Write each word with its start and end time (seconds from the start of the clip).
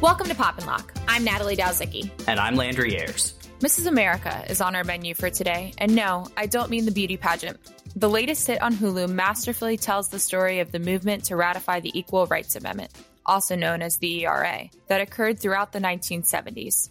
Welcome 0.00 0.28
to 0.28 0.34
Pop 0.36 0.58
and 0.58 0.66
Lock. 0.68 0.92
I'm 1.08 1.24
Natalie 1.24 1.56
Dowzicki. 1.56 2.08
And 2.28 2.38
I'm 2.38 2.54
Landry 2.54 2.96
Ayres. 2.96 3.34
Mrs. 3.58 3.88
America 3.88 4.44
is 4.48 4.60
on 4.60 4.76
our 4.76 4.84
menu 4.84 5.12
for 5.12 5.28
today. 5.28 5.72
And 5.78 5.96
no, 5.96 6.28
I 6.36 6.46
don't 6.46 6.70
mean 6.70 6.84
the 6.84 6.92
beauty 6.92 7.16
pageant. 7.16 7.58
The 7.96 8.08
latest 8.08 8.46
hit 8.46 8.62
on 8.62 8.74
Hulu 8.74 9.08
masterfully 9.08 9.76
tells 9.76 10.08
the 10.08 10.20
story 10.20 10.60
of 10.60 10.70
the 10.70 10.78
movement 10.78 11.24
to 11.24 11.36
ratify 11.36 11.80
the 11.80 11.98
Equal 11.98 12.26
Rights 12.26 12.54
Amendment, 12.54 12.92
also 13.26 13.56
known 13.56 13.82
as 13.82 13.96
the 13.96 14.24
ERA, 14.24 14.70
that 14.86 15.00
occurred 15.00 15.40
throughout 15.40 15.72
the 15.72 15.80
1970s. 15.80 16.90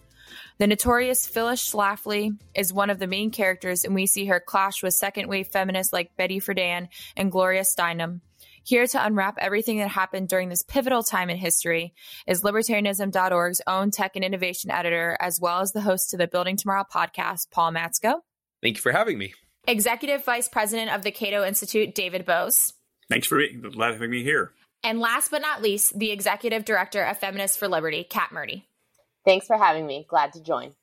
The 0.57 0.67
notorious 0.67 1.25
Phyllis 1.25 1.65
Schlafly 1.65 2.37
is 2.53 2.73
one 2.73 2.89
of 2.89 2.99
the 2.99 3.07
main 3.07 3.31
characters, 3.31 3.85
and 3.85 3.95
we 3.95 4.05
see 4.05 4.25
her 4.25 4.41
clash 4.41 4.83
with 4.83 4.93
second 4.93 5.29
wave 5.29 5.47
feminists 5.47 5.93
like 5.93 6.17
Betty 6.17 6.41
Friedan 6.41 6.89
and 7.15 7.31
Gloria 7.31 7.61
Steinem, 7.61 8.19
here 8.67 8.85
to 8.85 9.05
unwrap 9.05 9.37
everything 9.39 9.77
that 9.77 9.87
happened 9.87 10.27
during 10.27 10.49
this 10.49 10.61
pivotal 10.61 11.01
time 11.01 11.29
in 11.29 11.37
history 11.37 11.93
is 12.27 12.41
libertarianism.org's 12.41 13.61
own 13.65 13.91
tech 13.91 14.15
and 14.15 14.25
innovation 14.25 14.69
editor, 14.69 15.15
as 15.21 15.39
well 15.39 15.61
as 15.61 15.71
the 15.71 15.79
host 15.79 16.09
to 16.09 16.17
the 16.17 16.27
Building 16.27 16.57
Tomorrow 16.57 16.83
podcast, 16.93 17.49
Paul 17.49 17.71
Matzko. 17.71 18.15
Thank 18.61 18.75
you 18.75 18.81
for 18.81 18.91
having 18.91 19.17
me. 19.17 19.33
Executive 19.69 20.25
Vice 20.25 20.49
President 20.49 20.93
of 20.93 21.01
the 21.01 21.11
Cato 21.11 21.45
Institute, 21.45 21.95
David 21.95 22.25
Boaz. 22.25 22.73
Thanks 23.09 23.27
for 23.27 23.37
being 23.37 23.61
glad 23.61 23.93
having 23.93 24.11
me 24.11 24.23
here. 24.23 24.51
And 24.83 24.99
last 24.99 25.31
but 25.31 25.41
not 25.41 25.61
least, 25.61 25.97
the 25.97 26.11
Executive 26.11 26.65
Director 26.65 27.03
of 27.03 27.17
Feminists 27.17 27.55
for 27.55 27.69
Liberty, 27.69 28.03
Kat 28.03 28.31
Murti. 28.33 28.63
Thanks 29.25 29.47
for 29.47 29.57
having 29.57 29.87
me. 29.87 30.05
Glad 30.09 30.33
to 30.33 30.43
join. 30.43 30.73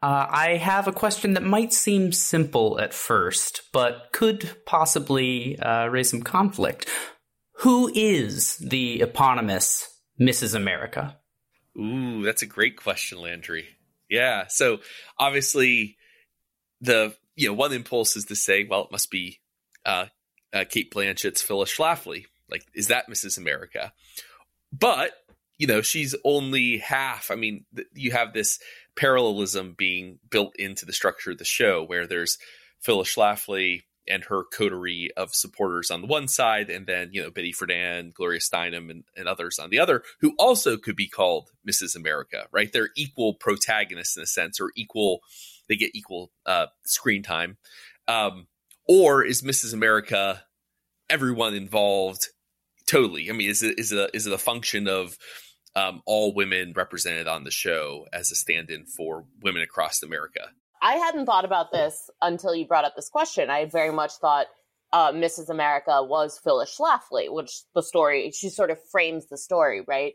Uh, 0.00 0.26
I 0.30 0.56
have 0.56 0.86
a 0.86 0.92
question 0.92 1.34
that 1.34 1.42
might 1.42 1.72
seem 1.72 2.12
simple 2.12 2.78
at 2.80 2.94
first, 2.94 3.62
but 3.72 4.08
could 4.12 4.50
possibly 4.64 5.58
uh, 5.58 5.86
raise 5.88 6.10
some 6.10 6.22
conflict. 6.22 6.88
Who 7.58 7.90
is 7.92 8.56
the 8.58 9.00
eponymous 9.00 9.88
Mrs. 10.20 10.54
America? 10.54 11.18
Ooh, 11.76 12.22
that's 12.22 12.42
a 12.42 12.46
great 12.46 12.76
question, 12.76 13.20
Landry. 13.20 13.66
Yeah. 14.08 14.46
So 14.48 14.78
obviously, 15.18 15.96
the 16.80 17.16
you 17.34 17.48
know 17.48 17.54
one 17.54 17.72
impulse 17.72 18.16
is 18.16 18.24
to 18.26 18.36
say, 18.36 18.64
well, 18.64 18.84
it 18.84 18.92
must 18.92 19.10
be 19.10 19.40
uh, 19.84 20.06
uh, 20.52 20.64
Cate 20.68 20.92
Blanchett's 20.92 21.42
Phyllis 21.42 21.76
Schlafly. 21.76 22.26
Like, 22.48 22.62
is 22.74 22.86
that 22.88 23.08
Mrs. 23.08 23.36
America? 23.36 23.92
But 24.72 25.12
you 25.58 25.66
know, 25.66 25.82
she's 25.82 26.14
only 26.24 26.78
half. 26.78 27.30
I 27.30 27.34
mean, 27.34 27.64
th- 27.74 27.88
you 27.94 28.12
have 28.12 28.32
this 28.32 28.60
parallelism 28.98 29.74
being 29.78 30.18
built 30.28 30.54
into 30.58 30.84
the 30.84 30.92
structure 30.92 31.30
of 31.30 31.38
the 31.38 31.44
show 31.44 31.84
where 31.84 32.06
there's 32.06 32.36
Phyllis 32.80 33.14
Schlafly 33.14 33.82
and 34.08 34.24
her 34.24 34.42
coterie 34.52 35.10
of 35.16 35.34
supporters 35.34 35.90
on 35.90 36.00
the 36.00 36.06
one 36.06 36.26
side, 36.26 36.70
and 36.70 36.86
then, 36.86 37.10
you 37.12 37.22
know, 37.22 37.30
Betty 37.30 37.52
Friedan, 37.52 38.12
Gloria 38.12 38.40
Steinem, 38.40 38.90
and, 38.90 39.04
and 39.16 39.28
others 39.28 39.58
on 39.58 39.70
the 39.70 39.78
other, 39.78 40.02
who 40.20 40.34
also 40.38 40.76
could 40.76 40.96
be 40.96 41.06
called 41.06 41.50
Mrs. 41.68 41.94
America, 41.94 42.46
right? 42.50 42.72
They're 42.72 42.88
equal 42.96 43.34
protagonists 43.34 44.16
in 44.16 44.22
a 44.22 44.26
sense, 44.26 44.60
or 44.60 44.72
equal, 44.76 45.20
they 45.68 45.76
get 45.76 45.94
equal 45.94 46.32
uh, 46.46 46.66
screen 46.84 47.22
time. 47.22 47.58
Um, 48.08 48.46
or 48.88 49.22
is 49.22 49.42
Mrs. 49.42 49.74
America 49.74 50.42
everyone 51.10 51.54
involved 51.54 52.28
totally? 52.86 53.28
I 53.28 53.34
mean, 53.34 53.50
is 53.50 53.62
it 53.62 53.78
is 53.78 53.92
it 53.92 53.98
a, 53.98 54.16
is 54.16 54.26
it 54.26 54.32
a 54.32 54.38
function 54.38 54.88
of 54.88 55.18
um, 55.78 56.02
all 56.06 56.34
women 56.34 56.72
represented 56.74 57.28
on 57.28 57.44
the 57.44 57.50
show 57.50 58.06
as 58.12 58.32
a 58.32 58.34
stand-in 58.34 58.84
for 58.84 59.24
women 59.42 59.62
across 59.62 60.02
America. 60.02 60.50
I 60.82 60.94
hadn't 60.94 61.26
thought 61.26 61.44
about 61.44 61.72
this 61.72 62.10
until 62.20 62.54
you 62.54 62.66
brought 62.66 62.84
up 62.84 62.96
this 62.96 63.08
question. 63.08 63.50
I 63.50 63.66
very 63.66 63.92
much 63.92 64.14
thought 64.14 64.46
uh, 64.92 65.12
Mrs. 65.12 65.48
America 65.48 66.02
was 66.02 66.38
Phyllis 66.38 66.76
Schlafly, 66.76 67.32
which 67.32 67.62
the 67.74 67.82
story 67.82 68.30
she 68.32 68.48
sort 68.48 68.70
of 68.70 68.78
frames 68.90 69.26
the 69.26 69.36
story, 69.38 69.82
right? 69.86 70.14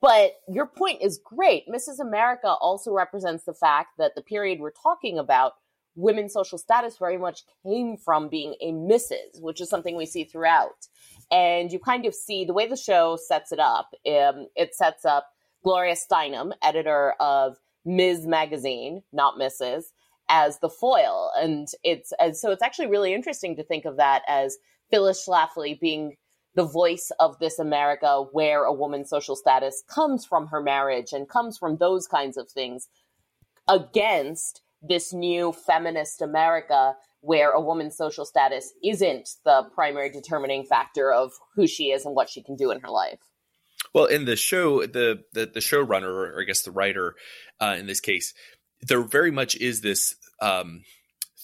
But 0.00 0.32
your 0.48 0.66
point 0.66 1.02
is 1.02 1.20
great. 1.24 1.64
Mrs. 1.68 1.98
America 2.00 2.48
also 2.48 2.92
represents 2.92 3.44
the 3.44 3.54
fact 3.54 3.96
that 3.98 4.14
the 4.14 4.22
period 4.22 4.60
we're 4.60 4.70
talking 4.70 5.18
about, 5.18 5.54
women's 5.94 6.34
social 6.34 6.58
status 6.58 6.98
very 6.98 7.16
much 7.16 7.42
came 7.64 7.96
from 7.96 8.28
being 8.28 8.54
a 8.60 8.72
Mrs., 8.72 9.40
which 9.40 9.60
is 9.60 9.70
something 9.70 9.96
we 9.96 10.06
see 10.06 10.24
throughout 10.24 10.86
and 11.30 11.72
you 11.72 11.78
kind 11.78 12.06
of 12.06 12.14
see 12.14 12.44
the 12.44 12.52
way 12.52 12.66
the 12.66 12.76
show 12.76 13.16
sets 13.16 13.52
it 13.52 13.58
up. 13.58 13.90
Um, 14.06 14.46
it 14.54 14.74
sets 14.74 15.04
up 15.04 15.28
Gloria 15.64 15.94
Steinem, 15.94 16.52
editor 16.62 17.14
of 17.20 17.56
Ms. 17.84 18.26
Magazine, 18.26 19.02
not 19.12 19.38
Mrs., 19.38 19.84
as 20.28 20.58
the 20.58 20.68
foil, 20.68 21.30
and 21.36 21.68
it's 21.84 22.12
and 22.18 22.36
so 22.36 22.50
it's 22.50 22.62
actually 22.62 22.88
really 22.88 23.14
interesting 23.14 23.54
to 23.56 23.62
think 23.62 23.84
of 23.84 23.96
that 23.96 24.22
as 24.26 24.58
Phyllis 24.90 25.24
Schlafly 25.24 25.78
being 25.78 26.16
the 26.56 26.64
voice 26.64 27.12
of 27.20 27.38
this 27.38 27.58
America 27.58 28.24
where 28.32 28.64
a 28.64 28.72
woman's 28.72 29.10
social 29.10 29.36
status 29.36 29.84
comes 29.88 30.24
from 30.24 30.48
her 30.48 30.60
marriage 30.60 31.12
and 31.12 31.28
comes 31.28 31.56
from 31.58 31.76
those 31.76 32.08
kinds 32.08 32.36
of 32.36 32.50
things 32.50 32.88
against 33.68 34.62
this 34.82 35.12
new 35.12 35.52
feminist 35.52 36.22
America 36.22 36.94
where 37.26 37.50
a 37.50 37.60
woman's 37.60 37.96
social 37.96 38.24
status 38.24 38.72
isn't 38.84 39.28
the 39.44 39.64
primary 39.74 40.10
determining 40.10 40.64
factor 40.64 41.12
of 41.12 41.32
who 41.56 41.66
she 41.66 41.90
is 41.90 42.06
and 42.06 42.14
what 42.14 42.30
she 42.30 42.40
can 42.40 42.54
do 42.54 42.70
in 42.70 42.78
her 42.80 42.88
life. 42.88 43.18
Well, 43.92 44.04
in 44.04 44.26
the 44.26 44.36
show, 44.36 44.86
the 44.86 45.24
the, 45.32 45.46
the 45.46 45.60
showrunner, 45.60 46.08
or 46.08 46.40
I 46.40 46.44
guess 46.44 46.62
the 46.62 46.70
writer, 46.70 47.16
uh, 47.60 47.76
in 47.78 47.86
this 47.86 48.00
case, 48.00 48.32
there 48.80 49.02
very 49.02 49.32
much 49.32 49.56
is 49.56 49.80
this 49.80 50.14
um, 50.40 50.84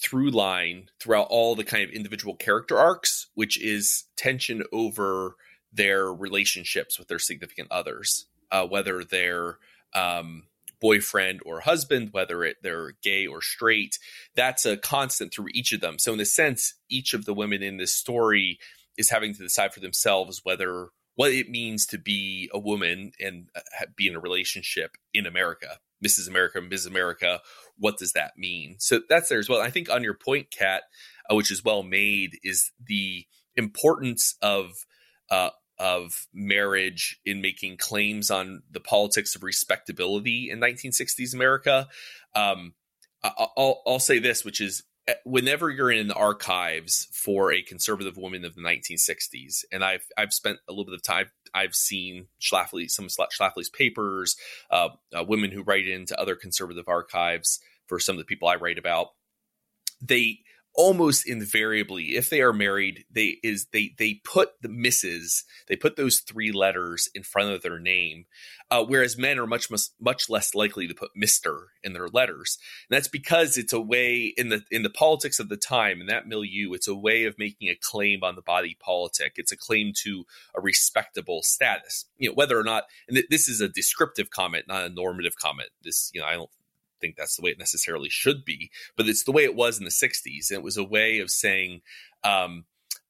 through 0.01 0.31
line 0.31 0.89
throughout 1.01 1.27
all 1.31 1.57
the 1.57 1.65
kind 1.65 1.83
of 1.83 1.91
individual 1.91 2.37
character 2.37 2.79
arcs, 2.79 3.29
which 3.35 3.61
is 3.61 4.05
tension 4.17 4.63
over 4.73 5.35
their 5.73 6.13
relationships 6.13 6.99
with 6.99 7.09
their 7.09 7.19
significant 7.19 7.69
others, 7.73 8.27
uh, 8.53 8.65
whether 8.67 9.03
they're 9.03 9.59
um, 9.95 10.45
boyfriend 10.83 11.41
or 11.47 11.61
husband, 11.61 12.09
whether 12.11 12.45
it, 12.45 12.57
they're 12.63 12.93
gay 13.03 13.27
or 13.27 13.41
straight. 13.41 13.99
That's 14.35 14.67
a 14.67 14.77
constant 14.77 15.33
through 15.33 15.49
each 15.55 15.73
of 15.73 15.81
them. 15.81 15.99
So, 15.99 16.13
in 16.13 16.21
a 16.21 16.27
sense, 16.27 16.75
each 16.91 17.15
of 17.15 17.25
the 17.25 17.33
women 17.33 17.63
in 17.63 17.79
this 17.79 17.95
story 17.95 18.59
is 18.99 19.09
having 19.09 19.33
to 19.33 19.43
decide 19.43 19.73
for 19.73 19.81
themselves 19.81 20.41
whether 20.43 20.89
what 21.15 21.33
it 21.33 21.49
means 21.49 21.87
to 21.87 21.99
be 21.99 22.51
a 22.53 22.59
woman 22.59 23.13
and 23.21 23.49
uh, 23.55 23.87
be 23.97 24.07
in 24.09 24.17
a 24.17 24.21
relationship 24.21 24.97
in 25.15 25.25
America. 25.25 25.79
Mrs. 26.05 26.29
America, 26.29 26.61
Ms. 26.61 26.85
America, 26.85 27.41
what 27.79 27.97
does 27.97 28.13
that 28.13 28.33
mean? 28.37 28.77
So 28.81 29.01
that's 29.09 29.29
there 29.29 29.39
as 29.39 29.49
well. 29.49 29.61
I 29.61 29.71
think 29.71 29.89
on 29.89 30.03
your 30.03 30.15
point, 30.15 30.49
Kat, 30.51 30.83
uh, 31.31 31.37
which 31.37 31.53
is 31.53 31.65
well 31.65 31.85
made, 31.85 32.39
is 32.43 32.73
the 32.85 33.25
importance 33.57 34.35
of 34.43 34.73
uh, 35.31 35.51
of 35.83 36.29
marriage 36.33 37.19
in 37.27 37.43
making 37.43 37.77
claims 37.77 38.31
on 38.31 38.63
the 38.71 38.79
politics 38.79 39.35
of 39.35 39.43
respectability 39.43 40.49
in 40.49 40.61
1960s 40.61 41.35
America. 41.35 41.89
Um, 42.37 42.75
I'll, 43.25 43.83
I'll 43.85 43.99
say 43.99 44.21
this, 44.21 44.45
which 44.45 44.61
is 44.61 44.85
eh, 45.09 45.15
whenever 45.25 45.71
you're 45.71 45.91
in 45.91 46.07
the 46.07 46.15
archives 46.15 47.09
for 47.13 47.53
a 47.53 47.63
conservative 47.63 48.17
woman 48.17 48.45
of 48.45 48.55
the 48.55 48.61
1960s, 48.61 49.65
and 49.73 49.85
I've 49.85 50.07
I've 50.17 50.33
spent 50.33 50.59
a 50.69 50.73
little 50.73 50.85
bit 50.85 50.95
of 50.95 51.03
time, 51.03 51.31
I've 51.53 51.75
seen 51.75 52.29
Schlafly, 52.41 52.89
some 52.89 53.09
Schlafly's 53.09 53.69
papers, 53.69 54.37
uh, 54.71 54.91
uh, 55.13 55.25
women 55.25 55.51
who 55.51 55.65
write 55.65 55.89
into 55.89 56.19
other 56.19 56.37
conservative 56.37 56.87
archives 56.87 57.59
for 57.89 57.99
some 57.99 58.15
of 58.15 58.19
the 58.19 58.25
people 58.25 58.47
I 58.47 58.55
write 58.55 58.79
about. 58.79 59.09
They 60.01 60.41
almost 60.75 61.29
invariably 61.29 62.17
if 62.17 62.31
they 62.31 62.41
are 62.41 62.53
married 62.53 63.05
they 63.11 63.39
is 63.43 63.67
they 63.73 63.95
they 63.99 64.15
put 64.25 64.51
the 64.63 64.69
misses 64.69 65.45
they 65.69 65.77
put 65.77 65.97
those 65.97 66.21
three 66.21 66.51
letters 66.51 67.09
in 67.15 67.23
front 67.23 67.51
of 67.51 67.63
their 67.63 67.79
name 67.79 68.25
uh, 68.73 68.83
whereas 68.83 69.19
men 69.19 69.39
are 69.39 69.47
much, 69.47 69.71
much 69.71 69.83
much 70.01 70.31
less 70.31 70.55
likely 70.55 70.89
to 70.89 70.95
put 70.95 71.11
mister 71.15 71.73
in 71.83 71.93
their 71.93 72.09
letters. 72.09 72.57
And 72.89 72.97
that's 72.97 73.07
because 73.07 73.59
it's 73.59 73.75
a 73.75 73.81
way 73.81 74.33
in 74.35 74.49
the 74.49 74.63
in 74.71 74.83
the 74.83 74.89
politics 74.89 75.39
of 75.39 75.51
the 75.51 75.59
time 75.59 76.01
in 76.01 76.07
that 76.07 76.27
milieu 76.27 76.73
it's 76.73 76.89
a 76.89 76.95
way 76.95 77.25
of 77.25 77.39
making 77.39 77.69
a 77.69 77.77
claim 77.79 78.25
on 78.25 78.35
the 78.35 78.41
body 78.41 78.75
politic. 78.81 79.35
It's 79.37 79.53
a 79.53 79.59
claim 79.59 79.93
to 80.05 80.25
a 80.57 80.63
respectable 80.63 81.43
status. 81.43 82.07
You 82.17 82.31
know 82.31 82.35
whether 82.35 82.59
or 82.59 82.65
not 82.65 82.85
and 83.09 83.17
th- 83.17 83.29
this 83.29 83.47
is 83.47 83.61
a 83.61 83.69
descriptive 83.69 84.31
comment 84.31 84.65
not 84.69 84.85
a 84.85 84.89
normative 84.89 85.37
comment. 85.37 85.69
This 85.83 86.11
you 86.15 86.23
know 86.23 86.27
i 86.27 86.33
don't 86.33 86.51
think 87.03 87.17
that's 87.17 87.37
the 87.37 87.43
way 87.43 87.51
it 87.51 87.59
necessarily 87.59 88.09
should 88.09 88.45
be, 88.47 88.71
but 88.97 89.07
it's 89.07 89.25
the 89.25 89.33
way 89.33 89.45
it 89.45 89.55
was 89.55 89.79
in 89.79 89.85
the 89.85 89.91
60s. 89.91 90.51
And 90.51 90.59
it 90.59 90.63
was 90.63 90.79
a 90.79 90.85
way 90.85 91.19
of 91.19 91.31
saying, 91.31 91.83
um, 92.25 92.65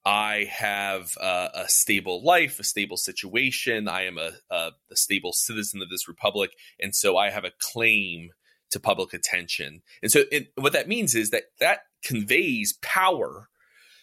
I 0.05 0.49
have 0.51 1.13
a, 1.21 1.51
a, 1.55 1.69
stable 1.69 2.25
life, 2.25 2.59
a 2.59 2.65
stable 2.65 2.97
situation. 2.97 3.87
I 3.87 4.07
am 4.07 4.19
a, 4.19 4.33
a, 4.51 4.73
a, 4.91 4.97
stable 4.97 5.33
citizen 5.33 5.81
of 5.81 5.91
this 5.91 6.09
republic. 6.09 6.51
And 6.81 6.93
so 6.93 7.17
I 7.17 7.31
have 7.31 7.45
a 7.45 7.53
claim 7.61 8.31
to 8.71 8.81
public 8.81 9.15
attention. 9.15 9.83
And 10.03 10.11
so 10.11 10.25
it, 10.33 10.49
what 10.57 10.73
that 10.73 10.89
means 10.89 11.15
is 11.15 11.31
that 11.31 11.45
that 11.61 11.81
conveys 12.05 12.77
power. 12.83 13.49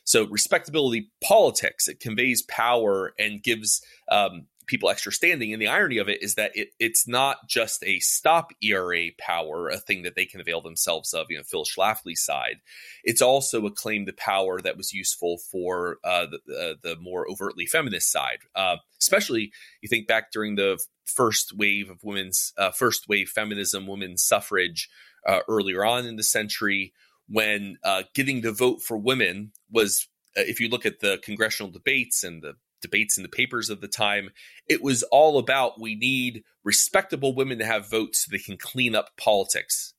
So 0.06 0.26
respectability 0.28 1.12
politics, 1.22 1.88
it 1.88 2.00
conveys 2.00 2.44
power 2.44 3.14
and 3.20 3.44
gives 3.44 3.82
um, 4.10 4.48
people 4.70 4.90
extra 4.90 5.12
standing. 5.12 5.52
And 5.52 5.62
the 5.62 5.68
irony 5.68 5.98
of 5.98 6.08
it 6.08 6.22
is 6.22 6.36
that 6.36 6.56
it, 6.56 6.70
it's 6.80 7.08
not 7.08 7.48
just 7.48 7.84
a 7.84 8.00
stop 8.00 8.52
ERA 8.62 9.08
power, 9.18 9.68
a 9.68 9.78
thing 9.78 10.04
that 10.04 10.16
they 10.16 10.26
can 10.26 10.40
avail 10.40 10.62
themselves 10.62 11.14
of, 11.14 11.28
you 11.30 11.38
know, 11.38 11.44
Phil 11.44 11.66
Schlafly's 11.66 12.24
side. 12.24 12.58
It's 13.04 13.22
also 13.22 13.66
a 13.66 13.72
claim 13.72 14.06
to 14.06 14.14
power 14.14 14.62
that 14.62 14.78
was 14.78 14.94
useful 14.94 15.40
for 15.52 15.98
uh, 16.04 16.28
the, 16.28 16.56
uh, 16.56 16.74
the 16.82 16.96
more 17.02 17.30
overtly 17.30 17.66
feminist 17.66 18.12
side. 18.12 18.40
Uh, 18.56 18.78
especially, 19.02 19.52
you 19.82 19.90
think 19.90 20.08
back 20.08 20.32
during 20.32 20.56
the 20.56 20.80
first 21.06 21.52
wave 21.58 21.90
of 21.90 22.04
women's, 22.04 22.54
uh, 22.58 22.72
first 22.72 23.10
wave 23.10 23.30
feminism, 23.30 23.88
women's 23.88 24.24
suffrage 24.24 24.88
uh, 25.28 25.40
earlier 25.50 25.84
on 25.84 26.06
in 26.06 26.16
the 26.16 26.24
century, 26.24 26.94
when 27.28 27.78
uh, 27.84 28.04
getting 28.14 28.42
the 28.42 28.52
vote 28.52 28.82
for 28.82 28.98
women 28.98 29.52
was 29.72 30.08
if 30.36 30.60
you 30.60 30.70
look 30.70 30.86
at 30.86 31.00
the 31.00 31.20
congressional 31.24 31.72
debates 31.72 32.24
and 32.24 32.42
the 32.42 32.54
debates 32.82 33.18
in 33.18 33.24
the 33.24 33.30
papers 33.30 33.70
of 33.70 33.82
the 33.82 33.88
time, 33.88 34.30
it 34.68 34.82
was 34.82 35.04
all 35.04 35.38
about 35.38 35.80
we 35.80 35.96
need 35.96 36.44
respectable 36.64 37.36
women 37.36 37.60
to 37.60 37.66
have 37.66 37.90
votes 37.90 38.26
so 38.26 38.30
they 38.32 38.38
can 38.38 38.58
clean 38.58 38.96
up 38.96 39.10
politics. 39.18 39.94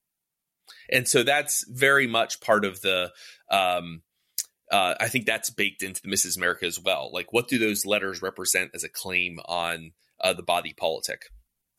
And 0.90 1.06
so 1.06 1.22
that's 1.22 1.64
very 1.68 2.06
much 2.06 2.40
part 2.40 2.64
of 2.64 2.80
the. 2.80 3.12
Um, 3.50 4.02
uh, 4.70 4.94
I 5.00 5.08
think 5.08 5.26
that's 5.26 5.50
baked 5.50 5.82
into 5.82 6.00
the 6.00 6.08
Mrs. 6.08 6.36
America 6.36 6.64
as 6.64 6.78
well. 6.78 7.10
Like, 7.12 7.32
what 7.32 7.48
do 7.48 7.58
those 7.58 7.84
letters 7.84 8.22
represent 8.22 8.70
as 8.72 8.84
a 8.84 8.88
claim 8.88 9.40
on 9.46 9.92
uh, 10.20 10.32
the 10.32 10.44
body 10.44 10.72
politic? 10.72 11.22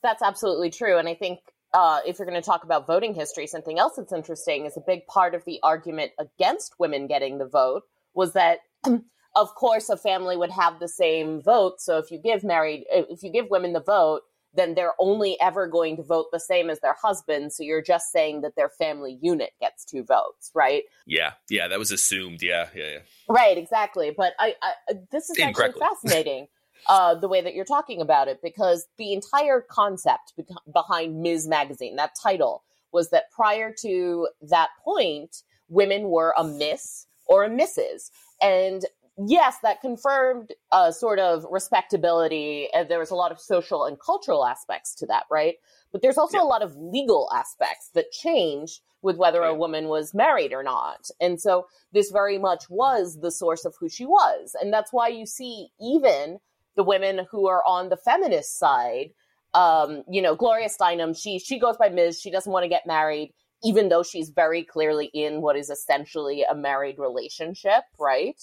That's 0.04 0.22
absolutely 0.22 0.72
true. 0.72 0.98
And 0.98 1.08
I 1.08 1.16
think 1.16 1.40
uh, 1.74 2.00
if 2.06 2.20
you're 2.20 2.28
going 2.28 2.42
to 2.42 2.46
talk 2.46 2.64
about 2.64 2.88
voting 2.88 3.14
history, 3.14 3.48
something 3.48 3.80
else 3.80 3.94
that's 3.96 4.12
interesting 4.12 4.66
is 4.66 4.76
a 4.76 4.82
big 4.82 5.08
part 5.08 5.36
of 5.36 5.46
the 5.46 5.60
argument 5.64 6.12
against 6.20 6.74
women 6.80 7.08
getting 7.08 7.38
the 7.38 7.48
vote 7.48 7.84
was 8.14 8.34
that 8.34 8.60
of 9.36 9.54
course 9.56 9.90
a 9.90 9.98
family 9.98 10.38
would 10.38 10.52
have 10.52 10.80
the 10.80 10.88
same 10.88 11.42
vote. 11.42 11.82
So 11.82 11.98
if 11.98 12.12
you 12.12 12.20
give 12.20 12.44
married 12.44 12.86
if 12.92 13.24
you 13.24 13.32
give 13.32 13.50
women 13.50 13.74
the 13.74 13.82
vote 13.82 14.22
then 14.54 14.76
they're 14.76 14.94
only 15.00 15.40
ever 15.40 15.66
going 15.66 15.96
to 15.96 16.04
vote 16.04 16.26
the 16.34 16.40
same 16.40 16.70
as 16.70 16.82
their 16.82 16.96
husband. 17.02 17.54
So 17.54 17.64
you're 17.64 17.82
just 17.82 18.12
saying 18.12 18.42
that 18.42 18.58
their 18.58 18.68
family 18.68 19.18
unit 19.22 19.52
gets 19.60 19.86
two 19.86 20.04
votes 20.04 20.52
right? 20.54 20.84
Yeah. 21.06 21.34
Yeah. 21.50 21.68
That 21.68 21.80
was 21.80 21.92
assumed. 21.92 22.42
Yeah. 22.42 22.68
Yeah, 22.76 22.90
yeah. 22.92 23.00
right. 23.30 23.58
Exactly. 23.58 24.14
But 24.16 24.34
i, 24.40 24.56
I 24.62 24.94
this 25.12 25.30
is 25.30 25.40
actually 25.40 25.74
fascinating 25.80 26.48
uh, 26.88 27.14
the 27.14 27.28
way 27.28 27.42
that 27.42 27.54
you're 27.54 27.64
talking 27.64 28.02
about 28.02 28.28
it 28.28 28.40
because 28.42 28.88
the 28.98 29.14
entire 29.14 29.62
concept 29.62 30.34
be- 30.36 30.44
behind 30.74 31.22
ms. 31.22 31.48
Magazine 31.48 31.96
that 31.96 32.16
title 32.22 32.64
was 32.92 33.12
that 33.12 33.30
prior 33.32 33.72
to 33.82 34.28
that 34.42 34.70
point 34.84 35.44
women 35.70 36.10
were 36.10 36.34
a 36.38 36.44
miss 36.44 37.08
or 37.26 37.46
a 37.46 37.50
Mrs. 37.50 38.12
And 38.42 38.86
yes, 39.28 39.58
that 39.64 39.82
confirmed 39.82 40.54
a 40.72 40.92
sort 40.94 41.20
of 41.20 41.46
respectability. 41.50 42.68
And 42.74 42.90
there 42.90 43.00
was 43.00 43.12
a 43.12 43.16
lot 43.16 43.32
of 43.32 43.40
social 43.40 43.86
and 43.86 44.00
cultural 44.00 44.46
aspects 44.46 44.96
to 44.96 45.06
that, 45.08 45.24
right? 45.30 45.56
But 45.92 46.02
there's 46.02 46.18
also 46.18 46.38
yeah. 46.38 46.44
a 46.44 46.46
lot 46.46 46.62
of 46.62 46.76
legal 46.76 47.30
aspects 47.34 47.90
that 47.94 48.12
changed 48.12 48.82
with 49.02 49.18
whether 49.18 49.42
a 49.42 49.56
woman 49.56 49.88
was 49.88 50.14
married 50.14 50.54
or 50.54 50.64
not. 50.64 51.10
And 51.20 51.42
so 51.42 51.66
this 51.92 52.12
very 52.12 52.38
much 52.38 52.70
was 52.70 53.20
the 53.20 53.32
source 53.32 53.66
of 53.66 53.76
who 53.80 53.90
she 53.90 54.06
was. 54.06 54.56
And 54.62 54.72
that's 54.72 54.94
why 54.94 55.08
you 55.08 55.26
see 55.26 55.70
even 55.82 56.38
the 56.76 56.84
women 56.84 57.26
who 57.32 57.48
are 57.48 57.64
on 57.66 57.90
the 57.90 57.98
feminist 57.98 58.60
side, 58.60 59.10
um, 59.54 60.04
you 60.10 60.22
know, 60.22 60.36
Gloria 60.36 60.70
Steinem, 60.70 61.20
she 61.20 61.40
she 61.40 61.60
goes 61.60 61.78
by 61.78 61.90
Ms. 61.90 62.22
She 62.22 62.32
doesn't 62.32 62.52
want 62.52 62.64
to 62.64 62.70
get 62.70 62.86
married 62.86 63.34
even 63.64 63.90
though 63.90 64.04
she's 64.04 64.30
very 64.30 64.64
clearly 64.64 65.10
in 65.14 65.42
what 65.42 65.56
is 65.56 65.70
essentially 65.70 66.44
a 66.50 66.56
married 66.56 66.98
relationship, 66.98 67.84
right? 68.00 68.42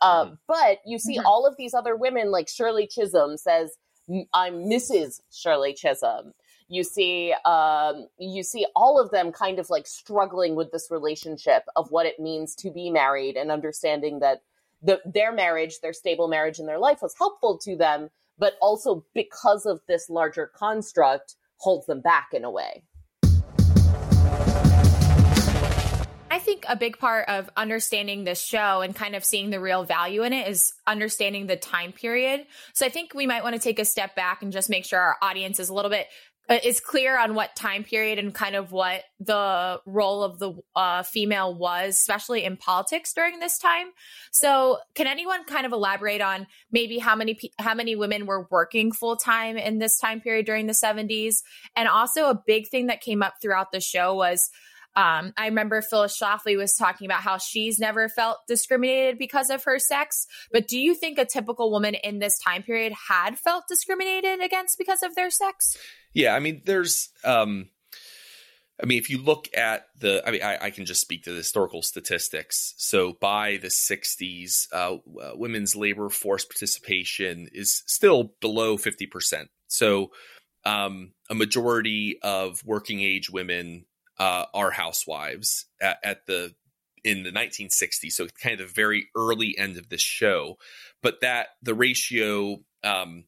Uh, 0.00 0.24
mm-hmm. 0.24 0.34
But 0.46 0.78
you 0.86 0.98
see 0.98 1.18
mm-hmm. 1.18 1.26
all 1.26 1.46
of 1.46 1.56
these 1.56 1.74
other 1.74 1.96
women, 1.96 2.30
like 2.30 2.48
Shirley 2.48 2.86
Chisholm 2.86 3.36
says, 3.36 3.76
"I'm 4.34 4.64
Mrs. 4.64 5.20
Shirley 5.32 5.74
Chisholm." 5.74 6.34
You 6.70 6.84
see, 6.84 7.34
um, 7.46 8.08
you 8.18 8.42
see 8.42 8.66
all 8.76 9.00
of 9.00 9.10
them 9.10 9.32
kind 9.32 9.58
of 9.58 9.70
like 9.70 9.86
struggling 9.86 10.54
with 10.54 10.70
this 10.70 10.88
relationship 10.90 11.64
of 11.76 11.90
what 11.90 12.04
it 12.04 12.20
means 12.20 12.54
to 12.56 12.70
be 12.70 12.90
married 12.90 13.36
and 13.36 13.50
understanding 13.50 14.18
that 14.18 14.42
the, 14.82 15.00
their 15.06 15.32
marriage, 15.32 15.80
their 15.80 15.94
stable 15.94 16.28
marriage 16.28 16.58
in 16.58 16.66
their 16.66 16.78
life 16.78 17.00
was 17.00 17.14
helpful 17.16 17.58
to 17.58 17.74
them, 17.74 18.10
but 18.38 18.54
also 18.60 19.04
because 19.14 19.64
of 19.64 19.80
this 19.88 20.10
larger 20.10 20.46
construct 20.46 21.36
holds 21.56 21.86
them 21.86 22.02
back 22.02 22.28
in 22.32 22.44
a 22.44 22.50
way. 22.50 22.82
I 26.30 26.38
think 26.38 26.64
a 26.68 26.76
big 26.76 26.98
part 26.98 27.28
of 27.28 27.48
understanding 27.56 28.24
this 28.24 28.40
show 28.40 28.82
and 28.82 28.94
kind 28.94 29.14
of 29.14 29.24
seeing 29.24 29.50
the 29.50 29.60
real 29.60 29.84
value 29.84 30.22
in 30.24 30.32
it 30.32 30.48
is 30.48 30.74
understanding 30.86 31.46
the 31.46 31.56
time 31.56 31.92
period. 31.92 32.46
So 32.74 32.84
I 32.84 32.90
think 32.90 33.14
we 33.14 33.26
might 33.26 33.42
want 33.42 33.54
to 33.54 33.60
take 33.60 33.78
a 33.78 33.84
step 33.84 34.14
back 34.14 34.42
and 34.42 34.52
just 34.52 34.68
make 34.68 34.84
sure 34.84 34.98
our 34.98 35.16
audience 35.22 35.58
is 35.58 35.70
a 35.70 35.74
little 35.74 35.90
bit 35.90 36.06
uh, 36.50 36.58
is 36.64 36.80
clear 36.80 37.18
on 37.18 37.34
what 37.34 37.54
time 37.54 37.84
period 37.84 38.18
and 38.18 38.34
kind 38.34 38.56
of 38.56 38.72
what 38.72 39.02
the 39.20 39.80
role 39.84 40.22
of 40.22 40.38
the 40.38 40.54
uh, 40.74 41.02
female 41.02 41.54
was, 41.54 41.90
especially 41.98 42.42
in 42.42 42.56
politics 42.56 43.12
during 43.12 43.38
this 43.38 43.58
time. 43.58 43.88
So, 44.30 44.78
can 44.94 45.06
anyone 45.06 45.44
kind 45.44 45.66
of 45.66 45.72
elaborate 45.72 46.22
on 46.22 46.46
maybe 46.72 46.98
how 46.98 47.16
many 47.16 47.38
how 47.58 47.74
many 47.74 47.96
women 47.96 48.24
were 48.24 48.46
working 48.50 48.92
full 48.92 49.16
time 49.16 49.58
in 49.58 49.78
this 49.78 49.98
time 49.98 50.22
period 50.22 50.46
during 50.46 50.66
the 50.66 50.72
70s? 50.72 51.42
And 51.76 51.86
also, 51.86 52.30
a 52.30 52.42
big 52.46 52.68
thing 52.68 52.86
that 52.86 53.02
came 53.02 53.22
up 53.22 53.34
throughout 53.42 53.70
the 53.70 53.80
show 53.80 54.14
was 54.14 54.50
um, 54.98 55.32
I 55.36 55.46
remember 55.46 55.80
Phyllis 55.80 56.18
Schlafly 56.20 56.56
was 56.56 56.74
talking 56.74 57.06
about 57.06 57.20
how 57.20 57.38
she's 57.38 57.78
never 57.78 58.08
felt 58.08 58.38
discriminated 58.48 59.16
because 59.16 59.48
of 59.48 59.62
her 59.62 59.78
sex. 59.78 60.26
But 60.50 60.66
do 60.66 60.76
you 60.76 60.92
think 60.92 61.18
a 61.18 61.24
typical 61.24 61.70
woman 61.70 61.94
in 61.94 62.18
this 62.18 62.36
time 62.36 62.64
period 62.64 62.92
had 63.08 63.38
felt 63.38 63.68
discriminated 63.68 64.40
against 64.40 64.76
because 64.76 65.04
of 65.04 65.14
their 65.14 65.30
sex? 65.30 65.76
Yeah, 66.14 66.34
I 66.34 66.40
mean, 66.40 66.62
there's, 66.64 67.10
um, 67.22 67.68
I 68.82 68.86
mean, 68.86 68.98
if 68.98 69.08
you 69.08 69.18
look 69.22 69.46
at 69.56 69.86
the, 70.00 70.20
I 70.26 70.32
mean, 70.32 70.42
I, 70.42 70.58
I 70.62 70.70
can 70.70 70.84
just 70.84 71.00
speak 71.00 71.22
to 71.24 71.30
the 71.30 71.36
historical 71.36 71.82
statistics. 71.82 72.74
So 72.76 73.12
by 73.20 73.58
the 73.58 73.68
60s, 73.68 74.66
uh, 74.72 74.96
uh, 74.96 75.30
women's 75.36 75.76
labor 75.76 76.08
force 76.08 76.44
participation 76.44 77.48
is 77.52 77.84
still 77.86 78.34
below 78.40 78.76
50%. 78.76 79.46
So 79.68 80.10
um, 80.64 81.12
a 81.30 81.36
majority 81.36 82.18
of 82.20 82.64
working 82.64 83.00
age 83.00 83.30
women 83.30 83.84
uh, 84.18 84.44
are 84.54 84.70
housewives 84.70 85.66
at, 85.80 85.98
at, 86.02 86.26
the 86.26 86.54
in 87.04 87.22
the 87.22 87.30
1960s, 87.30 88.12
so 88.12 88.26
kind 88.42 88.60
of 88.60 88.66
the 88.68 88.74
very 88.74 89.06
early 89.16 89.56
end 89.56 89.76
of 89.76 89.88
this 89.88 90.02
show. 90.02 90.58
But 91.02 91.20
that 91.20 91.48
the 91.62 91.74
ratio 91.74 92.58
um, 92.82 93.24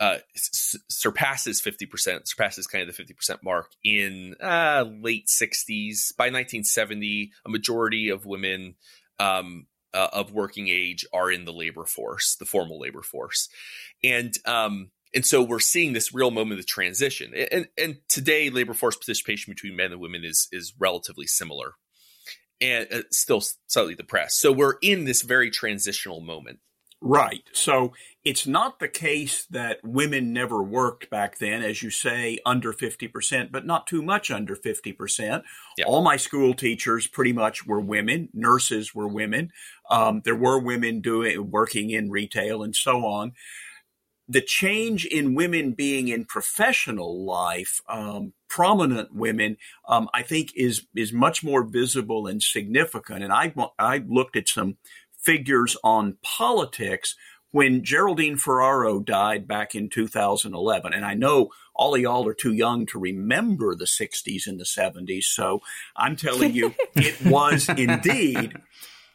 uh, 0.00 0.18
s- 0.34 0.76
surpasses 0.88 1.60
50%, 1.60 2.26
surpasses 2.26 2.66
kind 2.66 2.88
of 2.88 2.96
the 2.96 3.04
50% 3.04 3.42
mark 3.42 3.72
in 3.84 4.34
uh, 4.40 4.84
late 4.88 5.26
60s. 5.26 6.16
By 6.16 6.26
1970, 6.26 7.32
a 7.44 7.48
majority 7.50 8.08
of 8.08 8.24
women 8.24 8.76
um, 9.18 9.66
uh, 9.92 10.08
of 10.12 10.32
working 10.32 10.68
age 10.68 11.04
are 11.12 11.30
in 11.30 11.44
the 11.44 11.52
labor 11.52 11.84
force, 11.84 12.36
the 12.36 12.46
formal 12.46 12.80
labor 12.80 13.02
force, 13.02 13.48
and 14.02 14.34
um, 14.46 14.90
and 15.14 15.26
so 15.26 15.42
we're 15.42 15.60
seeing 15.60 15.92
this 15.92 16.14
real 16.14 16.30
moment 16.30 16.60
of 16.60 16.66
transition. 16.66 17.32
And, 17.50 17.68
and 17.76 17.96
today, 18.08 18.50
labor 18.50 18.74
force 18.74 18.96
participation 18.96 19.52
between 19.52 19.76
men 19.76 19.92
and 19.92 20.00
women 20.00 20.24
is 20.24 20.48
is 20.52 20.72
relatively 20.78 21.26
similar, 21.26 21.74
and 22.60 22.86
uh, 22.92 23.02
still 23.10 23.42
slightly 23.66 23.94
depressed. 23.94 24.40
So 24.40 24.52
we're 24.52 24.76
in 24.82 25.04
this 25.04 25.22
very 25.22 25.50
transitional 25.50 26.20
moment. 26.20 26.60
Right. 27.02 27.44
So 27.54 27.94
it's 28.24 28.46
not 28.46 28.78
the 28.78 28.88
case 28.88 29.46
that 29.46 29.78
women 29.82 30.34
never 30.34 30.62
worked 30.62 31.08
back 31.08 31.38
then, 31.38 31.62
as 31.62 31.82
you 31.82 31.88
say, 31.88 32.38
under 32.44 32.74
50%, 32.74 33.50
but 33.50 33.64
not 33.64 33.86
too 33.86 34.02
much 34.02 34.30
under 34.30 34.54
50%. 34.54 35.42
Yep. 35.78 35.86
All 35.86 36.02
my 36.02 36.18
school 36.18 36.52
teachers 36.52 37.06
pretty 37.06 37.32
much 37.32 37.66
were 37.66 37.80
women. 37.80 38.28
Nurses 38.34 38.94
were 38.94 39.08
women. 39.08 39.50
Um, 39.90 40.20
there 40.26 40.36
were 40.36 40.58
women 40.58 41.00
doing, 41.00 41.50
working 41.50 41.88
in 41.88 42.10
retail 42.10 42.62
and 42.62 42.76
so 42.76 43.06
on 43.06 43.32
the 44.30 44.40
change 44.40 45.04
in 45.06 45.34
women 45.34 45.72
being 45.72 46.06
in 46.06 46.24
professional 46.24 47.24
life, 47.24 47.80
um, 47.88 48.32
prominent 48.48 49.12
women, 49.12 49.56
um, 49.88 50.08
I 50.14 50.22
think 50.22 50.52
is 50.54 50.86
is 50.94 51.12
much 51.12 51.42
more 51.42 51.64
visible 51.64 52.28
and 52.28 52.40
significant. 52.40 53.24
And 53.24 53.32
I 53.32 53.52
I 53.76 54.04
looked 54.06 54.36
at 54.36 54.48
some 54.48 54.76
figures 55.12 55.76
on 55.82 56.16
politics 56.22 57.16
when 57.50 57.82
Geraldine 57.82 58.36
Ferraro 58.36 59.00
died 59.00 59.48
back 59.48 59.74
in 59.74 59.88
2011. 59.88 60.92
And 60.92 61.04
I 61.04 61.14
know 61.14 61.50
all 61.74 61.96
of 61.96 62.00
y'all 62.00 62.28
are 62.28 62.34
too 62.34 62.52
young 62.52 62.86
to 62.86 63.00
remember 63.00 63.74
the 63.74 63.86
60s 63.86 64.46
and 64.46 64.60
the 64.60 64.64
70s. 64.64 65.24
So 65.24 65.60
I'm 65.96 66.14
telling 66.14 66.54
you, 66.54 66.76
it 66.94 67.20
was 67.26 67.68
indeed 67.68 68.56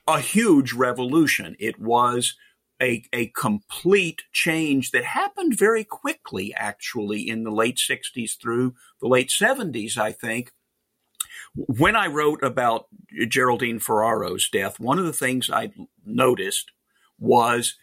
a 0.06 0.20
huge 0.20 0.74
revolution. 0.74 1.56
It 1.58 1.80
was 1.80 2.36
a, 2.82 3.03
a 3.13 3.27
complete 3.27 4.24
change 4.34 4.91
that 4.91 5.05
happened 5.05 5.58
very 5.58 5.84
quickly, 5.84 6.53
actually, 6.55 7.27
in 7.27 7.44
the 7.44 7.51
late 7.51 7.77
60s 7.77 8.38
through 8.39 8.75
the 9.01 9.08
late 9.08 9.29
70s, 9.29 9.98
I 9.98 10.12
think. 10.12 10.51
When 11.55 11.96
I 11.96 12.08
wrote 12.08 12.44
about 12.44 12.88
Geraldine 13.27 13.79
Ferraro's 13.79 14.50
death, 14.50 14.79
one 14.79 15.00
of 15.00 15.05
the 15.05 15.13
things 15.13 15.50
I 15.50 15.72
noticed 16.05 16.72
was 17.17 17.75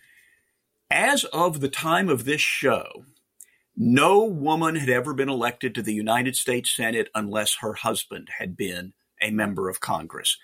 As 0.90 1.24
of 1.24 1.60
the 1.60 1.70
time 1.70 2.10
of 2.10 2.24
this 2.24 2.42
show, 2.42 3.06
no 3.74 4.24
woman 4.24 4.76
had 4.76 4.90
ever 4.90 5.14
been 5.14 5.30
elected 5.30 5.74
to 5.74 5.82
the 5.82 5.94
United 5.94 6.36
States 6.36 6.70
Senate 6.70 7.08
unless 7.14 7.56
her 7.56 7.72
husband 7.74 8.28
had 8.38 8.56
been 8.56 8.92
a 9.22 9.30
member 9.30 9.70
of 9.70 9.80
Congress. 9.80 10.36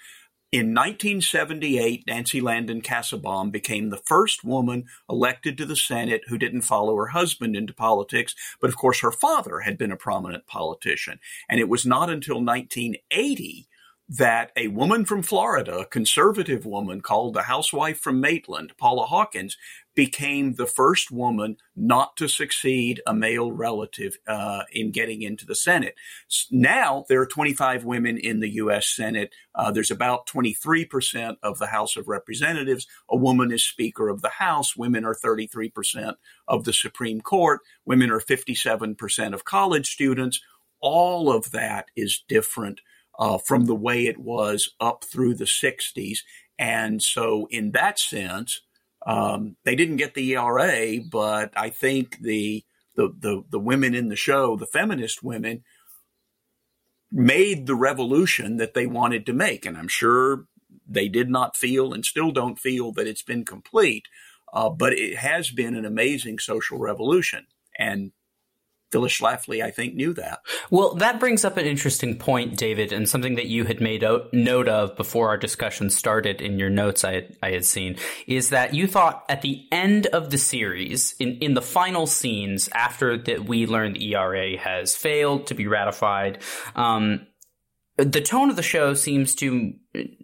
In 0.50 0.68
1978, 0.68 2.04
Nancy 2.06 2.40
Landon 2.40 2.80
Kassebaum 2.80 3.52
became 3.52 3.90
the 3.90 3.98
first 3.98 4.44
woman 4.44 4.86
elected 5.06 5.58
to 5.58 5.66
the 5.66 5.76
Senate 5.76 6.22
who 6.28 6.38
didn't 6.38 6.62
follow 6.62 6.96
her 6.96 7.08
husband 7.08 7.54
into 7.54 7.74
politics, 7.74 8.34
but 8.58 8.70
of 8.70 8.76
course 8.76 9.00
her 9.00 9.12
father 9.12 9.60
had 9.60 9.76
been 9.76 9.92
a 9.92 9.96
prominent 9.96 10.46
politician. 10.46 11.20
And 11.50 11.60
it 11.60 11.68
was 11.68 11.84
not 11.84 12.08
until 12.08 12.36
1980 12.36 13.68
that 14.08 14.52
a 14.56 14.68
woman 14.68 15.04
from 15.04 15.22
Florida, 15.22 15.80
a 15.80 15.84
conservative 15.84 16.64
woman 16.64 17.02
called 17.02 17.34
the 17.34 17.42
housewife 17.42 17.98
from 17.98 18.20
Maitland, 18.20 18.72
Paula 18.78 19.04
Hawkins, 19.04 19.58
became 19.94 20.54
the 20.54 20.66
first 20.66 21.10
woman 21.10 21.56
not 21.76 22.16
to 22.16 22.26
succeed 22.26 23.02
a 23.06 23.12
male 23.12 23.52
relative 23.52 24.16
uh, 24.26 24.62
in 24.72 24.92
getting 24.92 25.20
into 25.22 25.44
the 25.44 25.54
Senate. 25.54 25.94
Now 26.50 27.04
there 27.08 27.20
are 27.20 27.26
25 27.26 27.84
women 27.84 28.16
in 28.16 28.40
the 28.40 28.48
U.S. 28.54 28.86
Senate. 28.86 29.34
Uh, 29.54 29.70
there's 29.70 29.90
about 29.90 30.26
23% 30.26 31.36
of 31.42 31.58
the 31.58 31.66
House 31.66 31.96
of 31.96 32.08
Representatives. 32.08 32.86
A 33.10 33.16
woman 33.16 33.52
is 33.52 33.66
Speaker 33.66 34.08
of 34.08 34.22
the 34.22 34.30
House. 34.30 34.74
Women 34.74 35.04
are 35.04 35.14
33% 35.14 36.14
of 36.46 36.64
the 36.64 36.72
Supreme 36.72 37.20
Court. 37.20 37.60
Women 37.84 38.10
are 38.10 38.20
57% 38.20 39.34
of 39.34 39.44
college 39.44 39.90
students. 39.90 40.40
All 40.80 41.30
of 41.30 41.50
that 41.50 41.86
is 41.94 42.22
different 42.26 42.80
uh, 43.18 43.38
from 43.38 43.64
the 43.64 43.75
way 43.75 44.06
it 44.06 44.18
was 44.18 44.70
up 44.80 45.04
through 45.04 45.34
the 45.34 45.44
60s. 45.44 46.18
And 46.58 47.02
so, 47.02 47.46
in 47.50 47.72
that 47.72 47.98
sense, 47.98 48.60
um, 49.06 49.56
they 49.64 49.75
didn't 49.75 49.96
get 49.96 50.14
the 50.14 50.34
ERA, 50.34 50.98
but 51.10 51.52
I 51.56 51.70
think 51.70 52.18
the, 52.20 52.64
the 52.96 53.14
the 53.16 53.42
the 53.48 53.60
women 53.60 53.94
in 53.94 54.08
the 54.08 54.16
show, 54.16 54.56
the 54.56 54.66
feminist 54.66 55.22
women, 55.22 55.62
made 57.12 57.66
the 57.66 57.76
revolution 57.76 58.56
that 58.56 58.75
they 58.75 58.87
wanted 58.87 59.25
to 59.26 59.32
make, 59.32 59.64
and 59.64 59.76
I'm 59.76 59.88
sure 59.88 60.46
they 60.87 61.08
did 61.08 61.30
not 61.30 61.56
feel 61.56 61.92
and 61.92 62.04
still 62.04 62.32
don't 62.32 62.58
feel 62.58 62.92
that 62.92 63.06
it's 63.06 63.22
been 63.22 63.44
complete. 63.44 64.06
Uh, 64.52 64.70
but 64.70 64.94
it 64.94 65.18
has 65.18 65.50
been 65.50 65.76
an 65.76 65.84
amazing 65.84 66.38
social 66.38 66.78
revolution, 66.78 67.46
and 67.78 68.12
Phyllis 68.90 69.18
Schlafly, 69.18 69.62
I 69.62 69.71
think, 69.71 69.95
knew 69.95 70.14
that. 70.14 70.40
Well, 70.71 70.95
that 70.95 71.21
brings 71.21 71.45
up 71.45 71.57
an 71.57 71.66
interesting 71.66 72.18
point, 72.18 72.57
David, 72.57 72.92
and 72.92 73.09
something 73.09 73.35
that 73.35 73.47
you 73.47 73.64
had 73.64 73.80
made 73.80 74.02
note 74.33 74.68
of 74.68 74.97
before 74.97 75.28
our 75.28 75.37
discussion 75.37 75.90
started 75.90 76.40
in 76.40 76.59
your 76.59 76.71
notes 76.71 77.04
I 77.04 77.12
had, 77.12 77.37
I 77.42 77.50
had 77.50 77.64
seen, 77.64 77.97
is 78.26 78.50
that 78.50 78.75
you 78.75 78.87
thought 78.87 79.25
at 79.28 79.42
the 79.42 79.66
end 79.71 80.07
of 80.07 80.30
the 80.30 80.38
series, 80.38 81.14
in, 81.18 81.37
in 81.38 81.54
the 81.54 81.62
final 81.62 82.07
scenes, 82.07 82.68
after 82.73 83.18
that 83.18 83.45
we 83.45 83.66
learned 83.66 84.00
ERA 84.00 84.57
has 84.57 84.97
failed 84.97 85.49
to 85.49 85.54
be 85.54 85.66
ratified, 85.66 86.42
um, 86.75 87.26
the 87.97 88.21
tone 88.21 88.49
of 88.49 88.57
the 88.57 88.62
show 88.62 88.95
seems 88.95 89.35
to, 89.35 89.75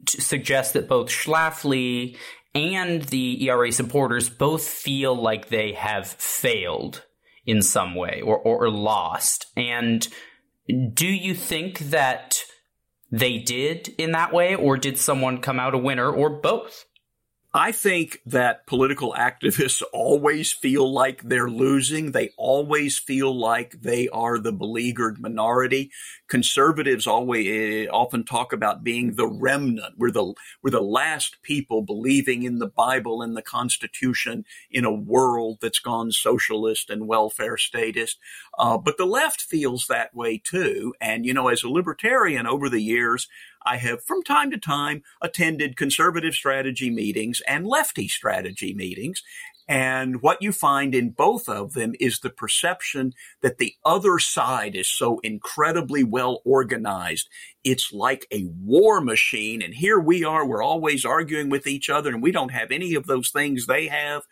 to 0.06 0.20
suggest 0.22 0.74
that 0.74 0.88
both 0.88 1.08
Schlafly 1.08 2.16
and 2.54 3.02
the 3.02 3.44
ERA 3.44 3.72
supporters 3.72 4.30
both 4.30 4.64
feel 4.64 5.14
like 5.14 5.48
they 5.48 5.72
have 5.72 6.06
failed 6.06 7.04
in 7.46 7.62
some 7.62 7.94
way 7.94 8.22
or, 8.24 8.38
or, 8.38 8.64
or 8.64 8.70
lost. 8.70 9.46
And 9.56 10.06
do 10.92 11.06
you 11.06 11.34
think 11.34 11.78
that 11.78 12.40
they 13.10 13.38
did 13.38 13.94
in 13.98 14.12
that 14.12 14.32
way, 14.32 14.54
or 14.54 14.76
did 14.76 14.98
someone 14.98 15.40
come 15.40 15.60
out 15.60 15.74
a 15.74 15.78
winner, 15.78 16.10
or 16.10 16.30
both? 16.30 16.84
I 17.56 17.70
think 17.70 18.20
that 18.26 18.66
political 18.66 19.14
activists 19.16 19.80
always 19.92 20.52
feel 20.52 20.92
like 20.92 21.22
they're 21.22 21.48
losing. 21.48 22.10
They 22.10 22.30
always 22.36 22.98
feel 22.98 23.32
like 23.32 23.80
they 23.80 24.08
are 24.08 24.40
the 24.40 24.52
beleaguered 24.52 25.20
minority. 25.20 25.92
Conservatives 26.26 27.06
always 27.06 27.46
eh, 27.46 27.88
often 27.88 28.24
talk 28.24 28.52
about 28.52 28.82
being 28.82 29.14
the 29.14 29.28
remnant. 29.28 29.94
We're 29.96 30.10
the 30.10 30.34
we're 30.62 30.70
the 30.70 30.80
last 30.80 31.42
people 31.42 31.82
believing 31.82 32.42
in 32.42 32.58
the 32.58 32.66
Bible 32.66 33.22
and 33.22 33.36
the 33.36 33.42
Constitution 33.42 34.44
in 34.68 34.84
a 34.84 34.92
world 34.92 35.58
that's 35.62 35.78
gone 35.78 36.10
socialist 36.10 36.90
and 36.90 37.06
welfare 37.06 37.56
statist. 37.56 38.18
Uh, 38.58 38.78
but 38.78 38.98
the 38.98 39.06
left 39.06 39.40
feels 39.40 39.86
that 39.86 40.12
way 40.12 40.38
too. 40.38 40.92
And 41.00 41.24
you 41.24 41.32
know, 41.32 41.46
as 41.46 41.62
a 41.62 41.68
libertarian 41.68 42.48
over 42.48 42.68
the 42.68 42.82
years, 42.82 43.28
I 43.64 43.78
have 43.78 44.04
from 44.04 44.22
time 44.22 44.50
to 44.50 44.58
time 44.58 45.02
attended 45.22 45.76
conservative 45.76 46.34
strategy 46.34 46.90
meetings 46.90 47.42
and 47.46 47.66
lefty 47.66 48.08
strategy 48.08 48.74
meetings. 48.74 49.22
And 49.66 50.20
what 50.20 50.42
you 50.42 50.52
find 50.52 50.94
in 50.94 51.10
both 51.10 51.48
of 51.48 51.72
them 51.72 51.94
is 51.98 52.18
the 52.18 52.30
perception 52.30 53.14
that 53.40 53.56
the 53.56 53.74
other 53.84 54.18
side 54.18 54.76
is 54.76 54.88
so 54.88 55.20
incredibly 55.20 56.04
well 56.04 56.42
organized. 56.44 57.28
It's 57.62 57.90
like 57.92 58.26
a 58.30 58.44
war 58.44 59.00
machine. 59.00 59.62
And 59.62 59.72
here 59.72 59.98
we 59.98 60.22
are, 60.22 60.46
we're 60.46 60.62
always 60.62 61.06
arguing 61.06 61.48
with 61.48 61.66
each 61.66 61.88
other 61.88 62.10
and 62.10 62.22
we 62.22 62.30
don't 62.30 62.52
have 62.52 62.70
any 62.70 62.94
of 62.94 63.06
those 63.06 63.30
things 63.30 63.66
they 63.66 63.86
have. 63.86 64.22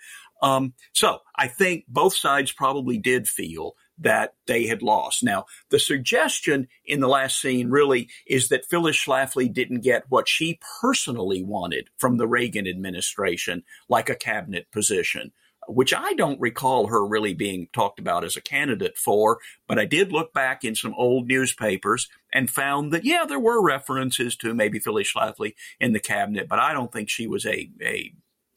Um, 0.43 0.75
so 0.93 1.21
I 1.37 1.49
think 1.49 1.85
both 1.89 2.15
sides 2.15 2.53
probably 2.53 2.99
did 2.99 3.27
feel 3.29 3.75
that 3.99 4.35
they 4.47 4.67
had 4.67 4.83
lost. 4.83 5.23
Now, 5.23 5.45
the 5.71 5.79
suggestion 5.79 6.69
in 6.85 7.01
the 7.01 7.09
last 7.09 7.41
scene 7.41 7.71
really 7.71 8.09
is 8.27 8.49
that 8.49 8.65
Phyllis 8.65 8.97
Schlafly 8.97 9.53
didn't 9.53 9.81
get 9.81 10.05
what 10.09 10.29
she 10.29 10.59
personally 10.81 11.43
wanted 11.43 11.89
from 11.99 12.17
the 12.17 12.27
Reagan 12.27 12.67
administration, 12.67 13.63
like 13.89 14.09
a 14.09 14.15
cabinet 14.15 14.71
position, 14.73 15.33
which 15.69 15.95
I 15.95 16.15
don't 16.15 16.41
recall 16.41 16.89
her 16.89 17.07
really 17.07 17.35
being 17.35 17.69
talked 17.73 18.01
about 18.01 18.25
as 18.25 18.37
a 18.37 18.41
candidate 18.41 18.97
for, 18.97 19.39
but 19.69 19.79
I 19.79 19.85
did 19.85 20.13
look 20.13 20.33
back 20.33 20.65
in 20.65 20.75
some 20.75 20.95
old 20.97 21.29
newspapers 21.29 22.09
and 22.33 22.51
found 22.51 22.93
that, 22.93 23.05
yeah, 23.05 23.25
there 23.29 23.39
were 23.39 23.63
references 23.63 24.35
to 24.37 24.55
maybe 24.55 24.81
Phyllis 24.81 25.13
Schlafly 25.13 25.55
in 25.79 25.93
the 25.93 26.01
cabinet, 26.01 26.49
but 26.49 26.59
I 26.59 26.73
don't 26.73 26.93
think 26.93 27.09
she 27.09 27.27
was 27.27 27.47
a, 27.47 27.71
a 27.81 28.13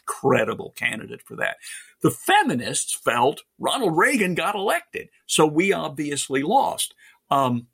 credible 0.05 0.73
candidate 0.75 1.21
for 1.23 1.35
that. 1.35 1.57
The 2.05 2.11
feminists 2.11 2.93
felt 2.93 3.41
Ronald 3.57 3.97
Reagan 3.97 4.35
got 4.35 4.53
elected, 4.53 5.09
so 5.25 5.47
we 5.47 5.73
obviously 5.73 6.43
lost. 6.43 6.93
Um, 7.31 7.65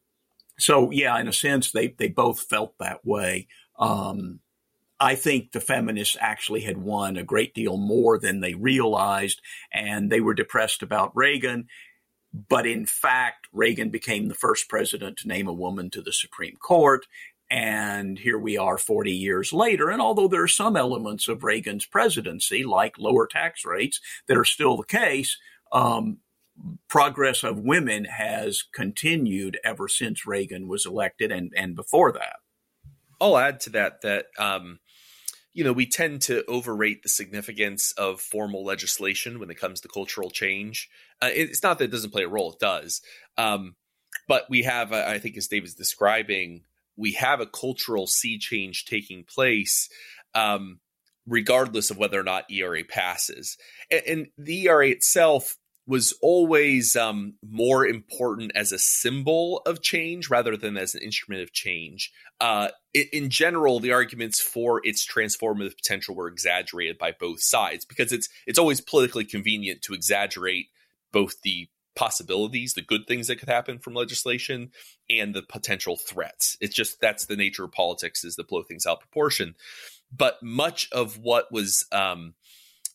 so 0.58 0.90
yeah, 0.90 1.20
in 1.20 1.28
a 1.28 1.34
sense, 1.34 1.70
they 1.70 1.90
they 1.90 2.08
both 2.08 2.40
felt 2.40 2.78
that 2.80 3.06
way. 3.06 3.50
Um, 3.78 4.40
I 5.02 5.16
think 5.16 5.52
the 5.52 5.60
feminists 5.60 6.16
actually 6.18 6.62
had 6.62 6.78
won 6.78 7.18
a 7.18 7.26
great 7.26 7.54
deal 7.54 7.76
more 7.76 8.18
than 8.18 8.40
they 8.40 8.54
realized, 8.54 9.42
and 9.74 10.10
they 10.10 10.22
were 10.22 10.34
depressed 10.34 10.82
about 10.82 11.12
Reagan. 11.14 11.68
But 12.34 12.66
in 12.66 12.86
fact, 12.86 13.50
Reagan 13.52 13.90
became 13.90 14.30
the 14.30 14.34
first 14.34 14.70
president 14.70 15.18
to 15.18 15.28
name 15.28 15.50
a 15.50 15.54
woman 15.54 15.90
to 15.90 16.02
the 16.02 16.14
Supreme 16.14 16.56
Court. 16.56 17.06
And 17.52 18.18
here 18.18 18.40
we 18.40 18.58
are 18.58 18.78
40 18.78 19.12
years 19.12 19.52
later. 19.52 19.90
And 19.90 20.02
although 20.02 20.30
there 20.30 20.44
are 20.44 20.48
some 20.48 20.78
elements 20.78 21.28
of 21.28 21.44
Reagan's 21.44 21.86
presidency, 21.86 22.64
like 22.64 22.98
lower 22.98 23.28
tax 23.28 23.66
rates, 23.66 24.00
that 24.28 24.38
are 24.38 24.46
still 24.46 24.78
the 24.78 24.86
case, 24.86 25.38
um, 25.74 26.20
progress 26.88 27.44
of 27.44 27.60
women 27.60 28.06
has 28.06 28.64
continued 28.74 29.60
ever 29.66 29.90
since 29.90 30.26
Reagan 30.26 30.70
was 30.70 30.86
elected 30.86 31.30
and, 31.30 31.52
and 31.58 31.76
before 31.76 32.14
that. 32.14 32.38
I'll 33.20 33.38
add 33.38 33.60
to 33.62 33.70
that 33.72 34.02
that, 34.02 34.28
um, 34.40 34.80
you 35.54 35.66
know, 35.66 35.74
we 35.74 35.86
tend 35.86 36.22
to 36.24 36.46
overrate 36.46 37.04
the 37.04 37.10
significance 37.10 37.92
of 37.98 38.22
formal 38.22 38.64
legislation 38.64 39.40
when 39.42 39.52
it 39.52 39.60
comes 39.60 39.82
to 39.82 39.90
cultural 39.90 40.30
change. 40.30 40.90
Uh, 41.22 41.30
it's 41.34 41.64
not 41.64 41.80
that 41.80 41.86
it 41.86 41.92
doesn't 41.92 42.14
play 42.14 42.24
a 42.24 42.30
role, 42.30 42.54
it 42.54 42.60
does. 42.60 43.02
Um, 43.38 43.76
but 44.30 44.46
we 44.50 44.64
have, 44.64 44.94
I 44.94 45.20
think, 45.20 45.36
as 45.36 45.48
David's 45.48 45.76
describing, 45.76 46.64
we 46.98 47.14
have 47.14 47.40
a 47.40 47.46
cultural 47.46 48.08
sea 48.08 48.38
change 48.38 48.86
taking 48.86 49.24
place, 49.24 49.90
um, 50.36 50.80
regardless 51.28 51.92
of 51.92 51.98
whether 51.98 52.20
or 52.20 52.24
not 52.24 52.52
ERA 52.52 52.84
passes. 52.84 53.58
And, 53.90 54.02
and 54.08 54.28
the 54.38 54.68
ERA 54.68 54.90
itself 54.90 55.58
was 55.88 56.14
always 56.22 56.96
um, 56.96 57.34
more 57.44 57.86
important 57.86 58.52
as 58.56 58.72
a 58.72 58.80
symbol 58.80 59.62
of 59.66 59.82
change 59.82 60.30
rather 60.30 60.56
than 60.56 60.78
as 60.78 60.94
an 60.94 61.02
instrument 61.02 61.42
of 61.42 61.52
change. 61.52 62.12
Uh, 62.40 62.70
in, 62.94 63.06
in 63.12 63.30
general, 63.30 63.80
the 63.80 63.92
arguments 63.92 64.40
for 64.40 64.80
its 64.86 65.06
transformative 65.06 65.76
potential 65.76 66.16
were 66.16 66.28
exaggerated 66.28 66.98
by 66.98 67.12
both 67.12 67.42
sides 67.42 67.84
because 67.84 68.12
it's 68.12 68.30
it's 68.46 68.60
always 68.60 68.80
politically 68.80 69.26
convenient 69.26 69.82
to 69.82 69.94
exaggerate 69.94 70.68
both 71.12 71.42
the 71.42 71.68
possibilities, 71.96 72.74
the 72.74 72.82
good 72.82 73.08
things 73.08 73.28
that 73.28 73.38
could 73.38 73.50
happen 73.50 73.80
from 73.80 73.94
legislation, 73.94 74.72
and 75.10 75.34
the 75.34 75.42
potential 75.42 75.98
threats. 75.98 76.58
It's 76.62 76.76
just 76.76 77.02
that's 77.02 77.26
the 77.26 77.36
nature 77.36 77.64
of 77.64 77.72
politics 77.72 78.24
is 78.24 78.36
to 78.36 78.44
blow 78.44 78.64
things 78.64 78.86
out 78.86 79.00
proportion. 79.00 79.56
But 80.16 80.42
much 80.42 80.90
of 80.92 81.18
what 81.18 81.52
was, 81.52 81.86
um, 81.92 82.34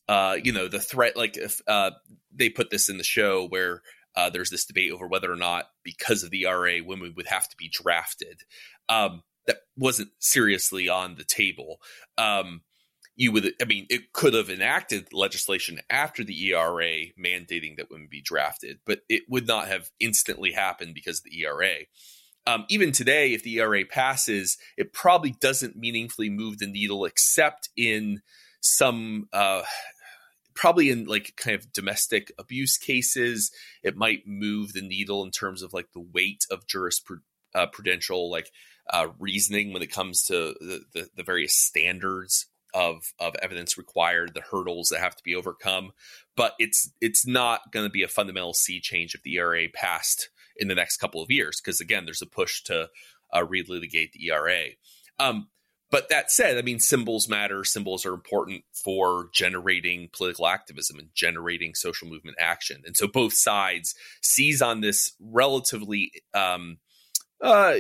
uh, 0.09 0.37
you 0.43 0.53
know, 0.53 0.69
the 0.69 0.81
threat, 0.81 1.17
like 1.17 1.37
if 1.37 1.61
uh, 1.67 1.93
they 2.35 2.49
put 2.49 2.71
this 2.71 2.89
in 2.89 2.99
the 2.99 3.05
show 3.05 3.47
where 3.49 3.83
uh, 4.15 4.31
there's 4.31 4.51
this 4.51 4.65
debate 4.65 4.93
over 4.93 5.07
whether 5.07 5.31
or 5.31 5.37
not, 5.37 5.67
because 5.83 6.23
of 6.23 6.31
the 6.31 6.47
RA, 6.47 6.77
women 6.85 7.15
would 7.17 7.27
have 7.27 7.49
to 7.49 7.57
be 7.57 7.71
drafted. 7.71 8.43
Um, 8.89 9.23
that 9.47 9.59
wasn't 9.77 10.11
seriously 10.19 10.89
on 10.89 11.15
the 11.17 11.25
table. 11.25 11.79
Um, 12.19 12.63
you 13.17 13.33
would, 13.33 13.55
I 13.61 13.65
mean, 13.65 13.87
it 13.89 14.13
could 14.13 14.35
have 14.35 14.51
enacted 14.51 15.13
legislation 15.13 15.81
after 15.89 16.23
the 16.23 16.49
ERA 16.49 17.07
mandating 17.19 17.79
that 17.79 17.91
women 17.91 18.09
be 18.11 18.21
drafted, 18.21 18.79
but 18.85 19.01
it 19.09 19.23
would 19.29 19.47
not 19.47 19.69
have 19.69 19.91
instantly 19.99 20.53
happened 20.53 20.95
because 20.95 21.19
of 21.19 21.25
the 21.25 21.43
ERA. 21.43 21.77
Um, 22.47 22.67
even 22.69 22.93
today, 22.93 23.33
if 23.33 23.43
the 23.43 23.59
ERA 23.59 23.85
passes, 23.87 24.59
it 24.77 24.93
probably 24.93 25.35
doesn't 25.41 25.77
meaningfully 25.77 26.29
move 26.29 26.59
the 26.59 26.67
needle, 26.67 27.07
except 27.07 27.71
in 27.77 28.21
some, 28.61 29.29
uh, 29.33 29.63
probably 30.55 30.91
in 30.91 31.07
like 31.07 31.35
kind 31.37 31.57
of 31.57 31.73
domestic 31.73 32.31
abuse 32.39 32.77
cases. 32.77 33.51
It 33.83 33.97
might 33.97 34.27
move 34.27 34.75
the 34.75 34.87
needle 34.87 35.25
in 35.25 35.31
terms 35.31 35.63
of 35.63 35.73
like 35.73 35.93
the 35.93 36.01
weight 36.01 36.45
of 36.51 36.67
jurisprudential, 36.67 38.11
uh, 38.11 38.31
like 38.31 38.51
uh, 38.91 39.09
reasoning 39.19 39.73
when 39.73 39.83
it 39.83 39.91
comes 39.91 40.25
to 40.25 40.55
the, 40.61 40.83
the, 40.93 41.09
the 41.17 41.23
various 41.23 41.55
standards 41.55 42.47
of 42.77 43.15
of 43.19 43.35
evidence 43.43 43.79
required, 43.79 44.33
the 44.35 44.43
hurdles 44.43 44.91
that 44.91 45.01
have 45.01 45.17
to 45.17 45.25
be 45.25 45.35
overcome. 45.35 45.93
But 46.37 46.53
it's 46.59 46.93
it's 47.01 47.27
not 47.27 47.73
going 47.73 47.87
to 47.87 47.91
be 47.91 48.03
a 48.03 48.09
fundamental 48.09 48.53
sea 48.53 48.81
change 48.81 49.15
if 49.15 49.23
the 49.23 49.37
ERA 49.37 49.67
passed 49.73 50.29
in 50.59 50.69
the 50.69 50.75
next 50.75 50.99
couple 50.99 51.23
of 51.23 51.31
years, 51.31 51.61
because 51.61 51.81
again, 51.81 52.05
there's 52.05 52.23
a 52.23 52.27
push 52.27 52.63
to 52.65 52.91
uh, 53.33 53.41
relitigate 53.41 54.13
the 54.13 54.27
ERA. 54.29 54.67
Um, 55.19 55.49
but 55.91 56.09
that 56.11 56.31
said, 56.31 56.59
I 56.59 56.63
mean, 56.63 56.81
symbols 56.81 57.29
matter. 57.29 57.65
Symbols 57.65 58.05
are 58.05 58.13
important 58.13 58.65
for 58.73 59.31
generating 59.33 60.11
political 60.13 60.47
activism 60.47 60.99
and 60.99 61.09
generating 61.15 61.75
social 61.75 62.09
movement 62.09 62.37
action. 62.41 62.83
And 62.85 62.97
so 62.97 63.07
both 63.07 63.33
sides 63.33 63.95
seize 64.21 64.61
on 64.61 64.81
this 64.81 65.13
relatively 65.21 66.11
um, 66.35 66.79
uh, 67.41 67.77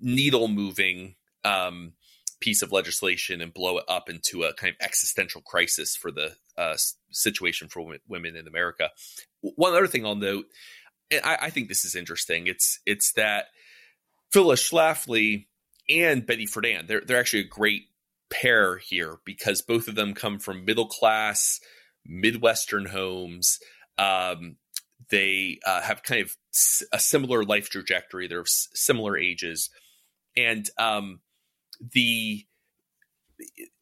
needle 0.00 0.48
moving 0.48 1.16
um, 1.44 1.92
piece 2.40 2.62
of 2.62 2.72
legislation 2.72 3.40
and 3.40 3.54
blow 3.54 3.78
it 3.78 3.84
up 3.88 4.08
into 4.08 4.42
a 4.42 4.54
kind 4.54 4.74
of 4.78 4.84
existential 4.84 5.40
crisis 5.40 5.96
for 5.96 6.10
the 6.10 6.32
uh, 6.56 6.76
situation 7.10 7.68
for 7.68 7.86
women 8.08 8.36
in 8.36 8.46
America. 8.46 8.90
One 9.40 9.72
other 9.72 9.86
thing 9.86 10.04
I'll 10.04 10.14
note, 10.14 10.46
I, 11.12 11.38
I 11.42 11.50
think 11.50 11.68
this 11.68 11.84
is 11.84 11.94
interesting. 11.94 12.46
It's 12.46 12.80
it's 12.86 13.12
that 13.12 13.46
Phyllis 14.32 14.68
Schlafly 14.68 15.46
and 15.88 16.26
Betty 16.26 16.46
Friedan, 16.46 16.86
they're 16.86 17.00
they're 17.00 17.20
actually 17.20 17.40
a 17.40 17.48
great 17.48 17.84
pair 18.30 18.76
here 18.78 19.18
because 19.24 19.62
both 19.62 19.88
of 19.88 19.94
them 19.94 20.14
come 20.14 20.38
from 20.38 20.64
middle 20.64 20.88
class 20.88 21.60
Midwestern 22.04 22.86
homes. 22.86 23.58
Um, 23.98 24.56
they 25.10 25.60
uh, 25.64 25.82
have 25.82 26.02
kind 26.02 26.22
of 26.22 26.36
a 26.92 26.98
similar 26.98 27.44
life 27.44 27.70
trajectory. 27.70 28.26
They're 28.26 28.44
similar 28.46 29.16
ages, 29.16 29.70
and 30.36 30.68
um, 30.78 31.20
the 31.92 32.46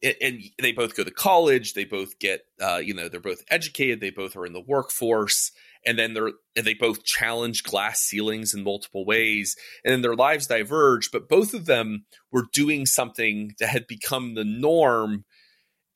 and 0.03 0.41
they 0.61 0.73
both 0.73 0.95
go 0.95 1.03
to 1.03 1.11
college. 1.11 1.73
They 1.73 1.85
both 1.85 2.19
get, 2.19 2.41
uh, 2.61 2.77
you 2.77 2.93
know, 2.93 3.07
they're 3.07 3.21
both 3.21 3.43
educated. 3.49 4.01
They 4.01 4.09
both 4.09 4.35
are 4.35 4.45
in 4.45 4.53
the 4.53 4.61
workforce, 4.61 5.51
and 5.85 5.97
then 5.97 6.13
they're 6.13 6.31
and 6.55 6.65
they 6.65 6.73
both 6.73 7.03
challenge 7.03 7.63
glass 7.63 8.01
ceilings 8.01 8.53
in 8.53 8.63
multiple 8.63 9.05
ways. 9.05 9.55
And 9.83 9.93
then 9.93 10.01
their 10.01 10.15
lives 10.15 10.47
diverge, 10.47 11.09
but 11.11 11.29
both 11.29 11.53
of 11.53 11.65
them 11.65 12.05
were 12.31 12.45
doing 12.51 12.85
something 12.85 13.53
that 13.59 13.69
had 13.69 13.87
become 13.87 14.35
the 14.35 14.45
norm 14.45 15.25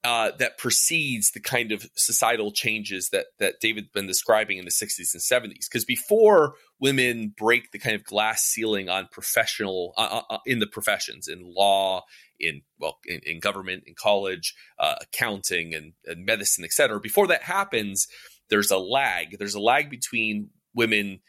uh, 0.04 0.32
that 0.40 0.58
precedes 0.58 1.32
the 1.32 1.42
kind 1.42 1.72
of 1.72 1.86
societal 1.96 2.52
changes 2.52 3.10
that 3.10 3.28
that 3.40 3.60
David's 3.60 3.90
been 3.90 4.08
describing 4.08 4.58
in 4.58 4.66
the 4.66 4.72
60s 4.72 5.14
and 5.14 5.22
70s. 5.22 5.66
Because 5.70 5.86
before 5.86 6.56
women 6.80 7.34
break 7.38 7.72
the 7.72 7.80
kind 7.80 7.96
of 7.96 8.04
glass 8.04 8.44
ceiling 8.44 8.90
on 8.90 9.08
professional 9.12 9.94
uh, 9.98 10.22
uh, 10.30 10.34
uh, 10.36 10.38
in 10.46 10.60
the 10.60 10.68
professions, 10.68 11.28
in 11.28 11.42
law, 11.44 12.04
in 12.40 12.62
well, 12.80 12.98
in, 13.06 13.20
in 13.26 13.40
government, 13.40 13.84
in 13.86 13.96
college, 13.96 14.56
uh, 14.80 14.96
accounting, 15.02 15.74
and, 15.74 15.94
and 16.06 16.26
medicine, 16.26 16.64
et 16.64 16.72
cetera. 16.72 17.00
Before 17.00 17.28
that 17.28 17.44
happens, 17.44 18.08
there's 18.50 18.72
a 18.72 18.78
lag. 18.78 19.38
There's 19.38 19.56
a 19.56 19.60
lag 19.60 19.90
between 19.90 20.50
women 20.74 21.20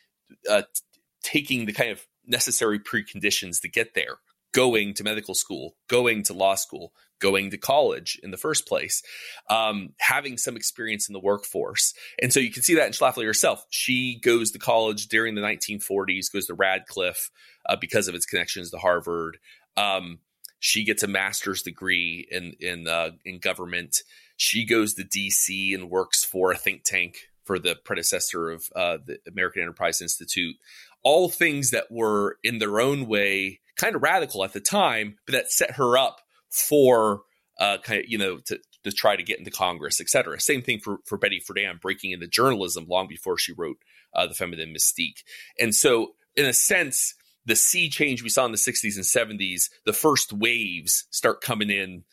uh, 0.48 0.62
t- 0.62 1.00
taking 1.22 1.66
the 1.66 1.72
kind 1.72 1.90
of 1.90 2.06
necessary 2.26 2.78
preconditions 2.78 3.60
to 3.62 3.68
get 3.68 3.94
there 3.94 4.18
going 4.52 4.94
to 4.94 5.04
medical 5.04 5.34
school, 5.34 5.76
going 5.88 6.22
to 6.24 6.32
law 6.32 6.54
school, 6.54 6.92
going 7.20 7.50
to 7.50 7.58
college 7.58 8.18
in 8.22 8.30
the 8.30 8.36
first 8.36 8.66
place, 8.66 9.02
um, 9.48 9.90
having 9.98 10.36
some 10.36 10.56
experience 10.56 11.08
in 11.08 11.12
the 11.12 11.20
workforce. 11.20 11.94
And 12.20 12.32
so 12.32 12.40
you 12.40 12.50
can 12.50 12.62
see 12.62 12.74
that 12.74 12.86
in 12.86 12.92
Schlafly 12.92 13.24
herself. 13.24 13.64
She 13.70 14.18
goes 14.18 14.50
to 14.52 14.58
college 14.58 15.08
during 15.08 15.34
the 15.34 15.42
1940s, 15.42 16.32
goes 16.32 16.46
to 16.46 16.54
Radcliffe 16.54 17.30
uh, 17.68 17.76
because 17.76 18.08
of 18.08 18.14
its 18.14 18.26
connections 18.26 18.70
to 18.70 18.78
Harvard. 18.78 19.38
Um, 19.76 20.18
she 20.58 20.84
gets 20.84 21.02
a 21.02 21.08
master's 21.08 21.62
degree 21.62 22.26
in 22.30 22.54
in 22.60 22.86
uh, 22.86 23.10
in 23.24 23.38
government. 23.38 24.02
She 24.36 24.64
goes 24.64 24.94
to 24.94 25.04
DC 25.04 25.74
and 25.74 25.90
works 25.90 26.24
for 26.24 26.52
a 26.52 26.56
think 26.56 26.84
tank 26.84 27.28
for 27.44 27.58
the 27.58 27.76
predecessor 27.84 28.50
of 28.50 28.64
uh, 28.76 28.98
the 29.04 29.18
American 29.26 29.62
Enterprise 29.62 30.00
Institute. 30.00 30.56
All 31.02 31.28
things 31.28 31.70
that 31.70 31.90
were 31.90 32.36
in 32.44 32.58
their 32.58 32.78
own 32.78 33.06
way 33.06 33.60
kind 33.76 33.96
of 33.96 34.02
radical 34.02 34.44
at 34.44 34.52
the 34.52 34.60
time, 34.60 35.16
but 35.26 35.32
that 35.32 35.50
set 35.50 35.72
her 35.72 35.96
up 35.96 36.20
for 36.50 37.22
uh, 37.58 37.78
kind 37.78 38.00
of 38.00 38.08
you 38.08 38.18
know 38.18 38.38
to 38.46 38.58
to 38.84 38.92
try 38.92 39.16
to 39.16 39.22
get 39.22 39.38
into 39.38 39.50
Congress, 39.50 40.00
et 40.00 40.08
cetera. 40.08 40.40
Same 40.40 40.62
thing 40.62 40.80
for 40.80 40.98
for 41.04 41.18
Betty 41.18 41.40
Friedan 41.40 41.80
breaking 41.80 42.12
into 42.12 42.26
journalism 42.26 42.86
long 42.88 43.08
before 43.08 43.38
she 43.38 43.52
wrote 43.52 43.78
uh, 44.14 44.26
the 44.26 44.34
Feminine 44.34 44.74
Mystique. 44.74 45.22
And 45.58 45.74
so, 45.74 46.14
in 46.36 46.46
a 46.46 46.52
sense, 46.52 47.14
the 47.46 47.56
sea 47.56 47.88
change 47.88 48.22
we 48.22 48.28
saw 48.28 48.44
in 48.44 48.52
the 48.52 48.58
60s 48.58 48.96
and 48.96 49.40
70s, 49.40 49.70
the 49.84 49.92
first 49.92 50.32
waves 50.32 51.06
start 51.10 51.40
coming 51.40 51.70
in 51.70 52.04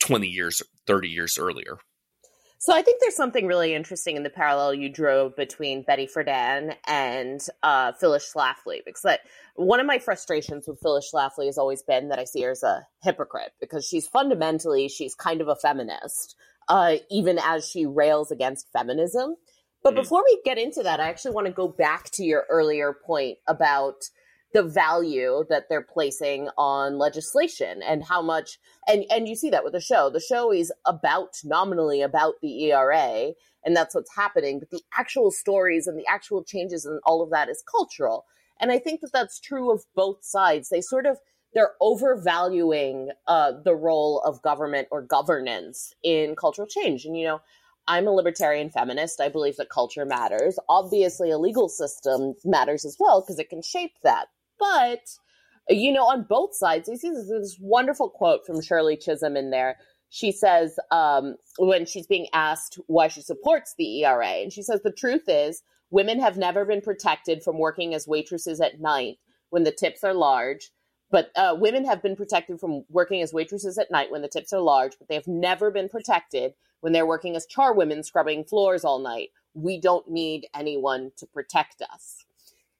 20 0.00 0.28
years, 0.28 0.62
30 0.86 1.08
years 1.08 1.38
earlier. 1.38 1.78
So 2.60 2.74
I 2.74 2.82
think 2.82 3.00
there's 3.00 3.14
something 3.14 3.46
really 3.46 3.72
interesting 3.72 4.16
in 4.16 4.24
the 4.24 4.30
parallel 4.30 4.74
you 4.74 4.88
drew 4.88 5.32
between 5.36 5.82
Betty 5.82 6.08
Friedan 6.08 6.74
and 6.88 7.40
uh, 7.62 7.92
Phyllis 7.92 8.32
Schlafly, 8.34 8.80
because 8.84 9.02
that, 9.02 9.20
one 9.54 9.78
of 9.78 9.86
my 9.86 10.00
frustrations 10.00 10.66
with 10.66 10.80
Phyllis 10.80 11.08
Schlafly 11.12 11.46
has 11.46 11.56
always 11.56 11.82
been 11.82 12.08
that 12.08 12.18
I 12.18 12.24
see 12.24 12.42
her 12.42 12.50
as 12.50 12.64
a 12.64 12.84
hypocrite 13.02 13.52
because 13.60 13.86
she's 13.86 14.08
fundamentally 14.08 14.88
she's 14.88 15.14
kind 15.14 15.40
of 15.40 15.46
a 15.46 15.54
feminist, 15.54 16.34
uh, 16.68 16.96
even 17.10 17.38
as 17.38 17.68
she 17.68 17.86
rails 17.86 18.32
against 18.32 18.72
feminism. 18.72 19.36
But 19.84 19.90
mm-hmm. 19.90 20.00
before 20.02 20.24
we 20.24 20.40
get 20.44 20.58
into 20.58 20.82
that, 20.82 20.98
I 20.98 21.08
actually 21.08 21.34
want 21.34 21.46
to 21.46 21.52
go 21.52 21.68
back 21.68 22.10
to 22.14 22.24
your 22.24 22.44
earlier 22.50 22.92
point 22.92 23.38
about 23.46 24.02
the 24.54 24.62
value 24.62 25.44
that 25.48 25.64
they're 25.68 25.82
placing 25.82 26.48
on 26.56 26.98
legislation 26.98 27.82
and 27.82 28.04
how 28.04 28.22
much 28.22 28.58
and 28.86 29.04
and 29.10 29.28
you 29.28 29.36
see 29.36 29.50
that 29.50 29.64
with 29.64 29.72
the 29.72 29.80
show 29.80 30.10
the 30.10 30.20
show 30.20 30.52
is 30.52 30.72
about 30.86 31.36
nominally 31.44 32.00
about 32.02 32.34
the 32.40 32.64
era 32.64 33.32
and 33.64 33.76
that's 33.76 33.94
what's 33.94 34.14
happening 34.14 34.58
but 34.58 34.70
the 34.70 34.82
actual 34.96 35.30
stories 35.30 35.86
and 35.86 35.98
the 35.98 36.06
actual 36.08 36.42
changes 36.42 36.84
and 36.84 37.00
all 37.04 37.22
of 37.22 37.30
that 37.30 37.48
is 37.48 37.62
cultural 37.70 38.24
and 38.60 38.72
i 38.72 38.78
think 38.78 39.00
that 39.00 39.12
that's 39.12 39.40
true 39.40 39.70
of 39.70 39.84
both 39.94 40.24
sides 40.24 40.68
they 40.68 40.80
sort 40.80 41.06
of 41.06 41.18
they're 41.54 41.74
overvaluing 41.80 43.08
uh, 43.26 43.52
the 43.64 43.74
role 43.74 44.20
of 44.20 44.42
government 44.42 44.86
or 44.90 45.00
governance 45.00 45.94
in 46.02 46.36
cultural 46.36 46.66
change 46.68 47.04
and 47.04 47.16
you 47.16 47.26
know 47.26 47.40
I'm 47.90 48.06
a 48.06 48.10
libertarian 48.10 48.68
feminist. 48.68 49.18
I 49.18 49.30
believe 49.30 49.56
that 49.56 49.70
culture 49.70 50.04
matters. 50.04 50.58
Obviously, 50.68 51.30
a 51.30 51.38
legal 51.38 51.70
system 51.70 52.34
matters 52.44 52.84
as 52.84 52.98
well 53.00 53.22
because 53.22 53.38
it 53.38 53.48
can 53.48 53.62
shape 53.62 53.94
that. 54.02 54.28
But 54.58 55.00
you 55.68 55.92
know, 55.92 56.04
on 56.04 56.24
both 56.28 56.54
sides, 56.54 56.88
you 56.88 56.96
see 56.96 57.10
this, 57.10 57.58
wonderful 57.60 58.08
quote 58.08 58.46
from 58.46 58.62
Shirley 58.62 58.96
Chisholm 58.96 59.36
in 59.36 59.50
there. 59.50 59.76
She 60.10 60.32
says 60.32 60.78
um, 60.90 61.36
when 61.58 61.84
she's 61.84 62.06
being 62.06 62.28
asked 62.32 62.78
why 62.86 63.08
she 63.08 63.20
supports 63.20 63.74
the 63.76 64.04
ERA, 64.04 64.26
and 64.26 64.52
she 64.52 64.62
says 64.62 64.80
the 64.82 64.92
truth 64.92 65.24
is 65.28 65.62
women 65.90 66.20
have 66.20 66.38
never 66.38 66.64
been 66.64 66.80
protected 66.80 67.42
from 67.42 67.58
working 67.58 67.94
as 67.94 68.06
waitresses 68.06 68.60
at 68.60 68.80
night 68.80 69.18
when 69.50 69.64
the 69.64 69.72
tips 69.72 70.04
are 70.04 70.14
large. 70.14 70.70
But 71.10 71.30
uh, 71.36 71.56
women 71.58 71.86
have 71.86 72.02
been 72.02 72.16
protected 72.16 72.60
from 72.60 72.84
working 72.90 73.22
as 73.22 73.32
waitresses 73.32 73.78
at 73.78 73.90
night 73.90 74.10
when 74.10 74.22
the 74.22 74.28
tips 74.28 74.52
are 74.52 74.60
large, 74.60 74.92
but 74.98 75.08
they 75.08 75.14
have 75.14 75.26
never 75.26 75.70
been 75.70 75.88
protected 75.88 76.52
when 76.80 76.92
they're 76.92 77.06
working 77.06 77.34
as 77.34 77.46
charwomen 77.46 78.04
scrubbing 78.04 78.44
floors 78.44 78.84
all 78.84 78.98
night. 78.98 79.30
We 79.54 79.80
don't 79.80 80.10
need 80.10 80.46
anyone 80.54 81.12
to 81.16 81.26
protect 81.26 81.82
us 81.82 82.26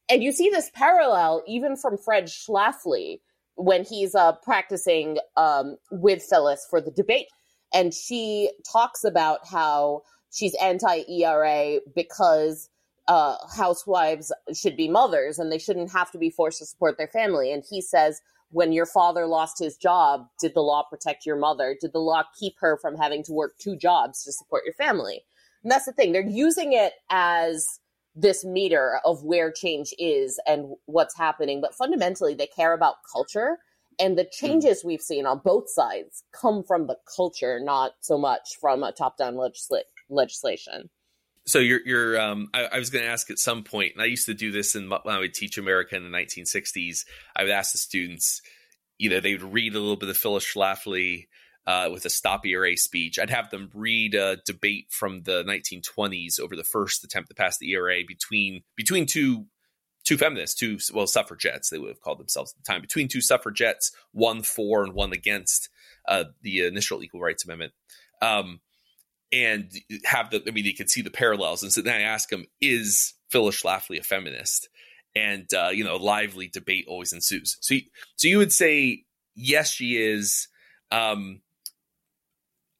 and 0.09 0.23
you 0.23 0.33
see 0.33 0.51
this 0.51 0.71
parallel 0.75 1.42
even 1.47 1.77
from 1.77 1.99
Fred 1.99 2.27
Schlafly 2.27 3.21
when 3.57 3.85
he's 3.85 4.14
uh, 4.14 4.33
practicing 4.42 5.18
um, 5.37 5.77
with 5.90 6.23
Phyllis 6.23 6.66
for 6.71 6.81
the 6.81 6.90
debate. 6.90 7.27
And 7.75 7.92
she 7.92 8.51
talks 8.71 9.05
about 9.05 9.40
how 9.51 10.03
she's 10.33 10.55
anti 10.62 11.03
ERA 11.09 11.81
because 11.94 12.71
uh, 13.09 13.37
housewives 13.57 14.33
should 14.55 14.77
be 14.77 14.88
mothers 14.88 15.38
and 15.38 15.51
they 15.51 15.59
shouldn't 15.59 15.92
have 15.92 16.11
to 16.12 16.18
be 16.18 16.31
forced 16.31 16.59
to 16.61 16.66
support 16.66 16.97
their 16.97 17.09
family. 17.09 17.53
And 17.53 17.64
he 17.68 17.81
says, 17.81 18.21
when 18.51 18.73
your 18.73 18.87
father 18.87 19.27
lost 19.27 19.59
his 19.59 19.77
job, 19.77 20.27
did 20.40 20.55
the 20.55 20.61
law 20.61 20.83
protect 20.88 21.27
your 21.27 21.37
mother? 21.37 21.77
Did 21.79 21.92
the 21.92 21.99
law 21.99 22.23
keep 22.38 22.55
her 22.61 22.79
from 22.81 22.97
having 22.97 23.23
to 23.25 23.33
work 23.33 23.59
two 23.59 23.77
jobs 23.77 24.25
to 24.25 24.33
support 24.33 24.62
your 24.64 24.75
family? 24.75 25.23
And 25.62 25.71
that's 25.71 25.85
the 25.85 25.92
thing. 25.92 26.12
They're 26.12 26.27
using 26.27 26.73
it 26.73 26.94
as 27.11 27.81
this 28.20 28.44
meter 28.44 29.00
of 29.04 29.22
where 29.22 29.52
change 29.52 29.94
is 29.98 30.40
and 30.46 30.74
what's 30.87 31.16
happening, 31.16 31.61
but 31.61 31.74
fundamentally 31.74 32.35
they 32.35 32.46
care 32.46 32.72
about 32.72 32.96
culture 33.11 33.59
and 33.98 34.16
the 34.16 34.24
hmm. 34.24 34.46
changes 34.46 34.85
we've 34.85 35.00
seen 35.00 35.26
on 35.26 35.40
both 35.44 35.68
sides 35.68 36.24
come 36.33 36.62
from 36.62 36.87
the 36.87 36.96
culture, 37.16 37.61
not 37.61 37.92
so 38.00 38.18
much 38.18 38.57
from 38.61 38.83
a 38.83 38.92
top-down 38.92 39.35
legisla- 39.35 39.83
legislation. 40.09 40.90
So 41.46 41.59
you're, 41.61 41.81
you're. 41.87 42.20
Um, 42.20 42.48
I, 42.52 42.64
I 42.64 42.78
was 42.78 42.90
going 42.90 43.04
to 43.04 43.11
ask 43.11 43.31
at 43.31 43.38
some 43.38 43.64
point, 43.64 43.92
and 43.94 44.02
I 44.02 44.07
used 44.07 44.26
to 44.26 44.35
do 44.35 44.52
this 44.52 44.74
in 44.74 44.90
when 44.90 45.00
I 45.07 45.18
would 45.18 45.33
teach 45.33 45.57
America 45.57 45.96
in 45.96 46.02
the 46.02 46.16
1960s. 46.16 47.04
I 47.35 47.42
would 47.42 47.50
ask 47.50 47.72
the 47.72 47.78
students, 47.78 48.42
you 48.98 49.09
know, 49.09 49.20
they 49.20 49.33
would 49.33 49.54
read 49.54 49.74
a 49.74 49.81
little 49.81 49.96
bit 49.96 50.11
of 50.11 50.16
Phyllis 50.18 50.44
Schlafly 50.44 51.28
uh, 51.68 51.90
with 51.92 52.07
a 52.07 52.11
Stop 52.11 52.46
ERA 52.46 52.78
speech. 52.78 53.18
I'd 53.18 53.28
have 53.28 53.50
them 53.50 53.70
read 53.74 54.14
a 54.14 54.38
debate 54.46 54.87
from 54.88 55.22
the 55.24 55.44
1920s 55.44 56.40
over 56.40 56.57
the 56.57 56.64
first 56.64 57.04
attempt 57.04 57.28
to 57.28 57.35
pass 57.35 57.59
the 57.59 57.70
ERA 57.72 57.98
between 58.09 58.62
between 58.74 59.04
two 59.04 59.44
two 60.02 60.16
feminists, 60.16 60.59
two 60.59 60.78
well 60.94 61.07
suffragettes 61.07 61.68
they 61.68 61.78
would 61.78 61.90
have 61.90 62.00
called 62.00 62.18
themselves 62.20 62.54
at 62.57 62.64
the 62.64 62.72
time, 62.72 62.81
between 62.81 63.07
two 63.07 63.20
suffragettes, 63.20 63.92
one 64.12 64.42
for 64.42 64.83
and 64.83 64.94
one 64.94 65.12
against 65.12 65.68
uh, 66.09 66.24
the 66.40 66.66
initial 66.66 67.02
Equal 67.02 67.20
Rights 67.20 67.44
Amendment, 67.44 67.74
um, 68.22 68.61
and 69.31 69.70
have 70.07 70.31
the 70.31 70.42
I 70.48 70.52
mean 70.52 70.64
you 70.64 70.74
can 70.74 70.88
see 70.88 71.02
the 71.02 71.11
parallels. 71.11 71.62
And 71.62 71.70
so 71.70 71.83
then 71.83 72.00
I 72.00 72.04
ask 72.04 72.31
them, 72.31 72.46
is 72.62 73.12
Phyllis 73.31 73.62
Schlafly 73.62 73.98
a 73.98 74.02
feminist? 74.02 74.70
And 75.14 75.52
uh, 75.52 75.68
you 75.68 75.85
know, 75.85 75.96
lively 75.96 76.48
debate 76.48 76.87
always 76.88 77.12
ensues. 77.12 77.59
So, 77.61 77.74
so 78.16 78.26
you 78.26 78.38
would 78.38 78.54
say 78.54 79.04
yes, 79.35 79.70
she 79.70 79.98
is. 79.98 80.48
Um, 80.90 81.42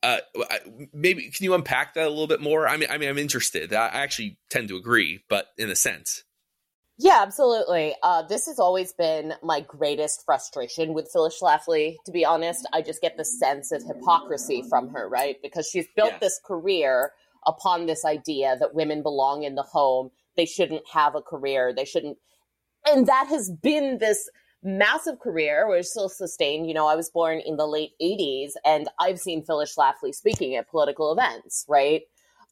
uh, 0.09 0.57
maybe 0.93 1.31
can 1.31 1.45
you 1.45 1.55
unpack 1.55 1.95
that 1.95 2.07
a 2.07 2.11
little 2.11 2.27
bit 2.27 2.41
more? 2.41 2.67
I 2.67 2.77
mean, 2.77 2.89
I 2.91 2.99
mean, 2.99 3.09
I'm 3.09 3.19
interested. 3.19 3.73
I 3.73 3.89
actually 3.89 4.39
tend 4.51 4.69
to 4.69 4.77
agree, 4.77 5.25
but 5.29 5.47
in 5.57 5.71
a 5.71 5.77
sense. 5.77 6.25
Yeah, 7.01 7.21
absolutely. 7.23 7.95
Uh, 8.03 8.23
this 8.23 8.47
has 8.47 8.59
always 8.59 8.93
been 8.93 9.35
my 9.43 9.61
greatest 9.61 10.25
frustration 10.25 10.95
with 10.95 11.09
Phyllis 11.13 11.39
Schlafly. 11.41 11.95
To 12.07 12.13
be 12.13 12.25
honest, 12.25 12.67
I 12.73 12.83
just 12.83 13.01
get 13.01 13.17
the 13.17 13.25
sense 13.25 13.71
of 13.71 13.85
hypocrisy 13.85 14.65
from 14.69 14.89
her, 14.89 15.09
right? 15.09 15.37
Because 15.41 15.69
she's 15.69 15.87
built 15.95 16.13
yes. 16.13 16.21
this 16.21 16.41
career 16.45 17.13
upon 17.47 17.87
this 17.87 18.05
idea 18.05 18.57
that 18.59 18.75
women 18.75 19.03
belong 19.03 19.45
in 19.45 19.55
the 19.55 19.63
home. 19.63 20.11
They 20.37 20.47
shouldn't 20.47 20.83
have 20.93 21.15
a 21.15 21.23
career. 21.23 21.73
They 21.73 21.85
shouldn't, 21.85 22.19
and 22.85 23.07
that 23.07 23.29
has 23.29 23.51
been 23.51 23.99
this 23.99 24.29
massive 24.63 25.19
career, 25.21 25.69
which 25.69 25.87
still 25.87 26.09
sustained. 26.09 26.67
You 26.67 26.75
know, 26.75 26.87
I 26.87 26.97
was 26.97 27.11
born 27.11 27.41
in 27.45 27.57
the 27.57 27.67
late 27.67 27.93
80s 28.03 28.53
and 28.65 28.89
I've 28.99 29.19
seen 29.19 29.45
Phyllis 29.45 29.75
Schlafly 29.77 30.15
speaking 30.15 30.57
at 30.57 30.69
political 30.69 31.13
events, 31.13 31.65
right? 31.69 32.03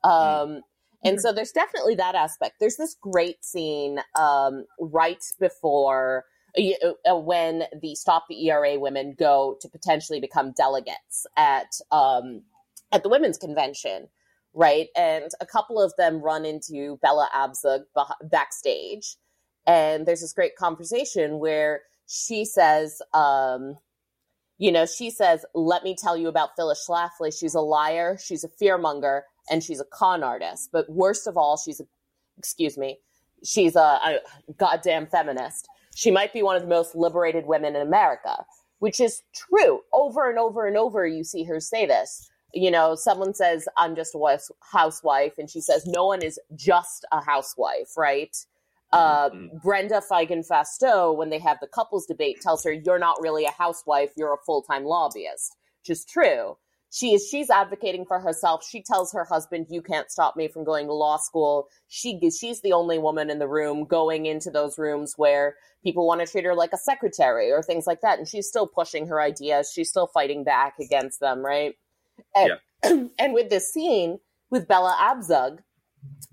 Mm. 0.05 0.11
Um, 0.11 0.62
and 1.05 1.21
so 1.21 1.33
there's 1.33 1.53
definitely 1.53 1.95
that 1.97 2.14
aspect. 2.14 2.57
There's 2.59 2.77
this 2.77 2.97
great 3.01 3.45
scene 3.45 4.01
um, 4.14 4.64
right 4.81 5.23
before 5.38 6.25
uh, 6.59 7.11
uh, 7.11 7.16
when 7.16 7.64
the 7.81 7.95
Stop 7.95 8.25
the 8.29 8.49
ERA 8.49 8.79
women 8.79 9.14
go 9.19 9.57
to 9.61 9.69
potentially 9.69 10.21
become 10.21 10.53
delegates 10.53 11.27
at 11.37 11.79
um, 11.90 12.42
at 12.92 13.03
the 13.03 13.09
women's 13.09 13.38
convention, 13.38 14.09
right? 14.55 14.88
And 14.97 15.31
a 15.40 15.47
couple 15.47 15.81
of 15.81 15.92
them 15.99 16.23
run 16.23 16.45
into 16.45 16.99
Bella 17.03 17.29
Abzug 17.35 17.83
backstage, 18.23 19.16
and 19.66 20.07
there's 20.07 20.23
this 20.23 20.33
great 20.33 20.57
conversation 20.57 21.38
where 21.38 21.83
she 22.07 22.45
says, 22.45 23.03
um, 23.14 23.77
you 24.59 24.73
know, 24.73 24.87
she 24.87 25.11
says, 25.11 25.45
let 25.55 25.85
me 25.85 25.95
tell 25.97 26.16
you 26.16 26.29
about 26.29 26.51
Phyllis 26.57 26.87
Schlafly. 26.88 27.37
She's 27.38 27.55
a 27.55 27.61
liar, 27.61 28.16
she's 28.23 28.45
a 28.45 28.49
fearmonger, 28.49 29.23
and 29.51 29.62
she's 29.62 29.81
a 29.81 29.85
con 29.85 30.23
artist. 30.23 30.71
But 30.73 30.88
worst 30.90 31.27
of 31.27 31.37
all, 31.37 31.57
she's 31.57 31.81
a, 31.81 31.85
excuse 32.38 32.79
me, 32.79 32.99
she's 33.45 33.77
a, 33.77 33.81
a 33.81 34.19
goddamn 34.57 35.07
feminist. 35.07 35.69
She 35.95 36.11
might 36.11 36.33
be 36.33 36.42
one 36.42 36.57
of 36.57 36.62
the 36.62 36.69
most 36.69 36.95
liberated 36.95 37.47
women 37.47 37.77
in 37.77 37.83
America, 37.83 38.45
which 38.79 39.01
is 39.01 39.23
true. 39.35 39.81
Over 39.92 40.29
and 40.31 40.38
over 40.38 40.66
and 40.66 40.77
over, 40.77 41.07
you 41.07 41.25
see 41.25 41.45
her 41.45 41.61
say 41.61 41.87
this. 41.87 42.31
You 42.55 42.71
know, 42.71 42.95
someone 42.95 43.35
says, 43.35 43.69
I'm 43.77 43.95
just 43.97 44.14
a 44.14 44.19
housewife, 44.73 45.35
and 45.38 45.51
she 45.51 45.61
says, 45.61 45.87
No 45.87 46.07
one 46.07 46.23
is 46.23 46.38
just 46.55 47.05
a 47.12 47.21
housewife, 47.23 47.90
right? 47.97 48.35
Uh, 48.92 49.31
mm-hmm. 49.31 49.57
Brenda 49.59 50.01
Feigen 50.09 50.46
Fasteau, 50.46 51.14
when 51.16 51.31
they 51.31 51.38
have 51.38 51.59
the 51.61 51.66
couples 51.66 52.07
debate, 52.07 52.40
tells 52.40 52.64
her, 52.64 52.72
You're 52.72 52.99
not 52.99 53.20
really 53.20 53.44
a 53.44 53.51
housewife, 53.51 54.11
you're 54.16 54.35
a 54.35 54.44
full 54.44 54.62
time 54.62 54.85
lobbyist, 54.85 55.57
which 55.83 55.90
is 55.90 56.05
true. 56.05 56.57
She 56.96 57.12
is 57.12 57.29
she's 57.29 57.51
advocating 57.51 58.07
for 58.07 58.20
herself. 58.20 58.64
She 58.66 58.81
tells 58.81 59.12
her 59.12 59.25
husband, 59.25 59.66
"You 59.68 59.83
can't 59.83 60.11
stop 60.11 60.37
me 60.37 60.49
from 60.49 60.64
going 60.64 60.87
to 60.87 60.94
law 60.94 61.16
school." 61.16 61.68
She 61.88 62.18
she's 62.31 62.62
the 62.62 62.72
only 62.72 62.99
woman 62.99 63.29
in 63.29 63.38
the 63.38 63.49
room 63.49 63.85
going 63.85 64.25
into 64.25 64.51
those 64.51 64.79
rooms 64.79 65.14
where 65.16 65.57
people 65.83 66.07
want 66.07 66.20
to 66.20 66.27
treat 66.27 66.44
her 66.44 66.55
like 66.55 66.72
a 66.72 66.79
secretary 66.79 67.51
or 67.51 67.62
things 67.62 67.87
like 67.87 68.01
that, 68.01 68.18
and 68.18 68.27
she's 68.27 68.49
still 68.49 68.66
pushing 68.66 69.09
her 69.09 69.20
ideas. 69.20 69.70
She's 69.75 69.90
still 69.90 70.07
fighting 70.07 70.44
back 70.44 70.75
against 70.81 71.20
them, 71.20 71.44
right? 71.44 71.75
And, 72.35 72.53
yeah. 72.85 73.05
and 73.18 73.35
with 73.35 73.51
this 73.51 73.72
scene 73.72 74.18
with 74.49 74.68
Bella 74.68 74.96
Abzug, 74.99 75.59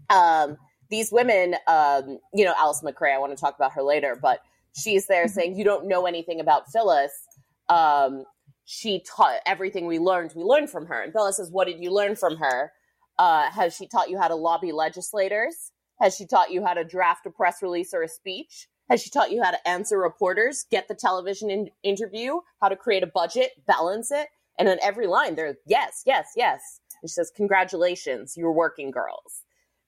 um, 0.10 0.58
these 0.90 1.12
women, 1.12 1.56
um, 1.68 2.20
you 2.34 2.46
know, 2.46 2.54
Alice 2.58 2.84
Macray, 2.84 3.14
I 3.14 3.18
want 3.18 3.36
to 3.36 3.40
talk 3.40 3.56
about 3.56 3.74
her 3.74 3.84
later, 3.84 4.18
but 4.20 4.42
she's 4.76 5.08
there 5.08 5.26
mm-hmm. 5.26 5.34
saying, 5.34 5.58
You 5.58 5.64
don't 5.64 5.88
know 5.88 6.06
anything 6.06 6.40
about 6.40 6.70
Phyllis. 6.72 7.12
Um, 7.70 8.26
she 8.66 9.02
taught 9.02 9.40
everything 9.46 9.88
we 9.88 10.00
learned, 10.00 10.34
we 10.36 10.44
learned 10.44 10.70
from 10.70 10.86
her. 10.88 11.02
And 11.02 11.14
Bella 11.14 11.34
says, 11.34 11.50
What 11.52 11.68
did 11.68 11.80
you 11.80 11.92
learn 11.92 12.16
from 12.16 12.38
her? 12.38 12.72
Uh, 13.20 13.50
has 13.52 13.76
she 13.76 13.88
taught 13.88 14.10
you 14.10 14.20
how 14.20 14.28
to 14.28 14.36
lobby 14.36 14.72
legislators? 14.72 15.72
Has 16.02 16.16
she 16.16 16.26
taught 16.26 16.52
you 16.52 16.66
how 16.66 16.74
to 16.74 16.84
draft 16.84 17.26
a 17.26 17.30
press 17.30 17.62
release 17.62 17.94
or 17.94 18.02
a 18.02 18.08
speech? 18.08 18.68
Has 18.90 19.02
she 19.02 19.10
taught 19.10 19.32
you 19.32 19.42
how 19.42 19.52
to 19.52 19.68
answer 19.68 19.98
reporters, 19.98 20.66
get 20.70 20.88
the 20.88 20.96
television 20.96 21.50
in- 21.50 21.70
interview, 21.84 22.40
how 22.62 22.70
to 22.70 22.76
create 22.76 23.04
a 23.04 23.08
budget, 23.08 23.52
balance 23.66 24.12
it? 24.12 24.28
And 24.60 24.68
on 24.68 24.78
every 24.82 25.08
line, 25.08 25.36
they're 25.36 25.56
yes, 25.66 26.04
yes, 26.06 26.28
yes. 26.36 26.80
And 27.02 27.10
she 27.10 27.14
says, 27.14 27.32
Congratulations, 27.36 28.36
you're 28.36 28.52
working 28.52 28.92
girls. 28.92 29.43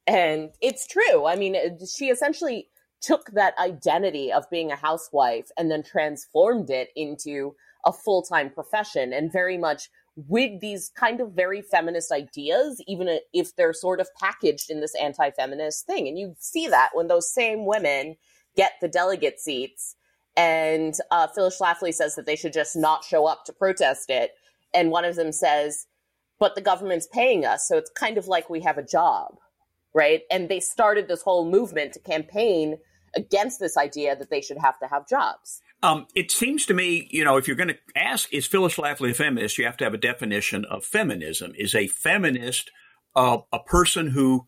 And 0.07 0.51
it's 0.61 0.87
true. 0.87 1.25
I 1.25 1.35
mean, 1.35 1.55
she 1.87 2.09
essentially 2.09 2.69
took 3.01 3.31
that 3.31 3.57
identity 3.59 4.31
of 4.31 4.49
being 4.49 4.71
a 4.71 4.75
housewife 4.75 5.49
and 5.57 5.69
then 5.69 5.83
transformed 5.83 6.69
it 6.69 6.89
into 6.95 7.55
a 7.85 7.91
full 7.91 8.21
time 8.21 8.49
profession 8.49 9.13
and 9.13 9.31
very 9.31 9.57
much 9.57 9.89
with 10.15 10.61
these 10.61 10.91
kind 10.95 11.19
of 11.19 11.33
very 11.33 11.61
feminist 11.61 12.11
ideas, 12.11 12.81
even 12.87 13.19
if 13.33 13.55
they're 13.55 13.73
sort 13.73 13.99
of 13.99 14.07
packaged 14.19 14.69
in 14.69 14.79
this 14.79 14.95
anti 14.95 15.29
feminist 15.31 15.85
thing. 15.85 16.07
And 16.07 16.17
you 16.17 16.35
see 16.39 16.67
that 16.67 16.91
when 16.93 17.07
those 17.07 17.31
same 17.31 17.65
women 17.65 18.15
get 18.55 18.73
the 18.81 18.87
delegate 18.87 19.39
seats. 19.39 19.95
And 20.37 20.95
uh, 21.11 21.27
Phyllis 21.27 21.59
Schlafly 21.59 21.93
says 21.93 22.15
that 22.15 22.25
they 22.25 22.35
should 22.35 22.53
just 22.53 22.75
not 22.75 23.03
show 23.03 23.25
up 23.25 23.45
to 23.45 23.53
protest 23.53 24.09
it. 24.09 24.31
And 24.73 24.91
one 24.91 25.05
of 25.05 25.15
them 25.15 25.31
says, 25.31 25.85
but 26.39 26.55
the 26.55 26.61
government's 26.61 27.07
paying 27.07 27.45
us. 27.45 27.67
So 27.67 27.77
it's 27.77 27.91
kind 27.91 28.17
of 28.17 28.27
like 28.27 28.49
we 28.49 28.61
have 28.61 28.77
a 28.77 28.83
job 28.83 29.37
right? 29.95 30.21
And 30.29 30.49
they 30.49 30.59
started 30.59 31.07
this 31.07 31.23
whole 31.23 31.49
movement 31.49 31.93
to 31.93 31.99
campaign 31.99 32.77
against 33.15 33.59
this 33.59 33.77
idea 33.77 34.15
that 34.15 34.29
they 34.29 34.41
should 34.41 34.57
have 34.57 34.77
to 34.79 34.87
have 34.87 35.07
jobs. 35.07 35.61
Um, 35.81 36.05
it 36.13 36.31
seems 36.31 36.65
to 36.65 36.73
me, 36.73 37.07
you 37.09 37.23
know, 37.23 37.37
if 37.37 37.47
you're 37.47 37.55
going 37.55 37.69
to 37.69 37.77
ask, 37.95 38.31
is 38.33 38.45
Phyllis 38.45 38.75
Schlafly 38.75 39.11
a 39.11 39.13
feminist, 39.13 39.57
you 39.57 39.65
have 39.65 39.77
to 39.77 39.85
have 39.85 39.93
a 39.93 39.97
definition 39.97 40.65
of 40.65 40.83
feminism. 40.83 41.53
Is 41.57 41.73
a 41.73 41.87
feminist 41.87 42.71
uh, 43.15 43.39
a 43.53 43.59
person 43.59 44.09
who 44.09 44.47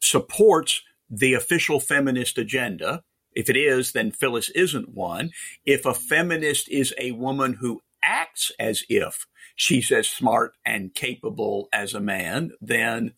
supports 0.00 0.82
the 1.10 1.34
official 1.34 1.80
feminist 1.80 2.38
agenda? 2.38 3.02
If 3.32 3.50
it 3.50 3.56
is, 3.56 3.92
then 3.92 4.12
Phyllis 4.12 4.48
isn't 4.50 4.94
one. 4.94 5.30
If 5.64 5.84
a 5.84 5.94
feminist 5.94 6.68
is 6.68 6.94
a 6.98 7.12
woman 7.12 7.54
who 7.54 7.80
acts 8.00 8.52
as 8.60 8.84
if 8.88 9.26
she's 9.56 9.90
as 9.90 10.08
smart 10.08 10.52
and 10.64 10.94
capable 10.94 11.68
as 11.72 11.94
a 11.94 12.00
man, 12.00 12.52
then 12.60 13.14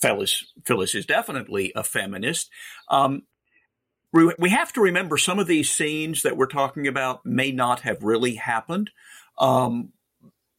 Phyllis, 0.00 0.52
Phyllis 0.64 0.94
is 0.94 1.06
definitely 1.06 1.72
a 1.74 1.82
feminist. 1.82 2.50
Um, 2.88 3.22
we 4.12 4.50
have 4.50 4.72
to 4.72 4.80
remember 4.80 5.18
some 5.18 5.38
of 5.38 5.46
these 5.46 5.70
scenes 5.70 6.22
that 6.22 6.36
we're 6.36 6.46
talking 6.46 6.86
about 6.86 7.26
may 7.26 7.52
not 7.52 7.80
have 7.80 8.02
really 8.02 8.36
happened. 8.36 8.90
Um, 9.38 9.92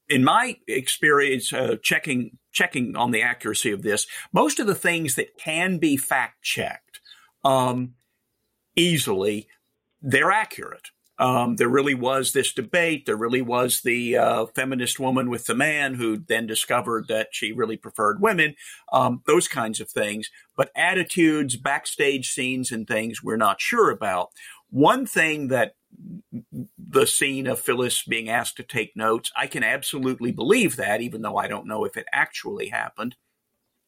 in 0.07 0.23
my 0.23 0.57
experience, 0.67 1.51
uh, 1.51 1.77
checking 1.81 2.37
checking 2.51 2.95
on 2.95 3.11
the 3.11 3.21
accuracy 3.21 3.71
of 3.71 3.81
this, 3.81 4.07
most 4.33 4.59
of 4.59 4.67
the 4.67 4.75
things 4.75 5.15
that 5.15 5.37
can 5.37 5.77
be 5.77 5.97
fact 5.97 6.41
checked 6.41 6.99
um, 7.43 7.93
easily, 8.75 9.47
they're 10.01 10.31
accurate. 10.31 10.89
Um, 11.19 11.57
there 11.57 11.69
really 11.69 11.95
was 11.95 12.31
this 12.31 12.53
debate. 12.53 13.05
There 13.05 13.17
really 13.17 13.41
was 13.41 13.81
the 13.81 14.17
uh, 14.17 14.45
feminist 14.47 14.99
woman 14.99 15.29
with 15.29 15.45
the 15.45 15.53
man 15.53 15.95
who 15.95 16.17
then 16.17 16.47
discovered 16.47 17.09
that 17.09 17.27
she 17.31 17.51
really 17.51 17.75
preferred 17.75 18.21
women, 18.21 18.55
um, 18.93 19.21
those 19.27 19.49
kinds 19.49 19.81
of 19.81 19.89
things. 19.89 20.29
But 20.55 20.71
attitudes, 20.75 21.57
backstage 21.57 22.29
scenes, 22.29 22.71
and 22.71 22.87
things 22.87 23.21
we're 23.21 23.35
not 23.35 23.59
sure 23.59 23.91
about. 23.91 24.29
One 24.69 25.05
thing 25.05 25.49
that 25.49 25.73
the 26.77 27.05
scene 27.05 27.47
of 27.47 27.59
Phyllis 27.59 28.03
being 28.03 28.29
asked 28.29 28.57
to 28.57 28.63
take 28.63 28.95
notes, 28.95 29.31
I 29.35 29.47
can 29.47 29.63
absolutely 29.63 30.31
believe 30.31 30.77
that, 30.77 31.01
even 31.01 31.21
though 31.21 31.37
I 31.37 31.47
don't 31.47 31.67
know 31.67 31.83
if 31.83 31.97
it 31.97 32.05
actually 32.13 32.69
happened. 32.69 33.15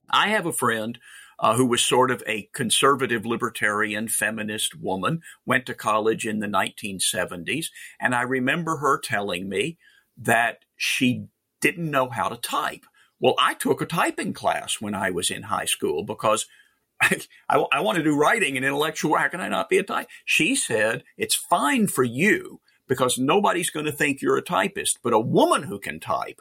I 0.10 0.30
have 0.30 0.46
a 0.46 0.52
friend 0.52 1.00
uh, 1.42 1.56
who 1.56 1.66
was 1.66 1.82
sort 1.82 2.12
of 2.12 2.24
a 2.28 2.48
conservative 2.54 3.26
libertarian 3.26 4.08
feminist 4.08 4.80
woman, 4.80 5.22
went 5.46 5.66
to 5.66 5.74
college 5.74 6.26
in 6.26 6.40
the 6.40 6.48
1970s. 6.48 7.68
And 8.00 8.14
I 8.14 8.22
remember 8.22 8.78
her 8.78 9.00
telling 9.00 9.50
me 9.50 9.80
that 10.18 10.60
she 10.78 11.26
didn't 11.60 11.90
know 11.90 12.10
how 12.10 12.30
to 12.30 12.38
type. 12.38 12.86
Well, 13.20 13.34
I 13.40 13.56
took 13.56 13.82
a 13.82 13.88
typing 13.88 14.34
class 14.34 14.80
when 14.80 14.94
I 14.94 15.10
was 15.10 15.32
in 15.32 15.44
high 15.44 15.66
school 15.66 16.04
because 16.04 16.46
I, 17.02 17.20
I, 17.50 17.66
I 17.74 17.80
want 17.82 17.98
to 17.98 18.04
do 18.04 18.16
writing 18.16 18.56
and 18.56 18.66
intellectual. 18.66 19.18
How 19.18 19.28
can 19.28 19.42
I 19.42 19.50
not 19.50 19.70
be 19.70 19.80
a 19.80 19.84
type? 19.84 20.08
She 20.24 20.56
said, 20.56 21.04
it's 21.18 21.36
fine 21.36 21.88
for 21.88 22.04
you 22.04 22.62
because 22.88 23.18
nobody's 23.18 23.72
going 23.72 23.86
to 23.88 23.92
think 23.92 24.22
you're 24.22 24.38
a 24.38 24.44
typist, 24.44 25.00
but 25.02 25.14
a 25.14 25.20
woman 25.20 25.64
who 25.64 25.80
can 25.80 26.00
type, 26.00 26.40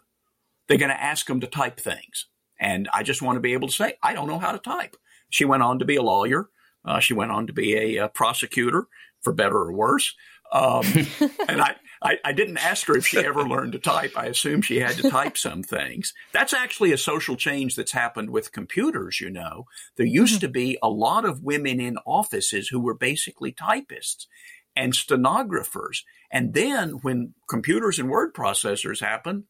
they're 0.68 0.76
going 0.76 0.90
to 0.90 1.02
ask 1.02 1.26
them 1.26 1.40
to 1.40 1.46
type 1.46 1.80
things. 1.80 2.26
And 2.60 2.88
I 2.92 3.02
just 3.02 3.22
want 3.22 3.36
to 3.36 3.40
be 3.40 3.54
able 3.54 3.68
to 3.68 3.74
say, 3.74 3.94
I 4.02 4.12
don't 4.12 4.28
know 4.28 4.38
how 4.38 4.52
to 4.52 4.58
type. 4.58 4.96
She 5.30 5.44
went 5.44 5.62
on 5.62 5.78
to 5.78 5.84
be 5.84 5.96
a 5.96 6.02
lawyer. 6.02 6.50
Uh, 6.84 7.00
she 7.00 7.14
went 7.14 7.32
on 7.32 7.46
to 7.46 7.52
be 7.52 7.74
a, 7.74 8.04
a, 8.04 8.08
prosecutor, 8.08 8.86
for 9.22 9.32
better 9.32 9.56
or 9.56 9.72
worse. 9.72 10.14
Um, 10.52 10.84
and 11.48 11.60
I, 11.60 11.76
I, 12.02 12.18
I, 12.24 12.32
didn't 12.32 12.56
ask 12.58 12.86
her 12.86 12.96
if 12.96 13.06
she 13.06 13.18
ever 13.18 13.46
learned 13.46 13.72
to 13.72 13.78
type. 13.78 14.12
I 14.16 14.26
assume 14.26 14.62
she 14.62 14.80
had 14.80 14.96
to 14.96 15.10
type 15.10 15.36
some 15.36 15.62
things. 15.62 16.12
That's 16.32 16.54
actually 16.54 16.92
a 16.92 16.98
social 16.98 17.36
change 17.36 17.76
that's 17.76 17.92
happened 17.92 18.30
with 18.30 18.52
computers, 18.52 19.20
you 19.20 19.30
know. 19.30 19.66
There 19.96 20.06
used 20.06 20.34
mm-hmm. 20.34 20.40
to 20.40 20.48
be 20.48 20.78
a 20.82 20.88
lot 20.88 21.24
of 21.24 21.42
women 21.42 21.80
in 21.80 21.98
offices 22.06 22.68
who 22.68 22.80
were 22.80 22.94
basically 22.94 23.52
typists 23.52 24.26
and 24.74 24.94
stenographers. 24.94 26.04
And 26.32 26.54
then 26.54 27.00
when 27.02 27.34
computers 27.48 27.98
and 27.98 28.08
word 28.08 28.34
processors 28.34 29.00
happen, 29.00 29.44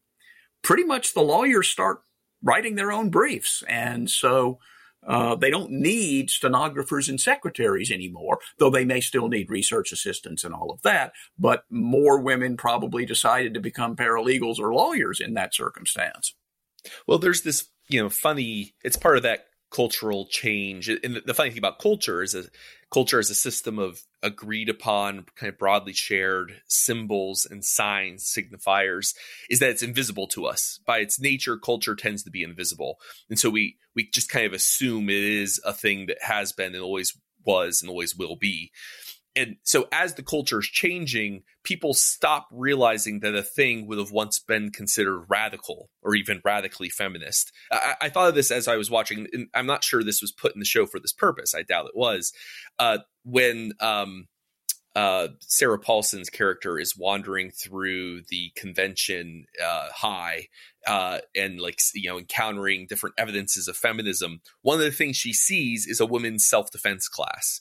pretty 0.62 0.84
much 0.84 1.14
the 1.14 1.22
lawyers 1.22 1.68
start 1.68 2.00
writing 2.42 2.74
their 2.74 2.92
own 2.92 3.10
briefs. 3.10 3.62
And 3.68 4.10
so 4.10 4.58
uh, 5.06 5.34
they 5.34 5.50
don't 5.50 5.70
need 5.70 6.30
stenographers 6.30 7.08
and 7.08 7.20
secretaries 7.20 7.90
anymore, 7.90 8.38
though 8.58 8.70
they 8.70 8.84
may 8.84 9.00
still 9.00 9.28
need 9.28 9.50
research 9.50 9.92
assistants 9.92 10.44
and 10.44 10.54
all 10.54 10.70
of 10.70 10.82
that. 10.82 11.12
But 11.38 11.64
more 11.70 12.20
women 12.20 12.56
probably 12.56 13.06
decided 13.06 13.54
to 13.54 13.60
become 13.60 13.96
paralegals 13.96 14.58
or 14.58 14.74
lawyers 14.74 15.20
in 15.20 15.34
that 15.34 15.54
circumstance. 15.54 16.34
Well, 17.06 17.18
there's 17.18 17.42
this, 17.42 17.68
you 17.88 18.02
know, 18.02 18.08
funny, 18.08 18.74
it's 18.82 18.96
part 18.96 19.16
of 19.16 19.22
that 19.22 19.46
cultural 19.70 20.26
change. 20.26 20.88
And 20.88 21.20
the 21.24 21.34
funny 21.34 21.50
thing 21.50 21.58
about 21.58 21.78
culture 21.78 22.22
is 22.22 22.34
a 22.34 22.44
culture 22.92 23.20
is 23.20 23.30
a 23.30 23.34
system 23.34 23.78
of 23.78 24.02
agreed 24.22 24.68
upon, 24.68 25.24
kind 25.36 25.52
of 25.52 25.58
broadly 25.58 25.92
shared 25.92 26.60
symbols 26.66 27.46
and 27.48 27.64
signs, 27.64 28.24
signifiers, 28.24 29.14
is 29.48 29.58
that 29.60 29.70
it's 29.70 29.82
invisible 29.82 30.26
to 30.28 30.46
us. 30.46 30.80
By 30.86 30.98
its 30.98 31.20
nature, 31.20 31.56
culture 31.56 31.94
tends 31.94 32.22
to 32.24 32.30
be 32.30 32.42
invisible. 32.42 32.98
And 33.28 33.38
so 33.38 33.50
we 33.50 33.76
we 33.94 34.08
just 34.12 34.30
kind 34.30 34.46
of 34.46 34.52
assume 34.52 35.08
it 35.08 35.16
is 35.16 35.60
a 35.64 35.72
thing 35.72 36.06
that 36.06 36.18
has 36.22 36.52
been 36.52 36.74
and 36.74 36.82
always 36.82 37.16
was 37.44 37.80
and 37.80 37.88
always 37.88 38.14
will 38.14 38.36
be 38.36 38.70
and 39.36 39.56
so 39.62 39.86
as 39.92 40.14
the 40.14 40.22
culture 40.22 40.58
is 40.58 40.66
changing, 40.66 41.42
people 41.62 41.94
stop 41.94 42.48
realizing 42.50 43.20
that 43.20 43.34
a 43.34 43.42
thing 43.42 43.86
would 43.86 43.98
have 43.98 44.10
once 44.10 44.38
been 44.38 44.70
considered 44.70 45.26
radical 45.28 45.88
or 46.02 46.14
even 46.14 46.40
radically 46.44 46.88
feminist. 46.88 47.52
I, 47.70 47.94
I 48.02 48.08
thought 48.08 48.28
of 48.28 48.34
this 48.34 48.50
as 48.50 48.66
I 48.66 48.76
was 48.76 48.90
watching, 48.90 49.28
and 49.32 49.48
I'm 49.54 49.66
not 49.66 49.84
sure 49.84 50.02
this 50.02 50.20
was 50.20 50.32
put 50.32 50.54
in 50.54 50.58
the 50.58 50.64
show 50.64 50.86
for 50.86 50.98
this 50.98 51.12
purpose. 51.12 51.54
I 51.54 51.62
doubt 51.62 51.86
it 51.86 51.96
was. 51.96 52.32
Uh, 52.78 52.98
when 53.24 53.72
um, 53.80 54.26
uh, 54.96 55.28
Sarah 55.40 55.78
Paulson's 55.78 56.30
character 56.30 56.78
is 56.78 56.96
wandering 56.96 57.52
through 57.52 58.22
the 58.28 58.50
convention 58.56 59.44
uh, 59.62 59.88
high 59.94 60.48
uh, 60.86 61.18
and 61.36 61.60
like 61.60 61.78
you 61.94 62.10
know 62.10 62.18
encountering 62.18 62.86
different 62.88 63.14
evidences 63.16 63.68
of 63.68 63.76
feminism. 63.76 64.40
One 64.62 64.78
of 64.78 64.84
the 64.84 64.90
things 64.90 65.16
she 65.16 65.32
sees 65.32 65.86
is 65.86 66.00
a 66.00 66.06
women's 66.06 66.46
self 66.46 66.70
defense 66.72 67.06
class. 67.06 67.60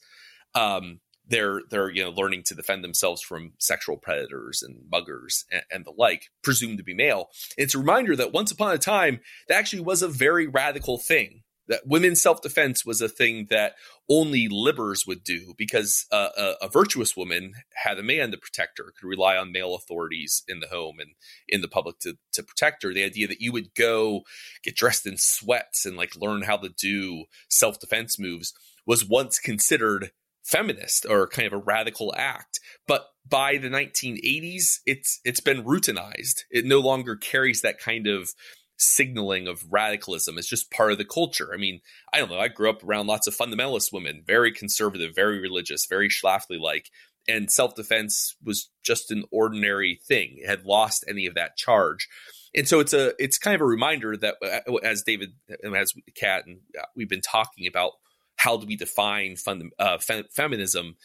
Um, 0.56 1.02
they're 1.30 1.62
they're 1.70 1.90
you 1.90 2.04
know 2.04 2.12
learning 2.12 2.44
to 2.44 2.56
defend 2.56 2.84
themselves 2.84 3.22
from 3.22 3.54
sexual 3.60 3.98
predators 3.98 4.62
and 4.62 4.82
muggers 4.92 5.46
and, 5.52 5.64
and, 5.72 5.86
the 5.86 5.94
like, 5.98 6.30
presumed 6.42 6.78
to 6.78 6.84
be 6.84 6.94
male. 6.94 7.30
It's 7.58 7.76
a 7.76 7.80
reminder 7.80 8.16
that 8.16 8.34
once 8.34 8.52
upon 8.52 8.74
a 8.74 8.78
time 8.78 9.20
that 9.48 9.58
actually 9.58 9.82
was 9.82 10.02
a 10.02 10.08
very 10.08 10.48
radical 10.48 10.98
thing. 10.98 11.44
That 11.68 11.86
women's 11.86 12.20
self 12.20 12.42
defense 12.42 12.84
was 12.84 13.00
a 13.00 13.08
thing 13.08 13.46
that 13.52 13.76
only 14.10 14.50
libbers 14.50 15.06
would 15.06 15.24
do 15.24 15.54
because 15.56 16.08
uh, 16.12 16.30
a, 16.36 16.54
a, 16.64 16.68
virtuous 16.68 17.16
woman 17.16 17.54
had 17.76 18.00
a 18.00 18.04
man 18.04 18.32
to 18.32 18.40
protect 18.40 18.80
her, 18.80 18.86
could 18.86 19.08
rely 19.08 19.38
on 19.38 19.52
male 19.52 19.76
authorities 19.76 20.42
in 20.48 20.62
the 20.62 20.68
home 20.68 21.00
and 21.00 21.12
in 21.48 21.62
the 21.62 21.68
public 21.68 22.00
to, 22.00 22.18
to 22.32 22.42
protect 22.42 22.82
her. 22.82 22.92
The 22.92 23.04
idea 23.04 23.28
that 23.28 23.40
you 23.40 23.52
would 23.52 23.76
go 23.76 24.22
get 24.64 24.76
dressed 24.76 25.06
in 25.06 25.18
sweats 25.18 25.86
and 25.86 25.96
like 25.96 26.16
learn 26.16 26.42
how 26.42 26.58
to 26.58 26.70
do 26.70 27.26
self 27.50 27.80
defense 27.80 28.18
moves 28.18 28.52
was 28.88 29.08
once 29.08 29.38
considered 29.38 30.10
feminist 30.44 31.06
or 31.10 31.28
kind 31.28 31.48
of 31.48 31.54
a 31.54 31.64
radical 31.64 32.14
act. 32.18 32.60
But 32.88 33.06
by 33.28 33.58
the 33.58 33.70
1980s, 33.70 34.80
it's 34.86 35.20
it's 35.24 35.40
been 35.40 35.64
routinized. 35.64 36.42
It 36.50 36.66
no 36.66 36.80
longer 36.80 37.16
carries 37.16 37.62
that 37.62 37.80
kind 37.80 38.08
of 38.08 38.30
signaling 38.78 39.48
of 39.48 39.64
radicalism. 39.70 40.38
It's 40.38 40.48
just 40.48 40.72
part 40.72 40.92
of 40.92 40.98
the 40.98 41.06
culture. 41.06 41.52
I 41.54 41.58
mean, 41.58 41.82
I 42.14 42.20
don't 42.20 42.30
know. 42.30 42.40
I 42.40 42.48
grew 42.48 42.70
up 42.70 42.84
around 42.84 43.08
lots 43.08 43.28
of 43.28 43.36
fundamentalist 43.36 43.92
women, 43.92 44.24
very 44.26 44.52
conservative, 44.52 45.14
very 45.14 45.40
religious, 45.40 45.86
very 45.86 46.10
Schlafly 46.10 46.60
like, 46.60 46.90
and 47.28 47.52
self 47.52 47.76
defense 47.76 48.36
was 48.44 48.70
just 48.84 49.12
an 49.12 49.26
ordinary 49.32 50.00
thing. 50.08 50.38
It 50.38 50.48
had 50.48 50.66
lost 50.66 51.06
any 51.08 51.26
of 51.26 51.36
that 51.36 51.58
charge. 51.58 52.08
And 52.56 52.68
so 52.68 52.80
it's 52.80 52.94
a 52.94 53.14
it's 53.20 53.38
kind 53.38 53.54
of 53.54 53.62
a 53.62 53.66
reminder 53.66 54.18
that 54.18 54.36
uh, 54.42 54.76
as 54.78 55.04
David 55.04 55.34
and 55.62 55.76
as 55.76 55.94
Kat 56.16 56.46
and 56.48 56.62
uh, 56.78 56.86
we've 56.96 57.10
been 57.10 57.22
talking 57.22 57.68
about 57.68 57.92
how 58.40 58.56
do 58.56 58.66
we 58.66 58.78
define 58.78 59.36
fund, 59.36 59.72
uh, 59.78 59.98
fe- 59.98 60.24
feminism? 60.32 60.96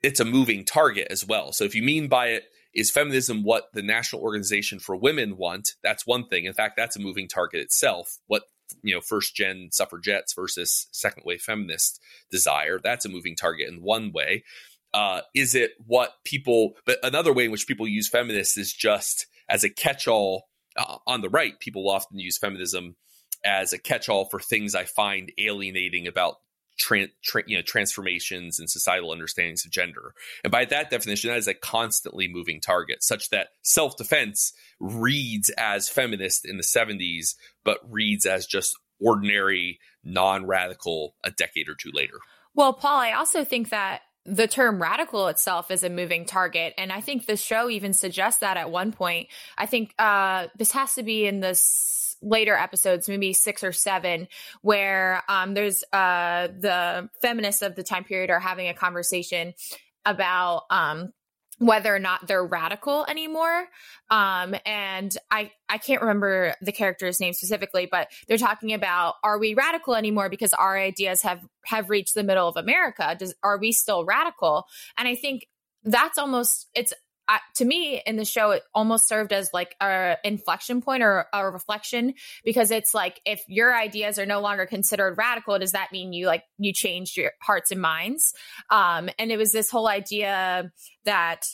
It's 0.00 0.20
a 0.20 0.24
moving 0.24 0.64
target 0.64 1.08
as 1.10 1.26
well. 1.26 1.52
So 1.52 1.64
if 1.64 1.74
you 1.74 1.82
mean 1.82 2.06
by 2.08 2.28
it 2.28 2.44
is 2.72 2.90
feminism 2.90 3.42
what 3.42 3.64
the 3.74 3.82
National 3.82 4.22
Organization 4.22 4.78
for 4.78 4.94
Women 4.94 5.36
want, 5.36 5.70
that's 5.82 6.06
one 6.06 6.28
thing. 6.28 6.44
In 6.44 6.54
fact, 6.54 6.74
that's 6.76 6.94
a 6.94 7.00
moving 7.00 7.26
target 7.26 7.60
itself. 7.60 8.18
What 8.28 8.44
you 8.82 8.94
know, 8.94 9.00
first 9.00 9.34
gen 9.34 9.70
suffragettes 9.72 10.34
versus 10.34 10.86
second 10.92 11.24
wave 11.26 11.40
feminist 11.40 12.00
desire, 12.30 12.78
that's 12.82 13.04
a 13.04 13.08
moving 13.08 13.34
target 13.34 13.68
in 13.68 13.82
one 13.82 14.12
way. 14.12 14.44
Uh, 14.94 15.22
is 15.34 15.54
it 15.54 15.72
what 15.84 16.12
people? 16.24 16.74
But 16.86 16.98
another 17.02 17.32
way 17.32 17.46
in 17.46 17.50
which 17.50 17.66
people 17.66 17.88
use 17.88 18.08
feminists 18.08 18.56
is 18.56 18.72
just 18.72 19.26
as 19.48 19.64
a 19.64 19.70
catch-all. 19.70 20.44
Uh, 20.76 20.98
on 21.08 21.22
the 21.22 21.30
right, 21.30 21.58
people 21.58 21.90
often 21.90 22.20
use 22.20 22.38
feminism 22.38 22.94
as 23.44 23.72
a 23.72 23.78
catch-all 23.78 24.26
for 24.26 24.38
things 24.38 24.76
I 24.76 24.84
find 24.84 25.32
alienating 25.38 26.06
about 26.06 26.36
tra- 26.78 27.08
tra- 27.22 27.44
you 27.46 27.56
know 27.56 27.62
transformations 27.62 28.58
and 28.58 28.70
societal 28.70 29.12
understandings 29.12 29.64
of 29.64 29.70
gender. 29.70 30.14
And 30.44 30.50
by 30.50 30.64
that 30.66 30.90
definition, 30.90 31.30
that 31.30 31.38
is 31.38 31.48
a 31.48 31.54
constantly 31.54 32.28
moving 32.28 32.60
target, 32.60 33.02
such 33.02 33.30
that 33.30 33.48
self 33.62 33.96
defense 33.96 34.52
reads 34.80 35.50
as 35.50 35.88
feminist 35.88 36.46
in 36.46 36.56
the 36.56 36.62
70s, 36.62 37.34
but 37.64 37.80
reads 37.88 38.26
as 38.26 38.46
just 38.46 38.76
ordinary, 39.00 39.78
non 40.04 40.46
radical 40.46 41.14
a 41.24 41.30
decade 41.30 41.68
or 41.68 41.74
two 41.74 41.90
later. 41.92 42.18
Well, 42.54 42.72
Paul, 42.72 42.98
I 42.98 43.12
also 43.12 43.44
think 43.44 43.70
that 43.70 44.02
the 44.24 44.46
term 44.46 44.80
radical 44.80 45.28
itself 45.28 45.70
is 45.70 45.82
a 45.82 45.88
moving 45.88 46.26
target. 46.26 46.74
And 46.76 46.92
I 46.92 47.00
think 47.00 47.26
the 47.26 47.36
show 47.36 47.70
even 47.70 47.94
suggests 47.94 48.40
that 48.40 48.56
at 48.58 48.70
one 48.70 48.92
point. 48.92 49.28
I 49.56 49.66
think 49.66 49.94
uh, 49.98 50.48
this 50.56 50.72
has 50.72 50.94
to 50.94 51.02
be 51.02 51.26
in 51.26 51.40
this 51.40 51.97
later 52.22 52.54
episodes, 52.54 53.08
maybe 53.08 53.32
six 53.32 53.62
or 53.62 53.72
seven, 53.72 54.28
where 54.62 55.22
um, 55.28 55.54
there's 55.54 55.84
uh, 55.92 56.48
the 56.58 57.08
feminists 57.20 57.62
of 57.62 57.74
the 57.74 57.82
time 57.82 58.04
period 58.04 58.30
are 58.30 58.40
having 58.40 58.68
a 58.68 58.74
conversation 58.74 59.54
about 60.04 60.64
um, 60.70 61.12
whether 61.58 61.94
or 61.94 61.98
not 61.98 62.26
they're 62.26 62.46
radical 62.46 63.04
anymore. 63.08 63.66
Um, 64.10 64.54
and 64.64 65.16
I, 65.30 65.50
I 65.68 65.78
can't 65.78 66.00
remember 66.00 66.54
the 66.62 66.72
character's 66.72 67.20
name 67.20 67.32
specifically, 67.34 67.88
but 67.90 68.08
they're 68.26 68.38
talking 68.38 68.72
about, 68.72 69.16
are 69.24 69.38
we 69.38 69.54
radical 69.54 69.96
anymore? 69.96 70.28
Because 70.28 70.54
our 70.54 70.78
ideas 70.78 71.22
have, 71.22 71.40
have 71.64 71.90
reached 71.90 72.14
the 72.14 72.22
middle 72.22 72.48
of 72.48 72.56
America. 72.56 73.16
Does, 73.18 73.34
are 73.42 73.58
we 73.58 73.72
still 73.72 74.04
radical? 74.04 74.66
And 74.96 75.08
I 75.08 75.16
think 75.16 75.48
that's 75.82 76.16
almost, 76.16 76.68
it's 76.74 76.92
I, 77.28 77.40
to 77.56 77.64
me 77.64 78.02
in 78.06 78.16
the 78.16 78.24
show 78.24 78.52
it 78.52 78.62
almost 78.74 79.06
served 79.06 79.32
as 79.32 79.50
like 79.52 79.76
a 79.80 80.16
inflection 80.24 80.80
point 80.80 81.02
or 81.02 81.26
a 81.32 81.50
reflection 81.50 82.14
because 82.44 82.70
it's 82.70 82.94
like 82.94 83.20
if 83.26 83.42
your 83.48 83.76
ideas 83.76 84.18
are 84.18 84.26
no 84.26 84.40
longer 84.40 84.66
considered 84.66 85.18
radical 85.18 85.58
does 85.58 85.72
that 85.72 85.92
mean 85.92 86.12
you 86.12 86.26
like 86.26 86.44
you 86.58 86.72
changed 86.72 87.16
your 87.16 87.32
hearts 87.42 87.70
and 87.70 87.80
minds? 87.82 88.32
Um 88.70 89.10
and 89.18 89.30
it 89.30 89.36
was 89.36 89.52
this 89.52 89.70
whole 89.70 89.88
idea 89.88 90.72
that 91.04 91.46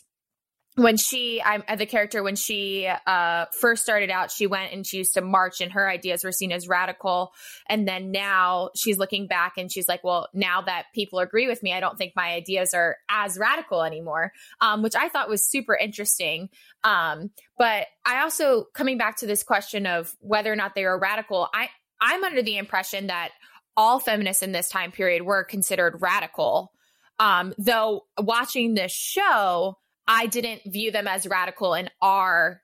when 0.76 0.96
she 0.96 1.40
i'm 1.44 1.62
uh, 1.68 1.76
the 1.76 1.86
character 1.86 2.22
when 2.22 2.36
she 2.36 2.88
uh 3.06 3.44
first 3.60 3.82
started 3.82 4.10
out 4.10 4.30
she 4.30 4.46
went 4.46 4.72
and 4.72 4.86
she 4.86 4.98
used 4.98 5.14
to 5.14 5.20
march 5.20 5.60
and 5.60 5.72
her 5.72 5.88
ideas 5.88 6.24
were 6.24 6.32
seen 6.32 6.50
as 6.50 6.66
radical 6.66 7.32
and 7.68 7.86
then 7.86 8.10
now 8.10 8.70
she's 8.74 8.98
looking 8.98 9.26
back 9.26 9.54
and 9.56 9.70
she's 9.70 9.88
like 9.88 10.02
well 10.02 10.28
now 10.34 10.62
that 10.62 10.86
people 10.94 11.18
agree 11.18 11.46
with 11.46 11.62
me 11.62 11.72
i 11.72 11.80
don't 11.80 11.96
think 11.96 12.12
my 12.16 12.32
ideas 12.32 12.74
are 12.74 12.96
as 13.08 13.38
radical 13.38 13.82
anymore 13.82 14.32
um 14.60 14.82
which 14.82 14.96
i 14.96 15.08
thought 15.08 15.28
was 15.28 15.48
super 15.48 15.74
interesting 15.74 16.48
um 16.82 17.30
but 17.56 17.86
i 18.04 18.20
also 18.22 18.64
coming 18.74 18.98
back 18.98 19.16
to 19.16 19.26
this 19.26 19.42
question 19.42 19.86
of 19.86 20.12
whether 20.20 20.52
or 20.52 20.56
not 20.56 20.74
they 20.74 20.84
were 20.84 20.98
radical 20.98 21.48
i 21.54 21.68
i'm 22.00 22.24
under 22.24 22.42
the 22.42 22.58
impression 22.58 23.06
that 23.06 23.30
all 23.76 23.98
feminists 23.98 24.42
in 24.42 24.52
this 24.52 24.68
time 24.68 24.92
period 24.92 25.22
were 25.22 25.44
considered 25.44 26.00
radical. 26.00 26.72
Um, 27.18 27.54
though 27.58 28.02
watching 28.18 28.74
this 28.74 28.92
show, 28.92 29.78
I 30.06 30.26
didn't 30.26 30.62
view 30.66 30.90
them 30.90 31.08
as 31.08 31.26
radical 31.26 31.74
in 31.74 31.90
our 32.02 32.60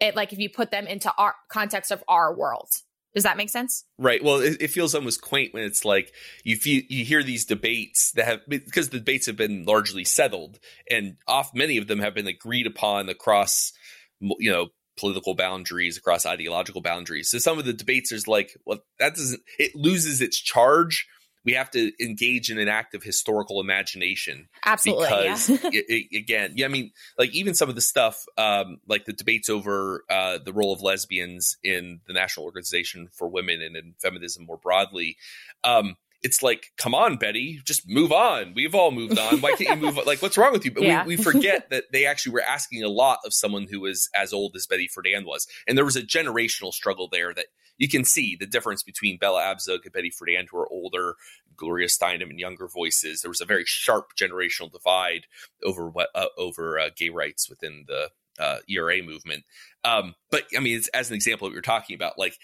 it 0.00 0.16
like 0.16 0.32
if 0.32 0.38
you 0.38 0.50
put 0.50 0.70
them 0.70 0.86
into 0.86 1.12
our 1.16 1.34
context 1.48 1.90
of 1.90 2.02
our 2.08 2.34
world. 2.34 2.68
Does 3.14 3.24
that 3.24 3.36
make 3.36 3.50
sense? 3.50 3.84
Right. 3.98 4.24
Well, 4.24 4.40
it, 4.40 4.62
it, 4.62 4.68
feels 4.68 4.94
almost 4.94 5.20
quaint 5.20 5.52
when 5.52 5.64
it's 5.64 5.84
like 5.84 6.12
you 6.44 6.56
feel 6.56 6.82
you 6.88 7.04
hear 7.04 7.22
these 7.22 7.44
debates 7.44 8.10
that 8.12 8.24
have 8.24 8.40
because 8.48 8.88
the 8.88 8.98
debates 8.98 9.26
have 9.26 9.36
been 9.36 9.64
largely 9.64 10.04
settled, 10.04 10.58
and 10.90 11.16
off 11.28 11.50
many 11.54 11.76
of 11.76 11.88
them 11.88 11.98
have 11.98 12.14
been 12.14 12.26
agreed 12.26 12.66
upon 12.66 13.10
across 13.10 13.72
you 14.20 14.50
know 14.50 14.68
political 14.98 15.34
boundaries, 15.34 15.98
across 15.98 16.24
ideological 16.24 16.80
boundaries. 16.80 17.30
So 17.30 17.38
some 17.38 17.58
of 17.58 17.66
the 17.66 17.74
debates 17.74 18.12
is 18.12 18.26
like, 18.26 18.56
well, 18.64 18.78
that 18.98 19.14
doesn't 19.14 19.42
it 19.58 19.74
loses 19.74 20.22
its 20.22 20.40
charge 20.40 21.06
we 21.44 21.52
have 21.54 21.70
to 21.72 21.92
engage 22.02 22.50
in 22.50 22.58
an 22.58 22.68
act 22.68 22.94
of 22.94 23.02
historical 23.02 23.60
imagination. 23.60 24.48
Absolutely. 24.64 25.06
Because 25.06 25.48
yeah. 25.48 25.56
it, 25.64 25.84
it, 25.88 26.18
again, 26.18 26.52
yeah, 26.56 26.66
I 26.66 26.68
mean, 26.68 26.92
like 27.18 27.34
even 27.34 27.54
some 27.54 27.68
of 27.68 27.74
the 27.74 27.80
stuff, 27.80 28.24
um, 28.38 28.78
like 28.86 29.04
the 29.04 29.12
debates 29.12 29.48
over 29.48 30.04
uh, 30.08 30.38
the 30.44 30.52
role 30.52 30.72
of 30.72 30.82
lesbians 30.82 31.56
in 31.64 32.00
the 32.06 32.12
National 32.12 32.46
Organization 32.46 33.08
for 33.12 33.28
Women 33.28 33.60
and 33.62 33.76
in 33.76 33.94
feminism 34.00 34.46
more 34.46 34.58
broadly. 34.58 35.16
Um, 35.64 35.96
it's 36.22 36.42
like, 36.42 36.72
come 36.76 36.94
on, 36.94 37.16
Betty, 37.16 37.60
just 37.64 37.88
move 37.88 38.12
on. 38.12 38.52
We've 38.54 38.74
all 38.74 38.92
moved 38.92 39.18
on. 39.18 39.40
Why 39.40 39.52
can't 39.52 39.80
you 39.80 39.86
move 39.86 39.98
on? 39.98 40.04
Like, 40.04 40.22
what's 40.22 40.38
wrong 40.38 40.52
with 40.52 40.64
you? 40.64 40.70
But 40.70 40.84
yeah. 40.84 41.04
we, 41.04 41.16
we 41.16 41.22
forget 41.22 41.68
that 41.70 41.84
they 41.92 42.06
actually 42.06 42.32
were 42.32 42.42
asking 42.42 42.84
a 42.84 42.88
lot 42.88 43.18
of 43.24 43.34
someone 43.34 43.66
who 43.68 43.80
was 43.80 44.08
as 44.14 44.32
old 44.32 44.54
as 44.54 44.66
Betty 44.66 44.88
Friedan 44.88 45.24
was. 45.24 45.46
And 45.66 45.76
there 45.76 45.84
was 45.84 45.96
a 45.96 46.02
generational 46.02 46.72
struggle 46.72 47.08
there 47.10 47.34
that 47.34 47.46
you 47.76 47.88
can 47.88 48.04
see 48.04 48.36
the 48.38 48.46
difference 48.46 48.82
between 48.82 49.18
Bella 49.18 49.42
Abzug 49.42 49.84
and 49.84 49.92
Betty 49.92 50.10
Friedan, 50.10 50.46
who 50.50 50.58
are 50.58 50.72
older, 50.72 51.16
Gloria 51.56 51.88
Steinem 51.88 52.30
and 52.30 52.38
younger 52.38 52.68
voices. 52.68 53.20
There 53.20 53.30
was 53.30 53.40
a 53.40 53.46
very 53.46 53.64
sharp 53.66 54.12
generational 54.20 54.70
divide 54.70 55.26
over 55.64 55.88
what 55.88 56.08
uh, 56.14 56.26
over 56.38 56.78
uh, 56.78 56.90
gay 56.96 57.08
rights 57.08 57.50
within 57.50 57.84
the 57.88 58.10
uh, 58.38 58.58
ERA 58.68 59.02
movement. 59.02 59.44
Um, 59.84 60.14
but 60.30 60.44
I 60.56 60.60
mean, 60.60 60.80
as 60.94 61.10
an 61.10 61.16
example, 61.16 61.46
what 61.46 61.52
you're 61.52 61.62
talking 61.62 61.94
about, 61.94 62.18
like 62.18 62.38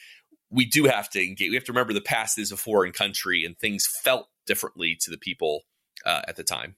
we 0.50 0.64
do 0.64 0.84
have 0.84 1.10
to 1.10 1.24
engage. 1.24 1.50
We 1.50 1.56
have 1.56 1.64
to 1.64 1.72
remember 1.72 1.92
the 1.92 2.00
past 2.00 2.38
is 2.38 2.52
a 2.52 2.56
foreign 2.56 2.92
country, 2.92 3.44
and 3.44 3.58
things 3.58 3.86
felt 3.86 4.28
differently 4.46 4.96
to 5.02 5.10
the 5.10 5.18
people 5.18 5.62
uh, 6.04 6.22
at 6.26 6.36
the 6.36 6.44
time. 6.44 6.76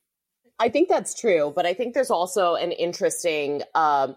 I 0.58 0.68
think 0.68 0.88
that's 0.88 1.18
true, 1.18 1.52
but 1.54 1.64
I 1.64 1.72
think 1.72 1.94
there's 1.94 2.10
also 2.10 2.54
an 2.54 2.72
interesting 2.72 3.62
um, 3.74 4.16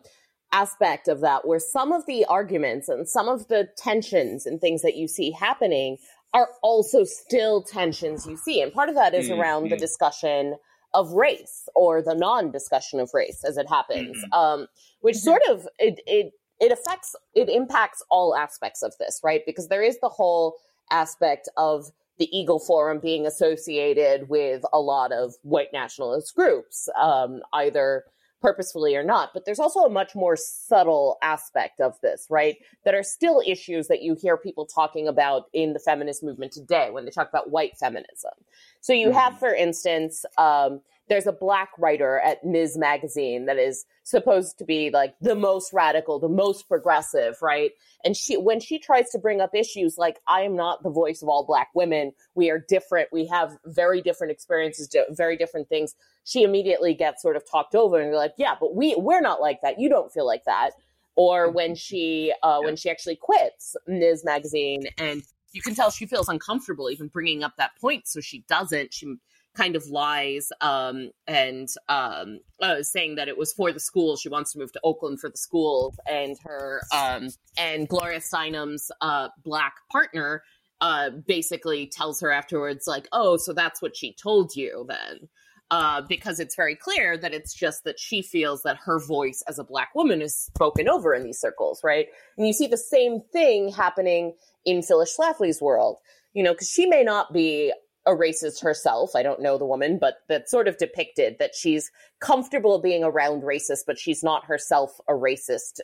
aspect 0.51 1.07
of 1.07 1.21
that 1.21 1.47
where 1.47 1.59
some 1.59 1.93
of 1.93 2.05
the 2.05 2.25
arguments 2.25 2.89
and 2.89 3.07
some 3.07 3.29
of 3.29 3.47
the 3.47 3.69
tensions 3.77 4.45
and 4.45 4.59
things 4.59 4.81
that 4.81 4.95
you 4.95 5.07
see 5.07 5.31
happening 5.31 5.97
are 6.33 6.49
also 6.61 7.03
still 7.03 7.61
tensions 7.61 8.25
you 8.25 8.35
see. 8.35 8.61
And 8.61 8.73
part 8.73 8.89
of 8.89 8.95
that 8.95 9.13
is 9.13 9.29
mm-hmm. 9.29 9.39
around 9.39 9.69
the 9.69 9.77
discussion 9.77 10.55
of 10.93 11.11
race 11.11 11.67
or 11.75 12.01
the 12.01 12.15
non-discussion 12.15 12.99
of 12.99 13.11
race 13.13 13.43
as 13.43 13.57
it 13.57 13.67
happens, 13.69 14.17
mm-hmm. 14.17 14.33
um, 14.33 14.67
which 15.01 15.15
mm-hmm. 15.17 15.23
sort 15.23 15.41
of 15.49 15.67
it, 15.79 16.01
it 16.05 16.33
it 16.63 16.71
affects 16.71 17.13
it 17.35 17.49
impacts 17.49 18.01
all 18.09 18.35
aspects 18.35 18.81
of 18.81 18.93
this, 18.97 19.19
right? 19.21 19.41
Because 19.45 19.67
there 19.67 19.83
is 19.83 19.99
the 19.99 20.07
whole 20.07 20.55
aspect 20.91 21.49
of 21.57 21.91
the 22.19 22.29
Eagle 22.35 22.59
Forum 22.59 22.99
being 22.99 23.25
associated 23.25 24.29
with 24.29 24.63
a 24.71 24.79
lot 24.79 25.11
of 25.11 25.33
white 25.41 25.73
nationalist 25.73 26.33
groups, 26.35 26.87
um, 26.97 27.41
either 27.51 28.05
purposefully 28.41 28.95
or 28.95 29.03
not. 29.03 29.31
But 29.33 29.43
there's 29.45 29.59
also 29.59 29.81
a 29.81 29.89
much 29.89 30.15
more 30.15 30.37
subtle 30.37 31.17
aspect 31.21 31.81
of 31.81 31.99
this, 32.01 32.27
right? 32.29 32.55
That 32.85 32.93
are 32.93 33.03
still 33.03 33.41
issues 33.45 33.87
that 33.87 34.01
you 34.01 34.15
hear 34.15 34.37
people 34.37 34.65
talking 34.65 35.07
about 35.07 35.47
in 35.53 35.73
the 35.73 35.79
feminist 35.79 36.23
movement 36.23 36.53
today 36.53 36.91
when 36.91 37.03
they 37.03 37.11
talk 37.11 37.27
about 37.27 37.51
white 37.51 37.77
feminism. 37.77 38.31
So 38.79 38.93
you 38.93 39.09
mm-hmm. 39.09 39.17
have, 39.17 39.39
for 39.39 39.53
instance, 39.53 40.25
um, 40.37 40.79
there's 41.09 41.27
a 41.27 41.33
black 41.33 41.69
writer 41.77 42.19
at 42.19 42.43
Ms. 42.45 42.77
Magazine 42.77 43.45
that 43.45 43.57
is 43.57 43.85
supposed 44.03 44.57
to 44.57 44.65
be 44.65 44.89
like 44.89 45.15
the 45.21 45.35
most 45.35 45.73
radical, 45.73 46.19
the 46.19 46.29
most 46.29 46.67
progressive, 46.67 47.41
right? 47.41 47.71
And 48.05 48.15
she, 48.15 48.37
when 48.37 48.59
she 48.59 48.79
tries 48.79 49.09
to 49.11 49.19
bring 49.19 49.41
up 49.41 49.53
issues 49.53 49.97
like, 49.97 50.19
I 50.27 50.41
am 50.41 50.55
not 50.55 50.83
the 50.83 50.89
voice 50.89 51.21
of 51.21 51.29
all 51.29 51.45
black 51.45 51.69
women, 51.75 52.13
we 52.35 52.49
are 52.49 52.63
different, 52.69 53.09
we 53.11 53.27
have 53.27 53.57
very 53.65 54.01
different 54.01 54.31
experiences, 54.31 54.89
very 55.09 55.35
different 55.35 55.67
things, 55.67 55.95
she 56.23 56.43
immediately 56.43 56.93
gets 56.93 57.21
sort 57.21 57.35
of 57.35 57.49
talked 57.49 57.75
over 57.75 57.99
and 57.99 58.07
you're 58.07 58.17
like, 58.17 58.35
yeah, 58.37 58.55
but 58.59 58.75
we, 58.75 58.95
we're 58.97 59.21
not 59.21 59.41
like 59.41 59.59
that. 59.61 59.79
You 59.79 59.89
don't 59.89 60.11
feel 60.11 60.25
like 60.25 60.45
that. 60.45 60.71
Or 61.15 61.51
when 61.51 61.75
she, 61.75 62.33
uh, 62.41 62.59
when 62.61 62.75
she 62.75 62.89
actually 62.89 63.17
quits 63.17 63.75
Ms. 63.87 64.23
Magazine 64.25 64.87
and 64.97 65.21
you 65.51 65.61
can 65.61 65.75
tell 65.75 65.91
she 65.91 66.07
feels 66.07 66.27
uncomfortable 66.27 66.89
even 66.89 67.07
bringing 67.07 67.43
up 67.43 67.53
that 67.57 67.71
point. 67.79 68.07
So 68.07 68.19
she 68.19 68.43
doesn't, 68.49 68.93
she, 68.93 69.15
kind 69.55 69.75
of 69.75 69.87
lies 69.87 70.51
um, 70.61 71.11
and 71.27 71.69
um, 71.89 72.39
uh, 72.61 72.81
saying 72.81 73.15
that 73.15 73.27
it 73.27 73.37
was 73.37 73.53
for 73.53 73.71
the 73.71 73.79
school. 73.79 74.15
She 74.15 74.29
wants 74.29 74.53
to 74.53 74.59
move 74.59 74.71
to 74.73 74.79
Oakland 74.83 75.19
for 75.19 75.29
the 75.29 75.37
school, 75.37 75.95
and 76.09 76.35
her 76.43 76.81
um, 76.93 77.29
and 77.57 77.87
Gloria 77.87 78.19
Steinem's 78.19 78.91
uh, 79.01 79.29
black 79.43 79.73
partner 79.91 80.43
uh, 80.81 81.11
basically 81.27 81.87
tells 81.87 82.19
her 82.21 82.31
afterwards, 82.31 82.87
like, 82.87 83.07
"Oh, 83.11 83.37
so 83.37 83.53
that's 83.53 83.81
what 83.81 83.95
she 83.95 84.15
told 84.21 84.55
you 84.55 84.85
then." 84.87 85.29
Uh, 85.71 86.01
because 86.07 86.39
it's 86.39 86.55
very 86.55 86.75
clear 86.75 87.17
that 87.17 87.33
it's 87.33 87.53
just 87.53 87.83
that 87.83 87.99
she 87.99 88.21
feels 88.21 88.61
that 88.61 88.77
her 88.85 88.99
voice 88.99 89.41
as 89.47 89.57
a 89.57 89.63
black 89.63 89.89
woman 89.95 90.21
is 90.21 90.35
spoken 90.35 90.87
over 90.87 91.15
in 91.15 91.23
these 91.23 91.39
circles, 91.39 91.81
right? 91.83 92.07
And 92.37 92.45
you 92.45 92.53
see 92.53 92.67
the 92.67 92.77
same 92.77 93.21
thing 93.31 93.69
happening 93.69 94.35
in 94.65 94.83
Phyllis 94.83 95.17
Schlafly's 95.17 95.61
world, 95.61 95.97
you 96.33 96.43
know, 96.43 96.53
because 96.53 96.69
she 96.69 96.85
may 96.85 97.03
not 97.03 97.33
be 97.33 97.73
a 98.05 98.11
racist 98.11 98.61
herself. 98.61 99.15
I 99.15 99.23
don't 99.23 99.41
know 99.41 99.57
the 99.57 99.65
woman, 99.65 99.97
but 99.97 100.15
that's 100.27 100.51
sort 100.51 100.67
of 100.67 100.77
depicted 100.77 101.37
that 101.39 101.55
she's 101.55 101.89
comfortable 102.19 102.79
being 102.79 103.03
around 103.03 103.43
racists, 103.43 103.83
but 103.85 103.97
she's 103.97 104.23
not 104.23 104.45
herself 104.45 104.99
a 105.07 105.13
racist, 105.13 105.79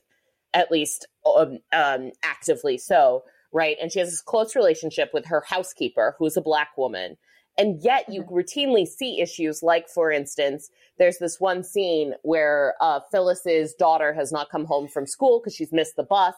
at 0.53 0.71
least 0.71 1.07
um, 1.25 1.59
um, 1.71 2.11
actively 2.23 2.77
so, 2.77 3.23
right? 3.53 3.77
And 3.81 3.91
she 3.91 3.99
has 3.99 4.09
this 4.09 4.21
close 4.21 4.55
relationship 4.55 5.11
with 5.13 5.25
her 5.27 5.43
housekeeper, 5.47 6.15
who's 6.19 6.35
a 6.35 6.41
black 6.41 6.77
woman. 6.77 7.17
And 7.57 7.81
yet 7.83 8.05
you 8.09 8.23
mm-hmm. 8.23 8.35
routinely 8.35 8.87
see 8.87 9.21
issues 9.21 9.63
like, 9.63 9.87
for 9.89 10.11
instance, 10.11 10.69
there's 10.97 11.17
this 11.19 11.39
one 11.39 11.63
scene 11.63 12.13
where 12.23 12.75
uh, 12.81 12.99
Phyllis's 13.11 13.73
daughter 13.73 14.13
has 14.13 14.31
not 14.31 14.49
come 14.49 14.65
home 14.65 14.87
from 14.87 15.05
school 15.05 15.39
because 15.39 15.55
she's 15.55 15.71
missed 15.71 15.95
the 15.95 16.03
bus. 16.03 16.35